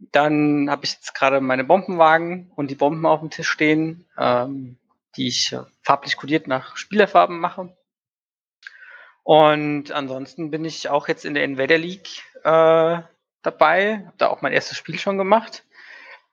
Dann 0.00 0.68
habe 0.68 0.84
ich 0.84 0.94
jetzt 0.94 1.14
gerade 1.14 1.40
meine 1.40 1.62
Bombenwagen 1.62 2.50
und 2.56 2.72
die 2.72 2.74
Bomben 2.74 3.06
auf 3.06 3.20
dem 3.20 3.30
Tisch 3.30 3.48
stehen, 3.48 4.08
ähm, 4.18 4.78
die 5.14 5.28
ich 5.28 5.52
äh, 5.52 5.60
farblich 5.82 6.16
kodiert 6.16 6.48
nach 6.48 6.76
Spielerfarben 6.76 7.38
mache. 7.38 7.76
Und 9.22 9.92
ansonsten 9.92 10.50
bin 10.50 10.64
ich 10.64 10.88
auch 10.88 11.06
jetzt 11.06 11.24
in 11.24 11.34
der 11.34 11.44
Invader 11.44 11.78
League 11.78 12.24
äh, 12.42 12.98
dabei. 13.42 14.04
Hab 14.06 14.18
da 14.18 14.26
auch 14.26 14.42
mein 14.42 14.52
erstes 14.52 14.76
Spiel 14.76 14.98
schon 14.98 15.18
gemacht. 15.18 15.62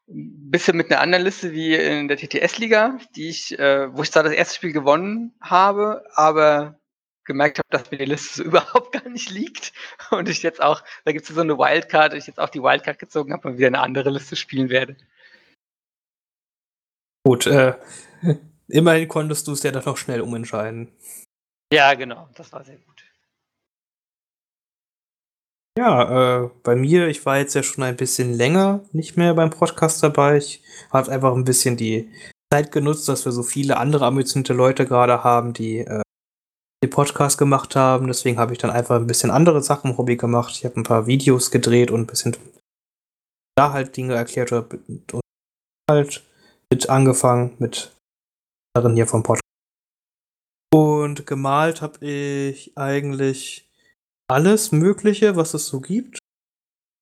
Ein 0.10 0.50
bisschen 0.50 0.76
mit 0.76 0.92
einer 0.92 1.02
anderen 1.02 1.24
Liste 1.24 1.52
wie 1.52 1.76
in 1.76 2.08
der 2.08 2.18
TTS-Liga, 2.18 2.98
die 3.16 3.30
ich, 3.30 3.58
äh, 3.60 3.94
wo 3.96 4.02
ich 4.02 4.12
zwar 4.12 4.24
das 4.24 4.34
erste 4.34 4.56
Spiel 4.56 4.72
gewonnen 4.72 5.36
habe, 5.40 6.04
aber 6.16 6.80
gemerkt 7.26 7.60
habe, 7.60 7.68
dass 7.70 7.92
mir 7.92 7.98
die 8.00 8.06
Liste 8.06 8.38
so 8.38 8.44
überhaupt 8.50 8.92
gar 8.92 9.08
nicht 9.08 9.30
liegt. 9.30 9.72
Und 10.10 10.28
ich 10.28 10.42
jetzt 10.42 10.62
auch, 10.62 10.84
da 11.06 11.12
gibt 11.12 11.30
es 11.30 11.34
so 11.34 11.40
eine 11.40 11.58
Wildcard, 11.58 12.16
ich 12.16 12.28
jetzt 12.28 12.40
auch 12.40 12.50
die 12.50 12.62
Wildcard 12.62 13.00
gezogen 13.00 13.34
habe 13.34 13.48
und 13.48 13.58
wieder 13.58 13.68
eine 13.68 13.80
andere 13.80 14.10
Liste 14.10 14.36
spielen 14.36 14.70
werde. 14.70 14.98
Gut, 17.24 17.46
äh, 17.46 17.76
immerhin 18.68 19.08
konntest 19.08 19.48
du 19.48 19.52
es 19.52 19.64
ja 19.64 19.72
dann 19.72 19.86
noch 19.86 19.98
schnell 19.98 20.22
umentscheiden. 20.22 20.92
Ja, 21.72 21.94
genau, 21.94 22.30
das 22.34 22.52
war 22.52 22.64
sehr 22.64 22.78
gut. 22.78 22.89
Ja, 25.80 26.44
äh, 26.44 26.50
bei 26.64 26.76
mir, 26.76 27.08
ich 27.08 27.26
war 27.26 27.38
jetzt 27.38 27.56
ja 27.56 27.64
schon 27.64 27.86
ein 27.86 27.96
bisschen 27.96 28.34
länger 28.34 28.84
nicht 28.92 29.16
mehr 29.16 29.34
beim 29.34 29.50
Podcast 29.50 30.04
dabei. 30.04 30.36
Ich 30.36 30.62
habe 30.92 31.10
einfach 31.10 31.34
ein 31.34 31.46
bisschen 31.46 31.78
die 31.78 32.12
Zeit 32.54 32.74
genutzt, 32.74 33.08
dass 33.08 33.24
wir 33.24 33.32
so 33.32 33.44
viele 33.44 33.78
andere 33.78 34.06
ambitionierte 34.06 34.52
Leute 34.52 34.86
gerade 34.86 35.24
haben, 35.24 35.54
die 35.54 35.78
äh, 35.78 36.02
den 36.84 36.90
Podcast 36.90 37.38
gemacht 37.38 37.78
haben. 37.78 38.08
Deswegen 38.08 38.38
habe 38.38 38.52
ich 38.52 38.60
dann 38.60 38.72
einfach 38.72 38.98
ein 38.98 39.08
bisschen 39.08 39.32
andere 39.32 39.64
Sachen 39.64 39.92
im 39.92 39.98
Hobby 39.98 40.18
gemacht. 40.18 40.52
Ich 40.54 40.66
habe 40.66 40.76
ein 40.76 40.84
paar 40.84 41.08
Videos 41.08 41.50
gedreht 41.50 41.92
und 41.92 42.02
ein 42.02 42.08
bisschen 42.08 42.36
da 43.56 43.72
halt 43.72 43.96
Dinge 43.96 44.16
erklärt 44.16 44.52
und 44.52 45.22
halt 45.90 46.26
mit 46.70 46.90
angefangen 46.90 47.56
mit 47.58 47.96
anderen 48.76 48.98
hier 48.98 49.08
vom 49.08 49.24
Podcast. 49.24 49.44
Und 50.74 51.26
gemalt 51.26 51.82
habe 51.82 52.06
ich 52.06 52.78
eigentlich 52.78 53.69
alles 54.30 54.72
Mögliche, 54.72 55.36
was 55.36 55.54
es 55.54 55.68
so 55.68 55.80
gibt. 55.82 56.20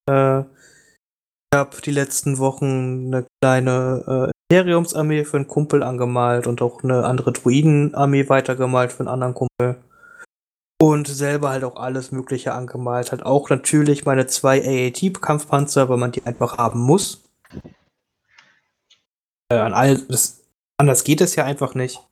Äh, 0.09 0.39
ich 0.39 1.55
habe 1.55 1.81
die 1.83 1.91
letzten 1.91 2.37
Wochen 2.37 3.07
eine 3.07 3.27
kleine 3.41 4.31
äh, 4.31 4.31
Imperiumsarmee 4.49 5.25
für 5.25 5.37
einen 5.37 5.47
Kumpel 5.47 5.83
angemalt 5.83 6.47
und 6.47 6.61
auch 6.61 6.83
eine 6.83 7.05
andere 7.05 7.33
Druidenarmee 7.33 8.29
weitergemalt 8.29 8.91
für 8.91 9.01
einen 9.01 9.09
anderen 9.09 9.33
Kumpel. 9.33 9.83
Und 10.79 11.07
selber 11.07 11.49
halt 11.49 11.63
auch 11.63 11.75
alles 11.75 12.11
Mögliche 12.11 12.53
angemalt. 12.53 13.11
Halt 13.11 13.25
auch 13.25 13.49
natürlich 13.49 14.05
meine 14.05 14.27
zwei 14.27 14.61
AAT-Kampfpanzer, 14.61 15.89
weil 15.89 15.97
man 15.97 16.11
die 16.11 16.25
einfach 16.25 16.57
haben 16.57 16.79
muss. 16.79 17.23
Äh, 19.49 19.55
an 19.57 19.73
all, 19.73 19.97
das, 19.97 20.43
anders 20.77 21.03
geht 21.03 21.21
es 21.21 21.35
ja 21.35 21.45
einfach 21.45 21.73
nicht. 21.73 22.07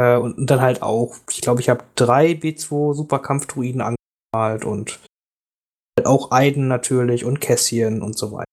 Äh, 0.00 0.16
und, 0.16 0.38
und, 0.38 0.46
dann 0.46 0.62
halt 0.62 0.82
auch, 0.82 1.16
ich 1.30 1.42
glaube, 1.42 1.60
ich 1.60 1.68
habe 1.68 1.84
drei 1.94 2.30
B2 2.32 2.94
Superkampfdruiden 2.94 3.82
angemalt 3.82 4.64
und 4.64 4.98
halt 5.98 6.06
auch 6.06 6.30
Aiden 6.30 6.68
natürlich 6.68 7.26
und 7.26 7.40
Cassian 7.40 8.00
und 8.00 8.16
so 8.16 8.32
weiter. 8.32 8.44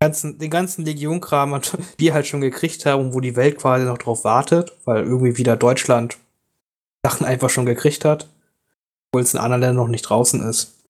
Den 0.00 0.06
ganzen, 0.06 0.50
ganzen 0.50 0.84
Legion-Kram, 0.84 1.60
die 1.98 2.12
halt 2.12 2.28
schon 2.28 2.40
gekriegt 2.40 2.86
haben, 2.86 3.14
wo 3.14 3.20
die 3.20 3.34
Welt 3.34 3.58
quasi 3.58 3.84
noch 3.84 3.98
drauf 3.98 4.22
wartet, 4.22 4.76
weil 4.84 5.02
irgendwie 5.02 5.36
wieder 5.38 5.56
Deutschland 5.56 6.18
Sachen 7.04 7.26
einfach 7.26 7.50
schon 7.50 7.66
gekriegt 7.66 8.04
hat, 8.04 8.28
obwohl 9.10 9.22
es 9.22 9.34
in 9.34 9.40
anderen 9.40 9.62
Ländern 9.62 9.84
noch 9.84 9.88
nicht 9.88 10.02
draußen 10.02 10.40
ist. 10.48 10.84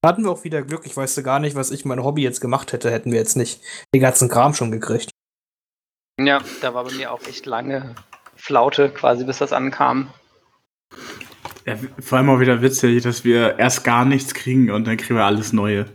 Da 0.00 0.08
hatten 0.08 0.24
wir 0.24 0.30
auch 0.30 0.44
wieder 0.44 0.62
Glück. 0.62 0.86
Ich 0.86 0.96
weiß 0.96 1.22
gar 1.22 1.38
nicht, 1.38 1.54
was 1.54 1.70
ich 1.70 1.84
mein 1.84 2.02
Hobby 2.02 2.22
jetzt 2.22 2.40
gemacht 2.40 2.72
hätte, 2.72 2.90
hätten 2.90 3.12
wir 3.12 3.18
jetzt 3.18 3.36
nicht 3.36 3.60
den 3.94 4.00
ganzen 4.00 4.28
Kram 4.28 4.54
schon 4.54 4.70
gekriegt. 4.70 5.10
Ja, 6.18 6.40
da 6.62 6.72
war 6.72 6.84
bei 6.84 6.92
mir 6.92 7.12
auch 7.12 7.22
echt 7.26 7.46
lange 7.46 7.94
Flaute 8.42 8.90
quasi, 8.90 9.24
bis 9.24 9.38
das 9.38 9.52
ankam. 9.52 10.08
Ja, 11.64 11.76
vor 12.00 12.18
allem 12.18 12.28
auch 12.28 12.40
wieder 12.40 12.60
witzig, 12.60 13.04
dass 13.04 13.22
wir 13.22 13.56
erst 13.60 13.84
gar 13.84 14.04
nichts 14.04 14.34
kriegen 14.34 14.72
und 14.72 14.84
dann 14.84 14.96
kriegen 14.96 15.14
wir 15.14 15.24
alles 15.24 15.52
Neue. 15.52 15.86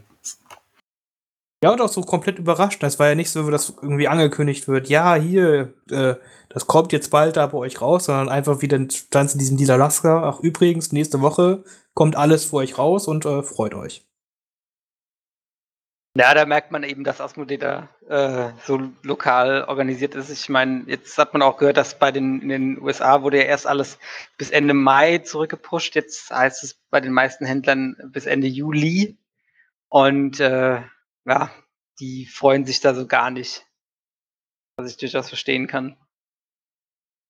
Ja, 1.61 1.71
und 1.71 1.81
auch 1.81 1.89
so 1.89 2.01
komplett 2.01 2.39
überrascht. 2.39 2.81
Das 2.81 2.99
war 2.99 3.09
ja 3.09 3.15
nicht 3.15 3.31
so, 3.31 3.49
dass 3.51 3.73
irgendwie 3.81 4.07
angekündigt 4.07 4.69
wird, 4.69 4.87
ja, 4.87 5.15
hier, 5.15 5.73
äh, 5.91 6.15
das 6.47 6.67
kommt 6.67 6.93
jetzt 6.93 7.11
bald 7.11 7.35
da 7.35 7.47
bei 7.47 7.57
euch 7.57 7.81
raus, 7.81 8.05
sondern 8.05 8.29
einfach 8.29 8.61
wieder 8.61 8.79
stand 8.91 9.33
in 9.33 9.39
diesem 9.39 9.57
dieser 9.57 9.77
Lasker. 9.77 10.23
Ach, 10.23 10.39
übrigens, 10.39 10.93
nächste 10.93 11.19
Woche 11.19 11.65
kommt 11.95 12.15
alles 12.15 12.45
für 12.45 12.57
euch 12.57 12.77
raus 12.77 13.09
und 13.09 13.25
äh, 13.25 13.43
freut 13.43 13.73
euch. 13.73 14.07
Ja, 16.17 16.33
da 16.33 16.47
merkt 16.47 16.71
man 16.71 16.81
eben, 16.81 17.03
dass 17.03 17.21
Asmodee 17.21 17.57
da 17.57 17.89
äh, 18.09 18.51
so 18.65 18.81
lokal 19.03 19.65
organisiert 19.65 20.15
ist. 20.15 20.31
Ich 20.31 20.49
meine, 20.49 20.83
jetzt 20.87 21.15
hat 21.19 21.33
man 21.33 21.43
auch 21.43 21.57
gehört, 21.57 21.77
dass 21.77 21.99
bei 21.99 22.11
den 22.11 22.41
in 22.41 22.49
den 22.49 22.81
USA 22.81 23.21
wurde 23.21 23.37
ja 23.37 23.43
erst 23.43 23.67
alles 23.67 23.99
bis 24.35 24.49
Ende 24.49 24.73
Mai 24.73 25.19
zurückgepusht. 25.19 25.93
Jetzt 25.93 26.31
heißt 26.31 26.63
es 26.63 26.73
bei 26.89 27.01
den 27.01 27.13
meisten 27.13 27.45
Händlern 27.45 27.95
bis 28.11 28.25
Ende 28.25 28.47
Juli. 28.47 29.19
Und 29.89 30.39
äh, 30.39 30.81
ja, 31.25 31.51
die 31.99 32.25
freuen 32.25 32.65
sich 32.65 32.79
da 32.79 32.95
so 32.95 33.05
gar 33.05 33.29
nicht, 33.29 33.67
was 34.75 34.89
ich 34.89 34.97
durchaus 34.97 35.29
verstehen 35.29 35.67
kann. 35.67 35.97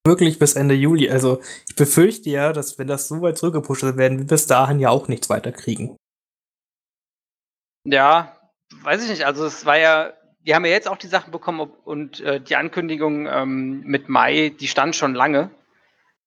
Wirklich 0.05 0.39
bis 0.39 0.55
Ende 0.55 0.75
Juli. 0.75 1.09
Also 1.09 1.41
ich 1.67 1.75
befürchte 1.75 2.29
ja, 2.29 2.53
dass 2.53 2.79
wenn 2.79 2.87
das 2.87 3.09
so 3.09 3.21
weit 3.21 3.37
zurückgepusht 3.37 3.83
wird, 3.83 3.97
werden 3.97 4.17
wir 4.17 4.27
bis 4.27 4.47
dahin 4.47 4.79
ja 4.79 4.91
auch 4.91 5.09
nichts 5.09 5.29
weiter 5.29 5.51
kriegen. 5.51 5.97
Ja, 7.83 8.36
weiß 8.81 9.03
ich 9.03 9.09
nicht, 9.09 9.25
also 9.25 9.45
es 9.45 9.65
war 9.65 9.77
ja, 9.77 10.13
wir 10.43 10.55
haben 10.55 10.65
ja 10.65 10.71
jetzt 10.71 10.87
auch 10.87 10.97
die 10.97 11.07
Sachen 11.07 11.31
bekommen 11.31 11.59
ob, 11.59 11.85
und 11.85 12.19
äh, 12.21 12.39
die 12.39 12.55
Ankündigung 12.55 13.27
ähm, 13.27 13.81
mit 13.83 14.09
Mai, 14.09 14.53
die 14.59 14.67
stand 14.67 14.95
schon 14.95 15.13
lange. 15.13 15.49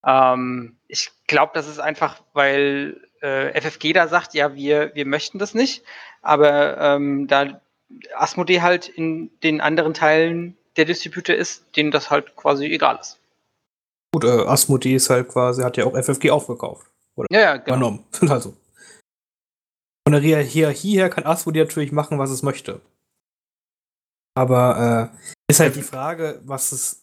Ähm, 0.04 0.76
ich 0.88 1.10
glaube, 1.26 1.52
das 1.54 1.68
ist 1.68 1.78
einfach, 1.78 2.22
weil 2.32 3.00
äh, 3.20 3.58
FFG 3.60 3.92
da 3.92 4.08
sagt, 4.08 4.34
ja, 4.34 4.54
wir, 4.54 4.94
wir 4.94 5.06
möchten 5.06 5.38
das 5.38 5.54
nicht, 5.54 5.82
aber 6.22 6.78
ähm, 6.78 7.26
da 7.28 7.60
Asmodee 8.14 8.60
halt 8.60 8.88
in 8.88 9.30
den 9.42 9.60
anderen 9.60 9.94
Teilen 9.94 10.56
der 10.76 10.84
Distributor 10.84 11.34
ist, 11.34 11.64
denen 11.76 11.90
das 11.90 12.10
halt 12.10 12.36
quasi 12.36 12.66
egal 12.66 12.98
ist. 13.00 13.18
Gut, 14.12 14.24
äh, 14.24 14.28
Asmodee 14.28 14.94
ist 14.94 15.10
halt 15.10 15.28
quasi, 15.28 15.62
hat 15.62 15.76
ja 15.76 15.84
auch 15.84 15.96
FFG 15.96 16.30
aufgekauft. 16.30 16.86
Oder 17.16 17.26
Ja, 17.30 17.40
ja, 17.40 17.56
genau. 17.56 17.76
übernommen. 17.76 18.04
Also. 18.28 18.56
Von 20.06 20.12
der 20.12 20.20
Hier- 20.20 20.38
Hierarchie 20.38 20.94
her 20.94 21.10
kann 21.10 21.24
Asmodee 21.26 21.60
natürlich 21.60 21.92
machen, 21.92 22.18
was 22.18 22.30
es 22.30 22.42
möchte. 22.42 22.80
Aber 24.34 25.12
äh, 25.14 25.50
ist 25.50 25.60
halt 25.60 25.76
die 25.76 25.82
Frage, 25.82 26.40
was 26.44 26.72
es 26.72 27.02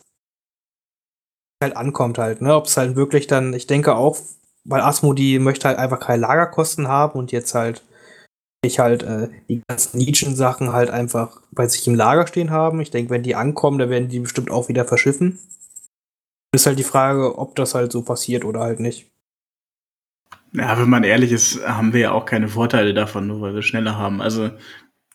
halt 1.63 1.75
ankommt 1.75 2.17
halt, 2.17 2.41
ne? 2.41 2.55
Ob 2.55 2.65
es 2.65 2.77
halt 2.77 2.95
wirklich 2.95 3.27
dann, 3.27 3.53
ich 3.53 3.67
denke 3.67 3.95
auch, 3.95 4.17
weil 4.63 4.81
Asmodee 4.81 5.39
möchte 5.39 5.67
halt 5.67 5.77
einfach 5.77 5.99
keine 5.99 6.21
Lagerkosten 6.21 6.87
haben 6.87 7.17
und 7.17 7.31
jetzt 7.31 7.53
halt 7.53 7.83
ich 8.65 8.79
halt 8.79 9.03
äh, 9.03 9.29
die 9.47 9.61
ganzen 9.67 9.99
Nischen-Sachen 9.99 10.73
halt 10.73 10.89
einfach 10.89 11.41
bei 11.51 11.67
sich 11.67 11.87
im 11.87 11.95
Lager 11.95 12.27
stehen 12.27 12.49
haben. 12.49 12.81
Ich 12.81 12.91
denke, 12.91 13.11
wenn 13.11 13.23
die 13.23 13.35
ankommen, 13.35 13.77
dann 13.77 13.89
werden 13.89 14.09
die 14.09 14.19
bestimmt 14.19 14.51
auch 14.51 14.67
wieder 14.67 14.83
verschiffen. 14.83 15.39
Ist 16.53 16.65
halt 16.65 16.79
die 16.79 16.83
Frage, 16.83 17.37
ob 17.37 17.55
das 17.55 17.75
halt 17.75 17.91
so 17.91 18.01
passiert 18.01 18.43
oder 18.43 18.61
halt 18.61 18.79
nicht. 18.79 19.11
Ja, 20.53 20.79
wenn 20.79 20.89
man 20.89 21.03
ehrlich 21.03 21.31
ist, 21.31 21.65
haben 21.65 21.93
wir 21.93 21.99
ja 22.01 22.11
auch 22.11 22.25
keine 22.25 22.47
Vorteile 22.47 22.93
davon, 22.93 23.27
nur 23.27 23.41
weil 23.41 23.53
wir 23.53 23.61
schneller 23.61 23.97
haben. 23.97 24.21
Also 24.21 24.51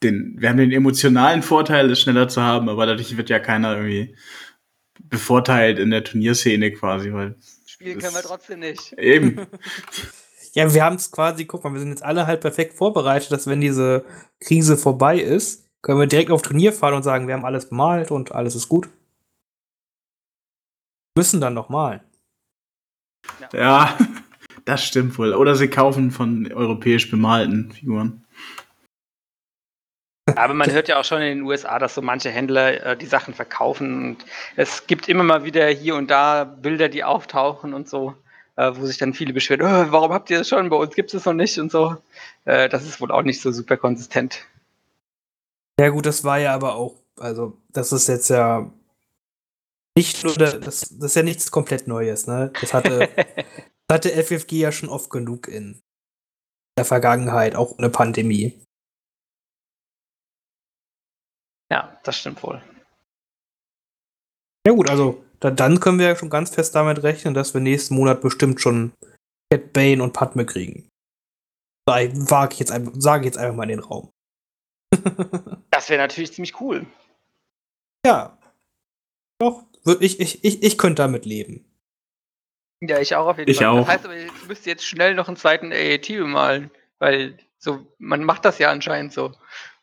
den, 0.03 0.37
wir 0.39 0.49
haben 0.49 0.59
den 0.59 0.73
emotionalen 0.73 1.43
Vorteil, 1.43 1.91
es 1.91 2.01
schneller 2.01 2.29
zu 2.29 2.43
haben, 2.43 2.69
aber 2.69 2.87
dadurch 2.87 3.17
wird 3.17 3.31
ja 3.31 3.39
keiner 3.39 3.77
irgendwie 3.77 4.17
bevorteilt 5.05 5.79
in 5.79 5.91
der 5.91 6.05
Turnierszene 6.05 6.73
quasi, 6.73 7.13
weil 7.13 7.37
Spielen 7.67 7.99
können 7.99 8.15
wir 8.15 8.23
trotzdem 8.23 8.61
nicht. 8.61 8.93
eben. 8.95 9.47
Ja, 10.55 10.75
wir 10.75 10.85
haben 10.85 10.97
es 10.97 11.11
quasi, 11.11 11.47
guck 11.47 11.65
mal, 11.65 11.73
wir 11.73 11.81
sind 11.81 11.89
jetzt 11.89 12.05
alle 12.05 12.27
halt 12.27 12.43
perfekt 12.43 12.75
vorbereitet, 12.75 13.33
dass 13.33 13.47
wenn 13.47 13.63
diese 13.63 14.05
Krise 14.39 14.77
vorbei 14.77 15.19
ist, 15.19 15.67
können 15.81 15.99
wir 15.99 16.07
direkt 16.07 16.31
auf 16.31 16.43
Turnier 16.43 16.75
fahren 16.75 16.93
und 16.93 17.03
sagen, 17.03 17.27
wir 17.27 17.33
haben 17.33 17.47
alles 17.47 17.71
bemalt 17.71 18.11
und 18.11 18.33
alles 18.33 18.55
ist 18.55 18.69
gut. 18.69 18.91
Müssen 21.17 21.41
dann 21.41 21.55
noch 21.55 21.71
malen. 21.71 22.01
ja, 23.55 23.97
das 24.65 24.85
stimmt 24.85 25.19
wohl. 25.19 25.35
Oder 25.35 25.57
sie 25.57 25.69
kaufen 25.69 26.11
von 26.11 26.53
europäisch 26.53 27.11
bemalten 27.11 27.73
Figuren. 27.73 28.25
Aber 30.37 30.55
man 30.55 30.71
hört 30.71 30.89
ja 30.89 31.01
auch 31.01 31.05
schon 31.05 31.21
in 31.21 31.39
den 31.39 31.43
USA, 31.43 31.79
dass 31.79 31.95
so 31.95 32.03
manche 32.03 32.31
Händler 32.31 32.87
äh, 32.87 32.97
die 32.97 33.07
Sachen 33.07 33.35
verkaufen. 33.35 34.05
Und 34.05 34.25
es 34.57 34.87
gibt 34.87 35.09
immer 35.09 35.25
mal 35.25 35.45
wieder 35.45 35.67
hier 35.69 35.97
und 35.97 36.11
da 36.11 36.45
Bilder, 36.45 36.89
die 36.89 37.03
auftauchen 37.03 37.75
und 37.75 37.89
so, 37.89 38.15
äh, 38.57 38.71
wo 38.75 38.87
sich 38.87 38.99
dann 38.99 39.15
viele 39.15 39.33
beschweren, 39.33 39.63
"Oh, 39.63 39.93
warum 39.93 40.13
habt 40.13 40.31
ihr 40.31 40.39
das 40.39 40.49
schon, 40.49 40.71
bei 40.71 40.77
uns 40.77 40.95
gibt 40.95 41.13
es 41.13 41.25
noch 41.25 41.33
nicht 41.33 41.59
und 41.59 41.73
so. 41.73 41.97
Äh, 42.45 42.69
das 42.69 42.85
ist 42.85 43.01
wohl 43.01 43.11
auch 43.11 43.23
nicht 43.23 43.41
so 43.41 43.51
super 43.51 43.77
konsistent. 43.77 44.47
Ja, 45.81 45.89
gut, 45.89 46.07
das 46.07 46.23
war 46.23 46.39
ja 46.39 46.55
aber 46.55 46.77
auch, 46.77 46.95
also, 47.19 47.59
das 47.71 47.93
ist 47.93 48.09
jetzt 48.09 48.31
ja 48.31 48.71
nicht 49.97 50.25
nur, 50.25 50.35
das, 50.35 50.61
das 50.61 50.91
ist 50.91 51.17
ja 51.17 51.23
nichts 51.23 51.51
komplett 51.51 51.89
Neues, 51.89 52.27
ne? 52.27 52.53
Das 52.61 52.73
hatte, 52.73 53.09
hatte 53.93 54.11
FFG 54.11 54.53
ja 54.59 54.73
schon 54.73 54.89
oft 54.89 55.11
genug 55.11 55.49
in 55.49 55.81
der 56.79 56.85
Vergangenheit, 56.85 57.55
auch 57.55 57.73
ohne 57.79 57.91
Pandemie. 57.91 58.59
ja, 61.71 61.99
das 62.05 62.19
stimmt 62.19 62.43
wohl. 62.43 62.63
Ja 64.67 64.73
gut, 64.75 64.91
also 64.91 65.25
da, 65.41 65.51
dann 65.51 65.81
können 65.81 65.99
wir 65.99 66.07
ja 66.09 66.17
schon 66.17 66.31
ganz 66.31 66.55
fest 66.55 66.75
damit 66.75 67.03
rechnen, 67.03 67.35
dass 67.35 67.55
wir 67.55 67.61
nächsten 67.61 67.95
Monat 67.95 68.21
bestimmt 68.21 68.61
schon 68.61 68.93
Cat 69.51 69.73
Bane 69.73 70.03
und 70.03 70.13
Padme 70.13 70.45
kriegen. 70.47 70.89
Sei- 71.89 72.13
Wage 72.15 72.53
ich 72.55 72.61
jetzt 72.61 72.73
sage 73.03 73.23
ich 73.23 73.27
jetzt 73.27 73.39
einfach 73.39 73.57
mal 73.57 73.65
in 73.65 73.81
den 73.81 73.81
Raum. 73.81 74.11
Das 75.71 75.89
wäre 75.89 76.01
natürlich 76.03 76.33
ziemlich 76.35 76.61
cool. 76.61 76.87
ja. 78.07 78.39
Doch, 79.41 79.65
ich, 80.01 80.21
ich, 80.21 80.45
ich, 80.45 80.63
ich 80.63 80.79
könnte 80.79 81.03
damit 81.03 81.25
leben. 81.25 81.65
Ja, 82.85 82.99
ich 82.99 83.15
auch 83.15 83.29
auf 83.29 83.39
jeden 83.39 83.49
Ich 83.51 83.59
Fall. 83.59 83.67
auch. 83.67 83.77
Das 83.79 83.87
heißt 83.87 84.05
aber, 84.07 84.17
ich 84.17 84.49
müsste 84.49 84.69
jetzt 84.69 84.85
schnell 84.85 85.15
noch 85.15 85.29
einen 85.29 85.37
zweiten 85.37 85.73
AAT 85.73 86.09
bemalen, 86.09 86.71
weil 86.99 87.39
so, 87.59 87.87
man 87.99 88.25
macht 88.25 88.45
das 88.45 88.59
ja 88.59 88.71
anscheinend 88.71 89.13
so. 89.13 89.33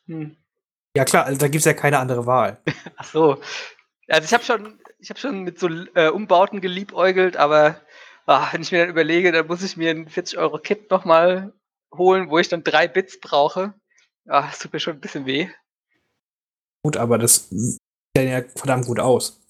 Hm. 0.07 0.35
Ja 0.97 1.05
klar, 1.05 1.25
also 1.25 1.39
da 1.39 1.47
gibt 1.47 1.59
es 1.61 1.65
ja 1.65 1.73
keine 1.73 1.99
andere 1.99 2.25
Wahl. 2.25 2.61
Ach 2.97 3.05
so. 3.05 3.41
Also 4.09 4.25
ich 4.25 4.33
habe 4.33 4.43
schon, 4.43 4.81
ich 4.99 5.09
habe 5.09 5.19
schon 5.19 5.43
mit 5.43 5.59
so 5.59 5.69
äh, 5.95 6.09
Umbauten 6.09 6.59
geliebäugelt, 6.59 7.37
aber 7.37 7.79
ah, 8.25 8.49
wenn 8.51 8.63
ich 8.63 8.71
mir 8.73 8.79
dann 8.79 8.89
überlege, 8.89 9.31
dann 9.31 9.47
muss 9.47 9.63
ich 9.63 9.77
mir 9.77 9.91
ein 9.91 10.09
40 10.09 10.37
Euro 10.37 10.57
Kit 10.57 10.91
nochmal 10.91 11.53
holen, 11.95 12.29
wo 12.29 12.37
ich 12.37 12.49
dann 12.49 12.65
drei 12.65 12.89
Bits 12.89 13.19
brauche. 13.21 13.75
Ah, 14.27 14.41
das 14.47 14.59
tut 14.59 14.73
mir 14.73 14.81
schon 14.81 14.95
ein 14.95 14.99
bisschen 15.01 15.25
weh. 15.25 15.47
Gut, 16.83 16.97
aber 16.97 17.17
das 17.17 17.47
sieht 17.49 17.79
ja 18.17 18.41
verdammt 18.57 18.87
gut 18.87 18.99
aus. 18.99 19.41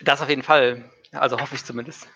Das 0.00 0.20
auf 0.20 0.28
jeden 0.28 0.42
Fall. 0.42 0.90
Also 1.12 1.40
hoffe 1.40 1.54
ich 1.54 1.64
zumindest. 1.64 2.08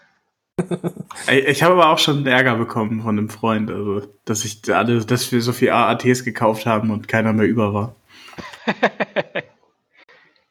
Ich 1.46 1.62
habe 1.62 1.74
aber 1.74 1.90
auch 1.90 1.98
schon 1.98 2.26
Ärger 2.26 2.56
bekommen 2.56 3.02
von 3.02 3.18
einem 3.18 3.28
Freund, 3.28 3.70
also 3.70 4.02
dass 4.24 4.44
ich 4.44 4.62
alle, 4.74 5.04
dass 5.04 5.30
wir 5.32 5.40
so 5.40 5.52
viel 5.52 5.70
AATs 5.70 6.24
gekauft 6.24 6.66
haben 6.66 6.90
und 6.90 7.08
keiner 7.08 7.32
mehr 7.32 7.46
über 7.46 7.74
war. 7.74 7.96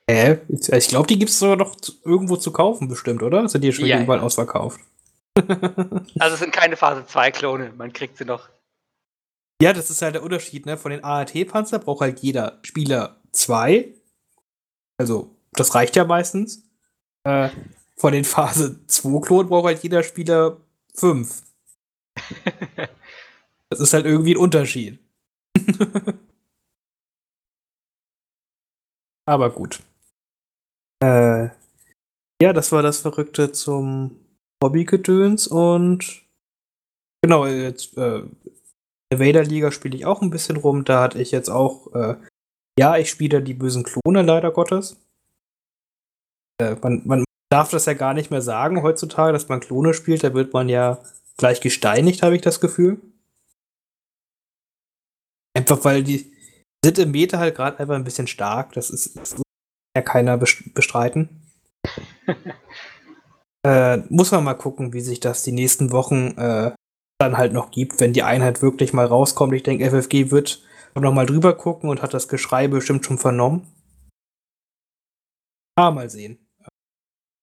Äh, 0.08 0.40
ich 0.50 0.90
glaube, 0.90 1.08
die 1.08 1.18
gibt 1.18 1.32
es 1.32 1.40
sogar 1.40 1.56
noch 1.56 1.76
irgendwo 2.04 2.36
zu 2.36 2.52
kaufen, 2.52 2.90
bestimmt, 2.90 3.24
oder? 3.24 3.48
Sind 3.48 3.64
die 3.64 3.72
schon 3.72 3.86
Ja, 3.86 4.02
überall 4.02 4.20
ja. 4.20 4.26
ausverkauft? 4.26 4.82
Also 6.20 6.34
es 6.34 6.40
sind 6.40 6.52
keine 6.52 6.76
Phase 6.76 7.06
2 7.06 7.32
Klone, 7.32 7.72
man 7.78 7.94
kriegt 7.94 8.18
sie 8.18 8.26
noch. 8.26 8.50
Ja, 9.62 9.72
das 9.72 9.90
ist 9.90 10.02
halt 10.02 10.16
der 10.16 10.24
Unterschied, 10.24 10.66
ne? 10.66 10.76
Von 10.76 10.92
den 10.92 11.04
AAT-Panzer 11.04 11.80
braucht 11.80 12.02
halt 12.02 12.20
jeder 12.20 12.60
Spieler 12.64 13.22
zwei. 13.32 13.94
Also, 14.98 15.34
das 15.54 15.74
reicht 15.76 15.96
ja 15.96 16.04
meistens. 16.04 16.64
Äh, 17.24 17.50
von 18.02 18.14
den 18.14 18.26
Phase 18.26 18.80
2 18.88 19.22
Klonen 19.22 19.48
braucht 19.48 19.68
halt 19.68 19.84
jeder 19.84 20.02
Spieler 20.02 20.58
fünf. 20.94 21.44
Das 23.70 23.80
ist 23.80 23.94
halt 23.94 24.06
irgendwie 24.06 24.34
ein 24.34 24.38
Unterschied. 24.38 25.00
Aber 29.26 29.50
gut. 29.50 29.82
Äh, 31.02 31.46
ja, 32.42 32.52
das 32.52 32.74
war 32.74 32.82
das 32.82 33.00
Verrückte 33.00 33.54
zum 33.54 34.20
Hobbygedöns 34.62 35.48
und 35.48 36.22
genau, 37.24 37.48
jetzt 37.48 37.96
äh, 37.98 38.20
in 38.20 38.36
der 39.10 39.20
Vader-Liga 39.22 39.72
spiele 39.72 39.96
ich 39.96 40.06
auch 40.06 40.22
ein 40.22 40.32
bisschen 40.32 40.58
rum. 40.58 40.84
Da 40.84 41.04
hatte 41.04 41.22
ich 41.22 41.32
jetzt 41.32 41.50
auch, 41.50 41.94
äh, 41.96 42.18
ja, 42.78 42.98
ich 42.98 43.10
spiele 43.10 43.42
die 43.42 43.54
bösen 43.54 43.84
Klone, 43.84 44.22
leider 44.24 44.52
Gottes. 44.52 44.98
Äh, 46.62 46.76
man, 46.82 47.04
man 47.06 47.24
darf 47.52 47.70
das 47.70 47.86
ja 47.86 47.94
gar 47.94 48.14
nicht 48.14 48.32
mehr 48.32 48.42
sagen 48.42 48.82
heutzutage, 48.82 49.34
dass 49.34 49.50
man 49.50 49.60
Klone 49.60 49.94
spielt. 49.94 50.24
Da 50.24 50.34
wird 50.34 50.54
man 50.54 50.70
ja 50.70 51.04
gleich 51.38 51.62
gesteinigt, 51.62 52.24
habe 52.24 52.36
ich 52.36 52.42
das 52.42 52.62
Gefühl. 52.62 53.02
Einfach 55.56 55.84
weil 55.84 56.04
die 56.04 56.32
sind 56.84 56.98
im 56.98 57.12
Meta 57.12 57.38
halt 57.38 57.56
gerade 57.56 57.78
einfach 57.80 57.96
ein 57.96 58.04
bisschen 58.06 58.28
stark. 58.28 58.74
Das 58.74 58.90
ist, 58.90 59.18
das 59.18 59.34
muss 59.34 59.44
ja 59.96 60.02
keiner 60.02 60.38
best- 60.38 60.74
bestreiten. 60.74 61.42
äh, 63.68 63.98
muss 64.10 64.32
man 64.32 64.44
mal 64.44 64.54
gucken, 64.54 64.94
wie 64.94 65.02
sich 65.02 65.20
das 65.20 65.44
die 65.44 65.52
nächsten 65.52 65.92
Wochen 65.92 66.38
äh, 66.38 66.72
dann 67.20 67.38
halt 67.38 67.54
noch 67.54 67.72
gibt, 67.72 68.00
wenn 68.00 68.14
die 68.14 68.24
Einheit 68.24 68.62
wirklich 68.62 68.94
mal 68.94 69.06
rauskommt. 69.06 69.54
Ich 69.54 69.64
denke, 69.64 69.90
FFG 69.90 70.32
wird 70.32 70.64
noch 70.96 71.14
mal 71.14 71.26
drüber 71.26 71.54
gucken 71.56 71.90
und 71.90 72.02
hat 72.02 72.14
das 72.14 72.28
Geschrei 72.28 72.68
bestimmt 72.68 73.06
schon 73.06 73.18
vernommen. 73.18 73.68
Ah, 75.78 75.92
mal 75.92 76.10
sehen. 76.10 76.41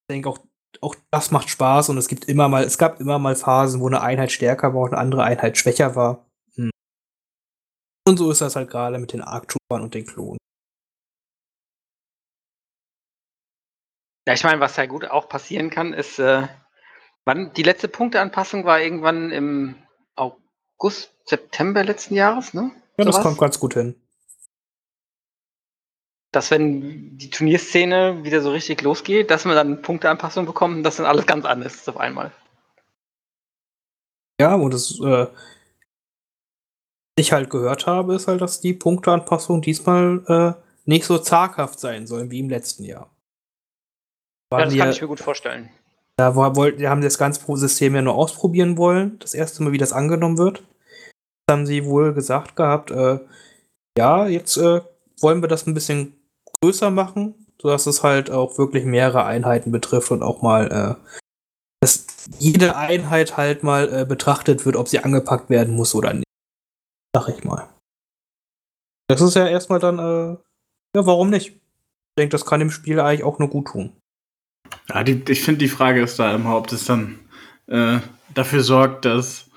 Ich 0.08 0.14
denke 0.14 0.30
auch, 0.30 0.38
auch 0.80 0.94
das 1.10 1.32
macht 1.32 1.50
Spaß 1.50 1.90
und 1.90 1.98
es 1.98 2.08
gibt 2.08 2.24
immer 2.24 2.48
mal, 2.48 2.64
es 2.64 2.78
gab 2.78 2.98
immer 2.98 3.18
mal 3.18 3.36
Phasen, 3.36 3.82
wo 3.82 3.88
eine 3.88 4.00
Einheit 4.00 4.32
stärker 4.32 4.72
war 4.72 4.80
und 4.80 4.94
eine 4.94 5.02
andere 5.02 5.22
Einheit 5.22 5.58
schwächer 5.58 5.96
war. 5.96 6.26
Hm. 6.54 6.70
Und 8.08 8.16
so 8.16 8.30
ist 8.30 8.40
das 8.40 8.56
halt 8.56 8.70
gerade 8.70 8.98
mit 8.98 9.12
den 9.12 9.20
Arc-Troopern 9.20 9.82
und 9.82 9.92
den 9.92 10.06
Klonen. 10.06 10.38
Ja, 14.26 14.32
ich 14.32 14.44
meine, 14.44 14.60
was 14.60 14.76
ja 14.76 14.86
gut 14.86 15.04
auch 15.04 15.28
passieren 15.28 15.68
kann, 15.68 15.92
ist, 15.92 16.18
äh, 16.18 16.48
wann 17.26 17.52
die 17.52 17.62
letzte 17.62 17.88
Punkteanpassung 17.88 18.64
war 18.64 18.80
irgendwann 18.80 19.30
im 19.30 19.74
August, 20.16 21.14
September 21.26 21.84
letzten 21.84 22.14
Jahres, 22.14 22.54
ne? 22.54 22.70
Ja, 22.96 23.04
das 23.04 23.16
Sowas? 23.16 23.26
kommt 23.26 23.38
ganz 23.38 23.60
gut 23.60 23.74
hin. 23.74 23.94
Dass 26.38 26.52
wenn 26.52 27.18
die 27.18 27.30
Turnierszene 27.30 28.22
wieder 28.22 28.42
so 28.42 28.52
richtig 28.52 28.82
losgeht, 28.82 29.28
dass 29.28 29.44
man 29.44 29.56
dann 29.56 29.82
Punkteanpassung 29.82 30.46
bekommt 30.46 30.76
und 30.76 30.82
das 30.84 30.94
dann 30.94 31.06
alles 31.06 31.26
ganz 31.26 31.44
anders 31.44 31.74
ist 31.74 31.88
auf 31.88 31.96
einmal. 31.96 32.30
Ja, 34.40 34.54
und 34.54 34.72
das, 34.72 35.00
äh, 35.00 35.26
was 35.26 35.30
ich 37.16 37.32
halt 37.32 37.50
gehört 37.50 37.88
habe, 37.88 38.14
ist 38.14 38.28
halt, 38.28 38.40
dass 38.40 38.60
die 38.60 38.72
Punkteanpassungen 38.72 39.62
diesmal 39.62 40.22
äh, 40.28 40.62
nicht 40.84 41.06
so 41.06 41.18
zaghaft 41.18 41.80
sein 41.80 42.06
sollen 42.06 42.30
wie 42.30 42.38
im 42.38 42.50
letzten 42.50 42.84
Jahr. 42.84 43.10
Ja, 44.52 44.58
Waren 44.58 44.64
das 44.66 44.78
kann 44.78 44.86
ja, 44.86 44.90
ich 44.90 45.02
mir 45.02 45.08
gut 45.08 45.18
vorstellen. 45.18 45.70
Da 46.18 46.36
wollten, 46.36 46.86
haben 46.86 47.00
das 47.00 47.18
ganze 47.18 47.40
System 47.56 47.96
ja 47.96 48.02
nur 48.02 48.14
ausprobieren 48.14 48.76
wollen, 48.76 49.18
das 49.18 49.34
erste 49.34 49.64
Mal, 49.64 49.72
wie 49.72 49.78
das 49.78 49.92
angenommen 49.92 50.38
wird. 50.38 50.62
Das 51.46 51.56
haben 51.56 51.66
sie 51.66 51.84
wohl 51.84 52.14
gesagt 52.14 52.54
gehabt, 52.54 52.92
äh, 52.92 53.18
ja, 53.98 54.28
jetzt 54.28 54.56
äh, 54.56 54.82
wollen 55.20 55.42
wir 55.42 55.48
das 55.48 55.66
ein 55.66 55.74
bisschen 55.74 56.17
größer 56.62 56.90
machen, 56.90 57.46
sodass 57.60 57.86
es 57.86 58.02
halt 58.02 58.30
auch 58.30 58.58
wirklich 58.58 58.84
mehrere 58.84 59.24
Einheiten 59.24 59.70
betrifft 59.70 60.10
und 60.10 60.22
auch 60.22 60.42
mal, 60.42 60.98
äh, 61.00 61.10
dass 61.80 62.06
jede 62.38 62.76
Einheit 62.76 63.36
halt 63.36 63.62
mal 63.62 63.92
äh, 63.92 64.04
betrachtet 64.04 64.66
wird, 64.66 64.76
ob 64.76 64.88
sie 64.88 65.00
angepackt 65.00 65.50
werden 65.50 65.74
muss 65.74 65.94
oder 65.94 66.12
nicht. 66.12 66.24
Sag 67.14 67.28
ich 67.28 67.44
mal. 67.44 67.68
Das 69.08 69.20
ist 69.20 69.34
ja 69.34 69.46
erstmal 69.46 69.78
dann, 69.78 69.98
äh, 69.98 70.36
ja, 70.96 71.06
warum 71.06 71.30
nicht? 71.30 71.48
Ich 71.48 71.60
denke, 72.18 72.32
das 72.32 72.44
kann 72.44 72.60
dem 72.60 72.70
Spiel 72.70 73.00
eigentlich 73.00 73.24
auch 73.24 73.38
nur 73.38 73.48
gut 73.48 73.68
tun. 73.68 73.96
Ja, 74.88 75.02
die, 75.02 75.22
ich 75.28 75.42
finde, 75.42 75.58
die 75.58 75.68
Frage 75.68 76.02
ist 76.02 76.18
da 76.18 76.34
immer, 76.34 76.56
ob 76.56 76.66
das 76.66 76.84
dann 76.84 77.18
äh, 77.68 78.00
dafür 78.34 78.62
sorgt, 78.62 79.04
dass 79.04 79.48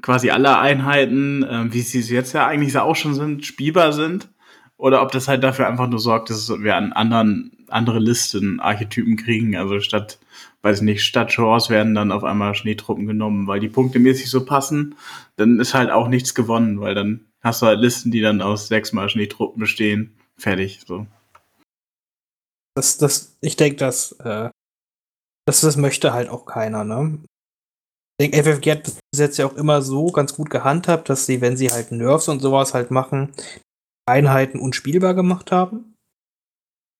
quasi 0.00 0.30
alle 0.30 0.58
Einheiten, 0.58 1.42
äh, 1.42 1.72
wie 1.72 1.80
sie 1.80 2.00
jetzt 2.14 2.32
ja 2.32 2.46
eigentlich 2.46 2.76
auch 2.78 2.96
schon 2.96 3.14
sind, 3.14 3.44
spielbar 3.44 3.92
sind. 3.92 4.28
Oder 4.76 5.02
ob 5.02 5.12
das 5.12 5.28
halt 5.28 5.44
dafür 5.44 5.68
einfach 5.68 5.88
nur 5.88 6.00
sorgt, 6.00 6.30
dass 6.30 6.48
wir 6.48 6.76
an 6.76 6.92
anderen, 6.92 7.52
andere 7.68 7.98
Listen, 7.98 8.60
Archetypen 8.60 9.16
kriegen. 9.16 9.56
Also 9.56 9.80
statt, 9.80 10.18
weiß 10.62 10.78
ich 10.78 10.84
nicht, 10.84 11.04
statt 11.04 11.32
Genres 11.34 11.70
werden 11.70 11.94
dann 11.94 12.12
auf 12.12 12.24
einmal 12.24 12.54
Schneetruppen 12.54 13.06
genommen, 13.06 13.46
weil 13.46 13.60
die 13.60 13.68
Punkte 13.68 13.98
mäßig 14.00 14.28
so 14.28 14.44
passen. 14.44 14.96
Dann 15.36 15.60
ist 15.60 15.74
halt 15.74 15.90
auch 15.90 16.08
nichts 16.08 16.34
gewonnen, 16.34 16.80
weil 16.80 16.94
dann 16.94 17.24
hast 17.40 17.62
du 17.62 17.66
halt 17.66 17.80
Listen, 17.80 18.10
die 18.10 18.20
dann 18.20 18.42
aus 18.42 18.68
sechsmal 18.68 19.08
Schneetruppen 19.08 19.60
bestehen. 19.60 20.18
Fertig, 20.36 20.80
so. 20.86 21.06
Das, 22.76 22.98
das, 22.98 23.36
ich 23.40 23.54
denke, 23.54 23.76
dass, 23.76 24.12
äh, 24.12 24.50
das, 25.46 25.60
das 25.60 25.76
möchte 25.76 26.12
halt 26.12 26.28
auch 26.28 26.46
keiner, 26.46 26.82
ne? 26.82 27.20
Ich 28.18 28.30
denke, 28.30 28.42
FFG 28.42 28.70
hat 28.70 28.82
bis 28.84 29.00
jetzt 29.16 29.38
ja 29.38 29.46
auch 29.46 29.54
immer 29.54 29.82
so 29.82 30.06
ganz 30.06 30.34
gut 30.34 30.50
gehandhabt, 30.50 31.08
dass 31.08 31.26
sie, 31.26 31.40
wenn 31.40 31.56
sie 31.56 31.70
halt 31.70 31.92
Nerfs 31.92 32.28
und 32.28 32.40
sowas 32.40 32.74
halt 32.74 32.90
machen, 32.90 33.32
Einheiten 34.06 34.58
unspielbar 34.58 35.14
gemacht 35.14 35.52
haben. 35.52 35.94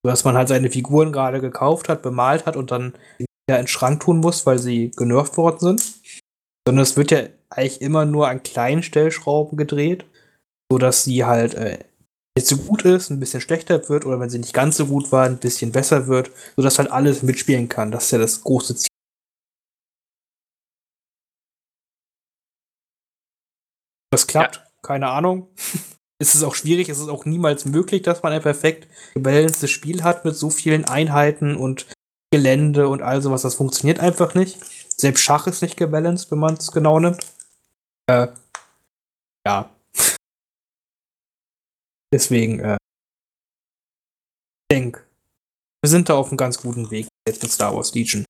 So 0.05 0.11
dass 0.11 0.25
man 0.25 0.37
halt 0.37 0.49
seine 0.49 0.71
Figuren 0.71 1.13
gerade 1.13 1.41
gekauft 1.41 1.89
hat, 1.89 2.03
bemalt 2.03 2.47
hat 2.47 2.57
und 2.57 2.71
dann 2.71 2.95
wieder 3.19 3.59
in 3.59 3.65
den 3.65 3.69
Schrank 3.69 4.01
tun 4.01 4.19
muss, 4.19 4.45
weil 4.47 4.59
sie 4.59 4.91
genervt 4.91 5.37
worden 5.37 5.59
sind. 5.61 5.95
Sondern 6.67 6.83
es 6.83 6.97
wird 6.97 7.11
ja 7.11 7.21
eigentlich 7.51 7.81
immer 7.81 8.05
nur 8.05 8.29
an 8.29 8.43
kleinen 8.43 8.83
Stellschrauben 8.83 9.57
gedreht, 9.57 10.05
sodass 10.71 11.05
sie 11.05 11.25
halt 11.25 11.55
äh, 11.55 11.79
jetzt 12.37 12.49
so 12.49 12.57
gut 12.57 12.85
ist, 12.85 13.11
ein 13.11 13.21
bisschen 13.21 13.41
schlechter 13.41 13.89
wird 13.89 14.05
oder 14.05 14.19
wenn 14.21 14.31
sie 14.31 14.39
nicht 14.39 14.55
ganz 14.55 14.77
so 14.77 14.87
gut 14.87 15.13
war, 15.13 15.25
ein 15.27 15.39
bisschen 15.39 15.73
besser 15.73 16.07
wird, 16.07 16.31
sodass 16.57 16.79
halt 16.79 16.91
alles 16.91 17.23
mitspielen 17.23 17.69
kann. 17.69 17.91
Das 17.91 18.05
ist 18.05 18.11
ja 18.11 18.19
das 18.19 18.43
große 18.43 18.77
Ziel. 18.77 18.89
Das 24.11 24.27
klappt, 24.27 24.57
ja. 24.57 24.63
keine 24.83 25.09
Ahnung. 25.09 25.49
es 26.19 26.35
ist 26.35 26.43
auch 26.43 26.55
schwierig, 26.55 26.89
es 26.89 26.99
ist 26.99 27.09
auch 27.09 27.25
niemals 27.25 27.65
möglich, 27.65 28.03
dass 28.03 28.23
man 28.23 28.33
ein 28.33 28.43
perfekt 28.43 28.89
gebalancedes 29.15 29.71
Spiel 29.71 30.03
hat 30.05 30.25
mit 30.25 30.37
so 30.37 30.51
vielen 30.51 30.85
Einheiten 30.85 31.57
und 31.57 31.87
Gelände 32.33 32.89
und 32.89 33.03
all 33.03 33.23
sowas. 33.23 33.43
Das 33.43 33.55
funktioniert 33.55 34.01
einfach 34.01 34.35
nicht. 34.35 34.59
Selbst 34.97 35.23
Schach 35.23 35.47
ist 35.47 35.63
nicht 35.63 35.77
gebalanced, 35.77 36.31
wenn 36.31 36.39
man 36.39 36.55
es 36.55 36.73
genau 36.73 37.01
nimmt. 37.01 37.27
Äh, 38.07 38.29
ja. 39.47 39.71
Deswegen, 42.13 42.61
äh, 42.61 42.77
ich 44.63 44.77
denke, 44.77 45.05
wir 45.83 45.91
sind 45.91 46.09
da 46.09 46.15
auf 46.15 46.29
einem 46.29 46.37
ganz 46.37 46.61
guten 46.61 46.91
Weg 46.91 47.09
jetzt 47.29 47.43
mit 47.43 47.53
Star 47.53 47.75
Wars 47.75 47.95
Legion. 47.95 48.25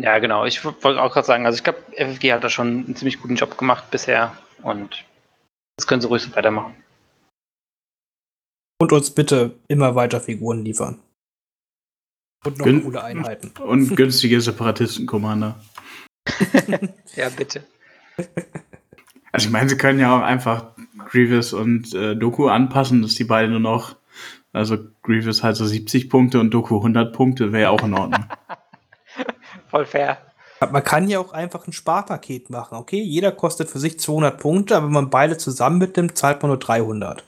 Ja, 0.00 0.18
genau. 0.20 0.44
Ich 0.44 0.64
wollte 0.64 1.02
auch 1.02 1.12
gerade 1.12 1.26
sagen, 1.26 1.44
also 1.44 1.56
ich 1.56 1.64
glaube, 1.64 1.82
FFG 1.96 2.32
hat 2.32 2.44
da 2.44 2.50
schon 2.50 2.84
einen 2.84 2.96
ziemlich 2.96 3.20
guten 3.20 3.34
Job 3.34 3.58
gemacht 3.58 3.90
bisher 3.90 4.36
und 4.62 5.04
das 5.78 5.86
können 5.86 6.00
sie 6.02 6.08
ruhig 6.08 6.22
so 6.22 6.34
weitermachen. 6.34 6.74
Und 8.80 8.92
uns 8.92 9.10
bitte 9.10 9.58
immer 9.68 9.94
weiter 9.94 10.20
Figuren 10.20 10.64
liefern. 10.64 11.00
Und 12.44 12.58
noch 12.58 12.64
Gün 12.64 12.82
coole 12.82 13.02
Einheiten. 13.02 13.52
Und 13.62 13.96
günstige 13.96 14.40
Separatisten-Commander. 14.40 15.60
ja, 17.16 17.28
bitte. 17.30 17.64
Also 19.32 19.46
ich 19.46 19.52
meine, 19.52 19.68
sie 19.68 19.76
können 19.76 20.00
ja 20.00 20.16
auch 20.16 20.22
einfach 20.22 20.72
Grievous 21.10 21.52
und 21.52 21.94
äh, 21.94 22.16
Doku 22.16 22.48
anpassen, 22.48 23.02
dass 23.02 23.14
die 23.14 23.24
beiden 23.24 23.52
nur 23.52 23.60
noch, 23.60 23.96
also 24.52 24.78
Grievous 25.02 25.42
halt 25.42 25.56
so 25.56 25.64
70 25.64 26.10
Punkte 26.10 26.40
und 26.40 26.50
Doku 26.50 26.76
100 26.76 27.14
Punkte, 27.14 27.52
wäre 27.52 27.64
ja 27.64 27.70
auch 27.70 27.84
in 27.84 27.94
Ordnung. 27.94 28.24
Voll 29.70 29.86
fair. 29.86 30.27
Man 30.60 30.82
kann 30.82 31.08
ja 31.08 31.20
auch 31.20 31.32
einfach 31.32 31.66
ein 31.66 31.72
Sparpaket 31.72 32.50
machen, 32.50 32.76
okay? 32.76 33.00
Jeder 33.00 33.32
kostet 33.32 33.70
für 33.70 33.78
sich 33.78 34.00
200 34.00 34.40
Punkte, 34.40 34.76
aber 34.76 34.86
wenn 34.86 34.92
man 34.92 35.10
beide 35.10 35.36
zusammen 35.36 35.78
mitnimmt, 35.78 36.18
zahlt 36.18 36.42
man 36.42 36.50
nur 36.50 36.58
300. 36.58 37.24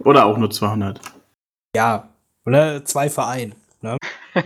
Oder 0.00 0.26
auch 0.26 0.38
nur 0.38 0.50
200. 0.50 1.00
Ja, 1.74 2.08
oder 2.46 2.84
zwei 2.84 3.10
Verein. 3.10 3.54
Ne? 3.80 3.96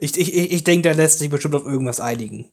ich 0.00 0.18
ich, 0.18 0.34
ich 0.52 0.64
denke, 0.64 0.88
da 0.88 0.94
lässt 0.94 1.18
sich 1.20 1.30
bestimmt 1.30 1.54
auf 1.54 1.66
irgendwas 1.66 2.00
einigen. 2.00 2.50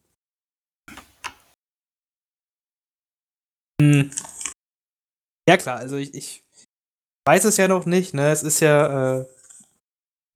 Hm. 3.82 4.12
Ja 5.48 5.58
klar, 5.58 5.78
also 5.78 5.98
ich, 5.98 6.14
ich 6.14 6.44
weiß 7.26 7.46
es 7.46 7.58
ja 7.58 7.68
noch 7.68 7.86
nicht, 7.86 8.14
ne? 8.14 8.32
Es 8.32 8.44
ist 8.44 8.60
ja, 8.60 9.20
äh, 9.20 9.26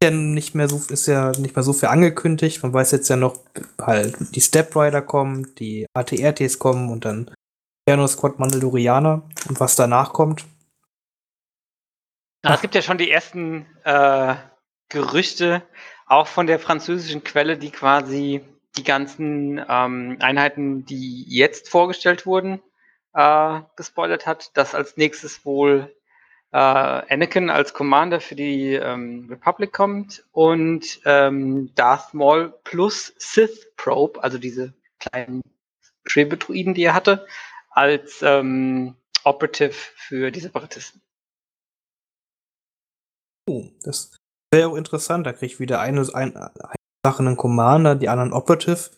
ja 0.04 0.12
nicht 0.12 0.54
mehr 0.54 0.70
so, 0.70 0.82
ist 0.90 1.08
ja 1.08 1.32
nicht 1.32 1.56
mehr 1.56 1.64
so 1.64 1.74
viel 1.74 1.90
angekündigt. 1.90 2.62
Man 2.62 2.74
weiß 2.74 2.92
jetzt 2.92 3.10
ja 3.10 3.16
noch 3.16 3.40
halt, 3.82 4.16
die 4.36 4.42
Step 4.42 4.76
Rider 4.76 5.02
kommen, 5.02 5.56
die 5.56 5.88
ATRTs 5.94 6.60
kommen 6.60 6.92
und 6.92 7.06
dann 7.06 7.32
Inferno 7.86 8.08
Squad 8.08 8.40
Mandalorianer 8.40 9.24
und 9.50 9.60
was 9.60 9.76
danach 9.76 10.14
kommt. 10.14 10.46
es 12.42 12.62
gibt 12.62 12.76
ja 12.76 12.82
schon 12.82 12.98
die 12.98 13.12
ersten 13.12 13.66
äh, 13.84 14.36
Gerüchte, 14.90 15.64
auch 16.06 16.28
von 16.28 16.48
der 16.48 16.60
französischen 16.60 17.24
Quelle, 17.24 17.58
die 17.58 17.72
quasi 17.72 18.42
die 18.78 18.84
ganzen 18.84 19.64
ähm, 19.68 20.18
Einheiten, 20.20 20.86
die 20.86 21.26
jetzt 21.28 21.70
vorgestellt 21.70 22.26
wurden, 22.26 22.62
äh, 23.14 23.62
gespoilert 23.76 24.26
hat, 24.26 24.56
dass 24.58 24.76
als 24.76 24.98
nächstes 24.98 25.46
wohl 25.46 25.94
äh, 26.54 26.58
Anakin 26.58 27.50
als 27.50 27.74
Commander 27.74 28.22
für 28.22 28.36
die 28.36 28.74
ähm, 28.74 29.26
Republic 29.30 29.74
kommt 29.74 30.24
und 30.32 31.02
ähm, 31.04 31.74
Darth 31.74 32.14
Maul 32.14 32.54
plus 32.64 33.14
Sith 33.18 33.72
Probe, 33.76 34.24
also 34.24 34.38
diese 34.38 34.74
kleinen 35.00 35.42
Schwebetruiden, 36.06 36.76
die 36.76 36.84
er 36.84 36.94
hatte, 36.94 37.26
als 37.72 38.22
ähm, 38.22 38.96
Operative 39.24 39.74
für 39.74 40.30
die 40.30 40.42
Separatisten. 40.42 41.02
Oh, 43.50 43.66
das 43.82 44.16
wäre 44.54 44.70
auch 44.70 44.76
interessant. 44.76 45.26
Da 45.26 45.34
kriege 45.34 45.54
ich 45.54 45.60
wieder 45.60 45.80
eine, 45.80 46.02
ein, 46.14 46.38
eine 46.38 46.52
Sache 47.04 47.24
einen 47.24 47.36
Commander, 47.36 47.96
die 47.96 48.10
anderen 48.10 48.32
Operative. 48.32 48.92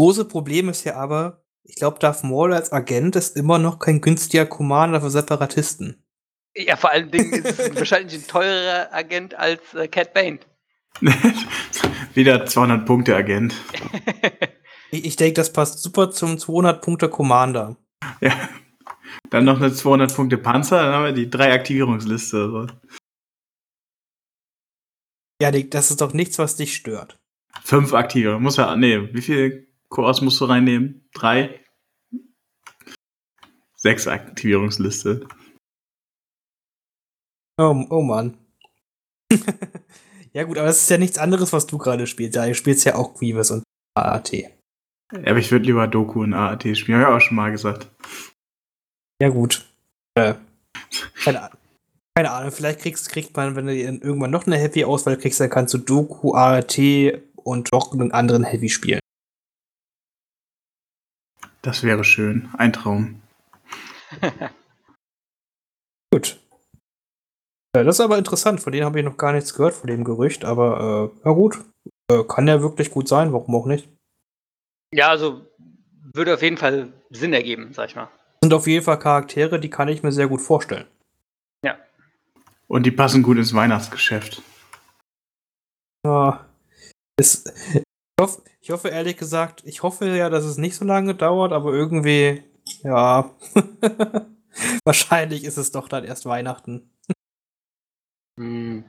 Große 0.00 0.24
Problem 0.24 0.68
ist 0.68 0.82
ja 0.82 0.96
aber, 0.96 1.44
ich 1.62 1.76
glaube, 1.76 2.00
Darth 2.00 2.24
Maul 2.24 2.52
als 2.52 2.72
Agent 2.72 3.14
ist 3.14 3.36
immer 3.36 3.58
noch 3.58 3.78
kein 3.78 4.00
günstiger 4.00 4.44
Commander 4.44 5.00
für 5.00 5.10
Separatisten. 5.10 6.03
Ja, 6.56 6.76
vor 6.76 6.90
allen 6.90 7.10
Dingen 7.10 7.32
ist 7.32 7.58
es 7.58 7.74
wahrscheinlich 7.74 8.14
ein 8.14 8.26
teurer 8.26 8.92
Agent 8.92 9.34
als 9.34 9.74
äh, 9.74 9.88
Cat 9.88 10.14
Bane. 10.14 10.38
Wieder 12.14 12.46
200 12.46 12.86
Punkte 12.86 13.16
Agent. 13.16 13.54
ich, 14.92 15.04
ich 15.04 15.16
denke, 15.16 15.34
das 15.34 15.52
passt 15.52 15.82
super 15.82 16.10
zum 16.10 16.38
200 16.38 16.80
Punkte 16.80 17.08
Commander. 17.08 17.76
Ja. 18.20 18.48
Dann 19.30 19.44
noch 19.44 19.56
eine 19.56 19.72
200 19.72 20.14
Punkte 20.14 20.38
Panzer, 20.38 20.82
dann 20.82 20.94
haben 20.94 21.04
wir 21.04 21.12
die 21.12 21.30
drei 21.30 21.52
Aktivierungsliste. 21.52 22.36
Also. 22.36 22.66
Ja, 25.40 25.50
das 25.50 25.90
ist 25.90 26.00
doch 26.00 26.12
nichts, 26.12 26.38
was 26.38 26.56
dich 26.56 26.76
stört. 26.76 27.18
Fünf 27.64 27.92
Aktive. 27.94 28.38
Muss 28.38 28.56
ja, 28.56 28.76
nee, 28.76 29.12
wie 29.12 29.22
viel 29.22 29.68
Koas 29.88 30.20
musst 30.20 30.40
du 30.40 30.44
reinnehmen? 30.44 31.08
Drei? 31.12 31.60
Sechs 33.76 34.06
Aktivierungsliste. 34.06 35.26
Oh, 37.58 37.86
oh 37.90 38.02
Mann. 38.02 38.36
ja 40.32 40.44
gut, 40.44 40.58
aber 40.58 40.66
das 40.66 40.78
ist 40.78 40.90
ja 40.90 40.98
nichts 40.98 41.18
anderes, 41.18 41.52
was 41.52 41.66
du 41.66 41.78
gerade 41.78 42.06
spielst. 42.06 42.36
Ja, 42.36 42.46
du 42.46 42.54
spielst 42.54 42.84
ja 42.84 42.96
auch 42.96 43.14
Grievous 43.14 43.50
und 43.50 43.62
AAT. 43.94 44.32
Ja, 44.32 44.50
aber 45.12 45.38
ich 45.38 45.50
würde 45.50 45.66
lieber 45.66 45.86
Doku 45.86 46.22
und 46.22 46.34
AAT 46.34 46.76
spielen, 46.76 47.00
habe 47.00 47.10
ich 47.10 47.16
auch 47.16 47.26
schon 47.26 47.36
mal 47.36 47.50
gesagt. 47.50 47.88
Ja 49.20 49.28
gut. 49.28 49.64
Äh, 50.14 50.34
keine 51.22 51.42
Ahnung. 51.42 51.58
Keine 52.16 52.30
Ahnung, 52.30 52.52
vielleicht 52.52 52.80
kriegst, 52.80 53.08
kriegt 53.08 53.36
man, 53.36 53.56
wenn 53.56 53.66
du 53.66 53.74
irgendwann 53.74 54.30
noch 54.30 54.46
eine 54.46 54.56
Heavy-Auswahl 54.56 55.16
kriegst, 55.16 55.40
dann 55.40 55.50
kannst 55.50 55.74
du 55.74 55.78
Doku, 55.78 56.34
AAT 56.34 56.78
und 57.34 57.72
doch 57.72 57.92
einen 57.92 58.12
anderen 58.12 58.44
Heavy 58.44 58.68
spielen. 58.68 59.00
Das 61.62 61.82
wäre 61.82 62.04
schön. 62.04 62.50
Ein 62.56 62.72
Traum. 62.72 63.22
Gut. 66.12 66.38
Äh, 67.74 67.84
das 67.84 67.96
ist 67.96 68.00
aber 68.00 68.18
interessant, 68.18 68.60
von 68.60 68.72
denen 68.72 68.86
habe 68.86 68.98
ich 68.98 69.04
noch 69.04 69.16
gar 69.16 69.32
nichts 69.32 69.54
gehört, 69.54 69.74
von 69.74 69.88
dem 69.88 70.04
Gerücht, 70.04 70.44
aber 70.44 71.12
äh, 71.14 71.28
ja 71.28 71.32
gut. 71.32 71.58
Äh, 72.10 72.22
kann 72.24 72.46
ja 72.48 72.60
wirklich 72.60 72.90
gut 72.90 73.08
sein, 73.08 73.32
warum 73.32 73.54
auch 73.54 73.66
nicht. 73.66 73.88
Ja, 74.92 75.08
also 75.08 75.42
würde 76.12 76.34
auf 76.34 76.42
jeden 76.42 76.56
Fall 76.56 76.92
Sinn 77.10 77.32
ergeben, 77.32 77.72
sag 77.72 77.88
ich 77.88 77.96
mal. 77.96 78.08
Sind 78.42 78.52
auf 78.52 78.66
jeden 78.66 78.84
Fall 78.84 78.98
Charaktere, 78.98 79.58
die 79.58 79.70
kann 79.70 79.88
ich 79.88 80.02
mir 80.02 80.12
sehr 80.12 80.28
gut 80.28 80.40
vorstellen. 80.40 80.86
Ja. 81.64 81.76
Und 82.68 82.84
die 82.84 82.90
passen 82.90 83.22
gut 83.22 83.38
ins 83.38 83.54
Weihnachtsgeschäft. 83.54 84.42
Ja. 86.06 86.46
Es, 87.16 87.44
ich, 87.74 87.82
hoffe, 88.20 88.42
ich 88.60 88.70
hoffe 88.70 88.88
ehrlich 88.88 89.16
gesagt, 89.16 89.62
ich 89.64 89.82
hoffe 89.82 90.06
ja, 90.14 90.28
dass 90.30 90.44
es 90.44 90.58
nicht 90.58 90.76
so 90.76 90.84
lange 90.84 91.14
dauert, 91.14 91.52
aber 91.52 91.72
irgendwie, 91.72 92.44
ja. 92.82 93.30
Wahrscheinlich 94.84 95.44
ist 95.44 95.56
es 95.56 95.72
doch 95.72 95.88
dann 95.88 96.04
erst 96.04 96.26
Weihnachten. 96.26 96.90
Hm. 98.38 98.84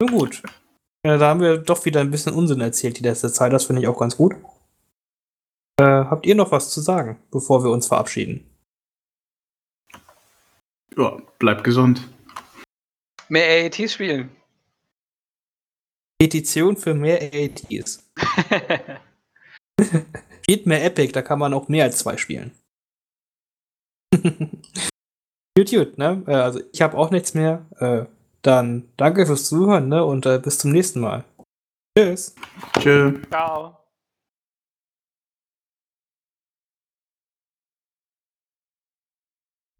Nun 0.00 0.10
gut. 0.10 0.42
Ja, 1.04 1.16
da 1.16 1.28
haben 1.28 1.40
wir 1.40 1.58
doch 1.58 1.84
wieder 1.84 2.00
ein 2.00 2.10
bisschen 2.10 2.34
Unsinn 2.34 2.60
erzählt 2.60 2.98
die 2.98 3.02
letzte 3.02 3.32
Zeit. 3.32 3.52
Das 3.52 3.64
finde 3.64 3.82
ich 3.82 3.88
auch 3.88 3.98
ganz 3.98 4.16
gut. 4.16 4.34
Äh, 5.78 5.84
habt 5.84 6.26
ihr 6.26 6.34
noch 6.34 6.52
was 6.52 6.70
zu 6.70 6.80
sagen, 6.80 7.22
bevor 7.30 7.64
wir 7.64 7.70
uns 7.70 7.86
verabschieden? 7.86 8.46
Ja, 10.96 11.20
bleibt 11.38 11.64
gesund. 11.64 12.08
Mehr 13.28 13.64
AATs 13.64 13.92
spielen. 13.92 14.30
Petition 16.18 16.76
für 16.76 16.94
mehr 16.94 17.20
AATs. 17.22 18.10
Spielt 20.50 20.66
mehr 20.66 20.84
Epic, 20.84 21.12
da 21.12 21.22
kann 21.22 21.38
man 21.38 21.54
auch 21.54 21.68
mehr 21.68 21.84
als 21.84 21.98
zwei 21.98 22.16
spielen. 22.16 22.50
gut, 25.64 25.70
gut, 25.70 25.98
ne? 25.98 26.22
Äh, 26.26 26.34
Also 26.34 26.60
ich 26.72 26.82
habe 26.82 26.96
auch 26.96 27.10
nichts 27.10 27.34
mehr. 27.34 27.66
Äh, 27.78 28.04
Dann 28.42 28.88
danke 28.96 29.26
fürs 29.26 29.46
Zuhören, 29.48 29.88
ne? 29.88 30.04
Und 30.04 30.26
äh, 30.26 30.38
bis 30.38 30.58
zum 30.58 30.72
nächsten 30.72 31.00
Mal. 31.00 31.24
Tschüss. 31.96 32.34
Tschö. 32.78 33.20
Ciao. 33.30 33.79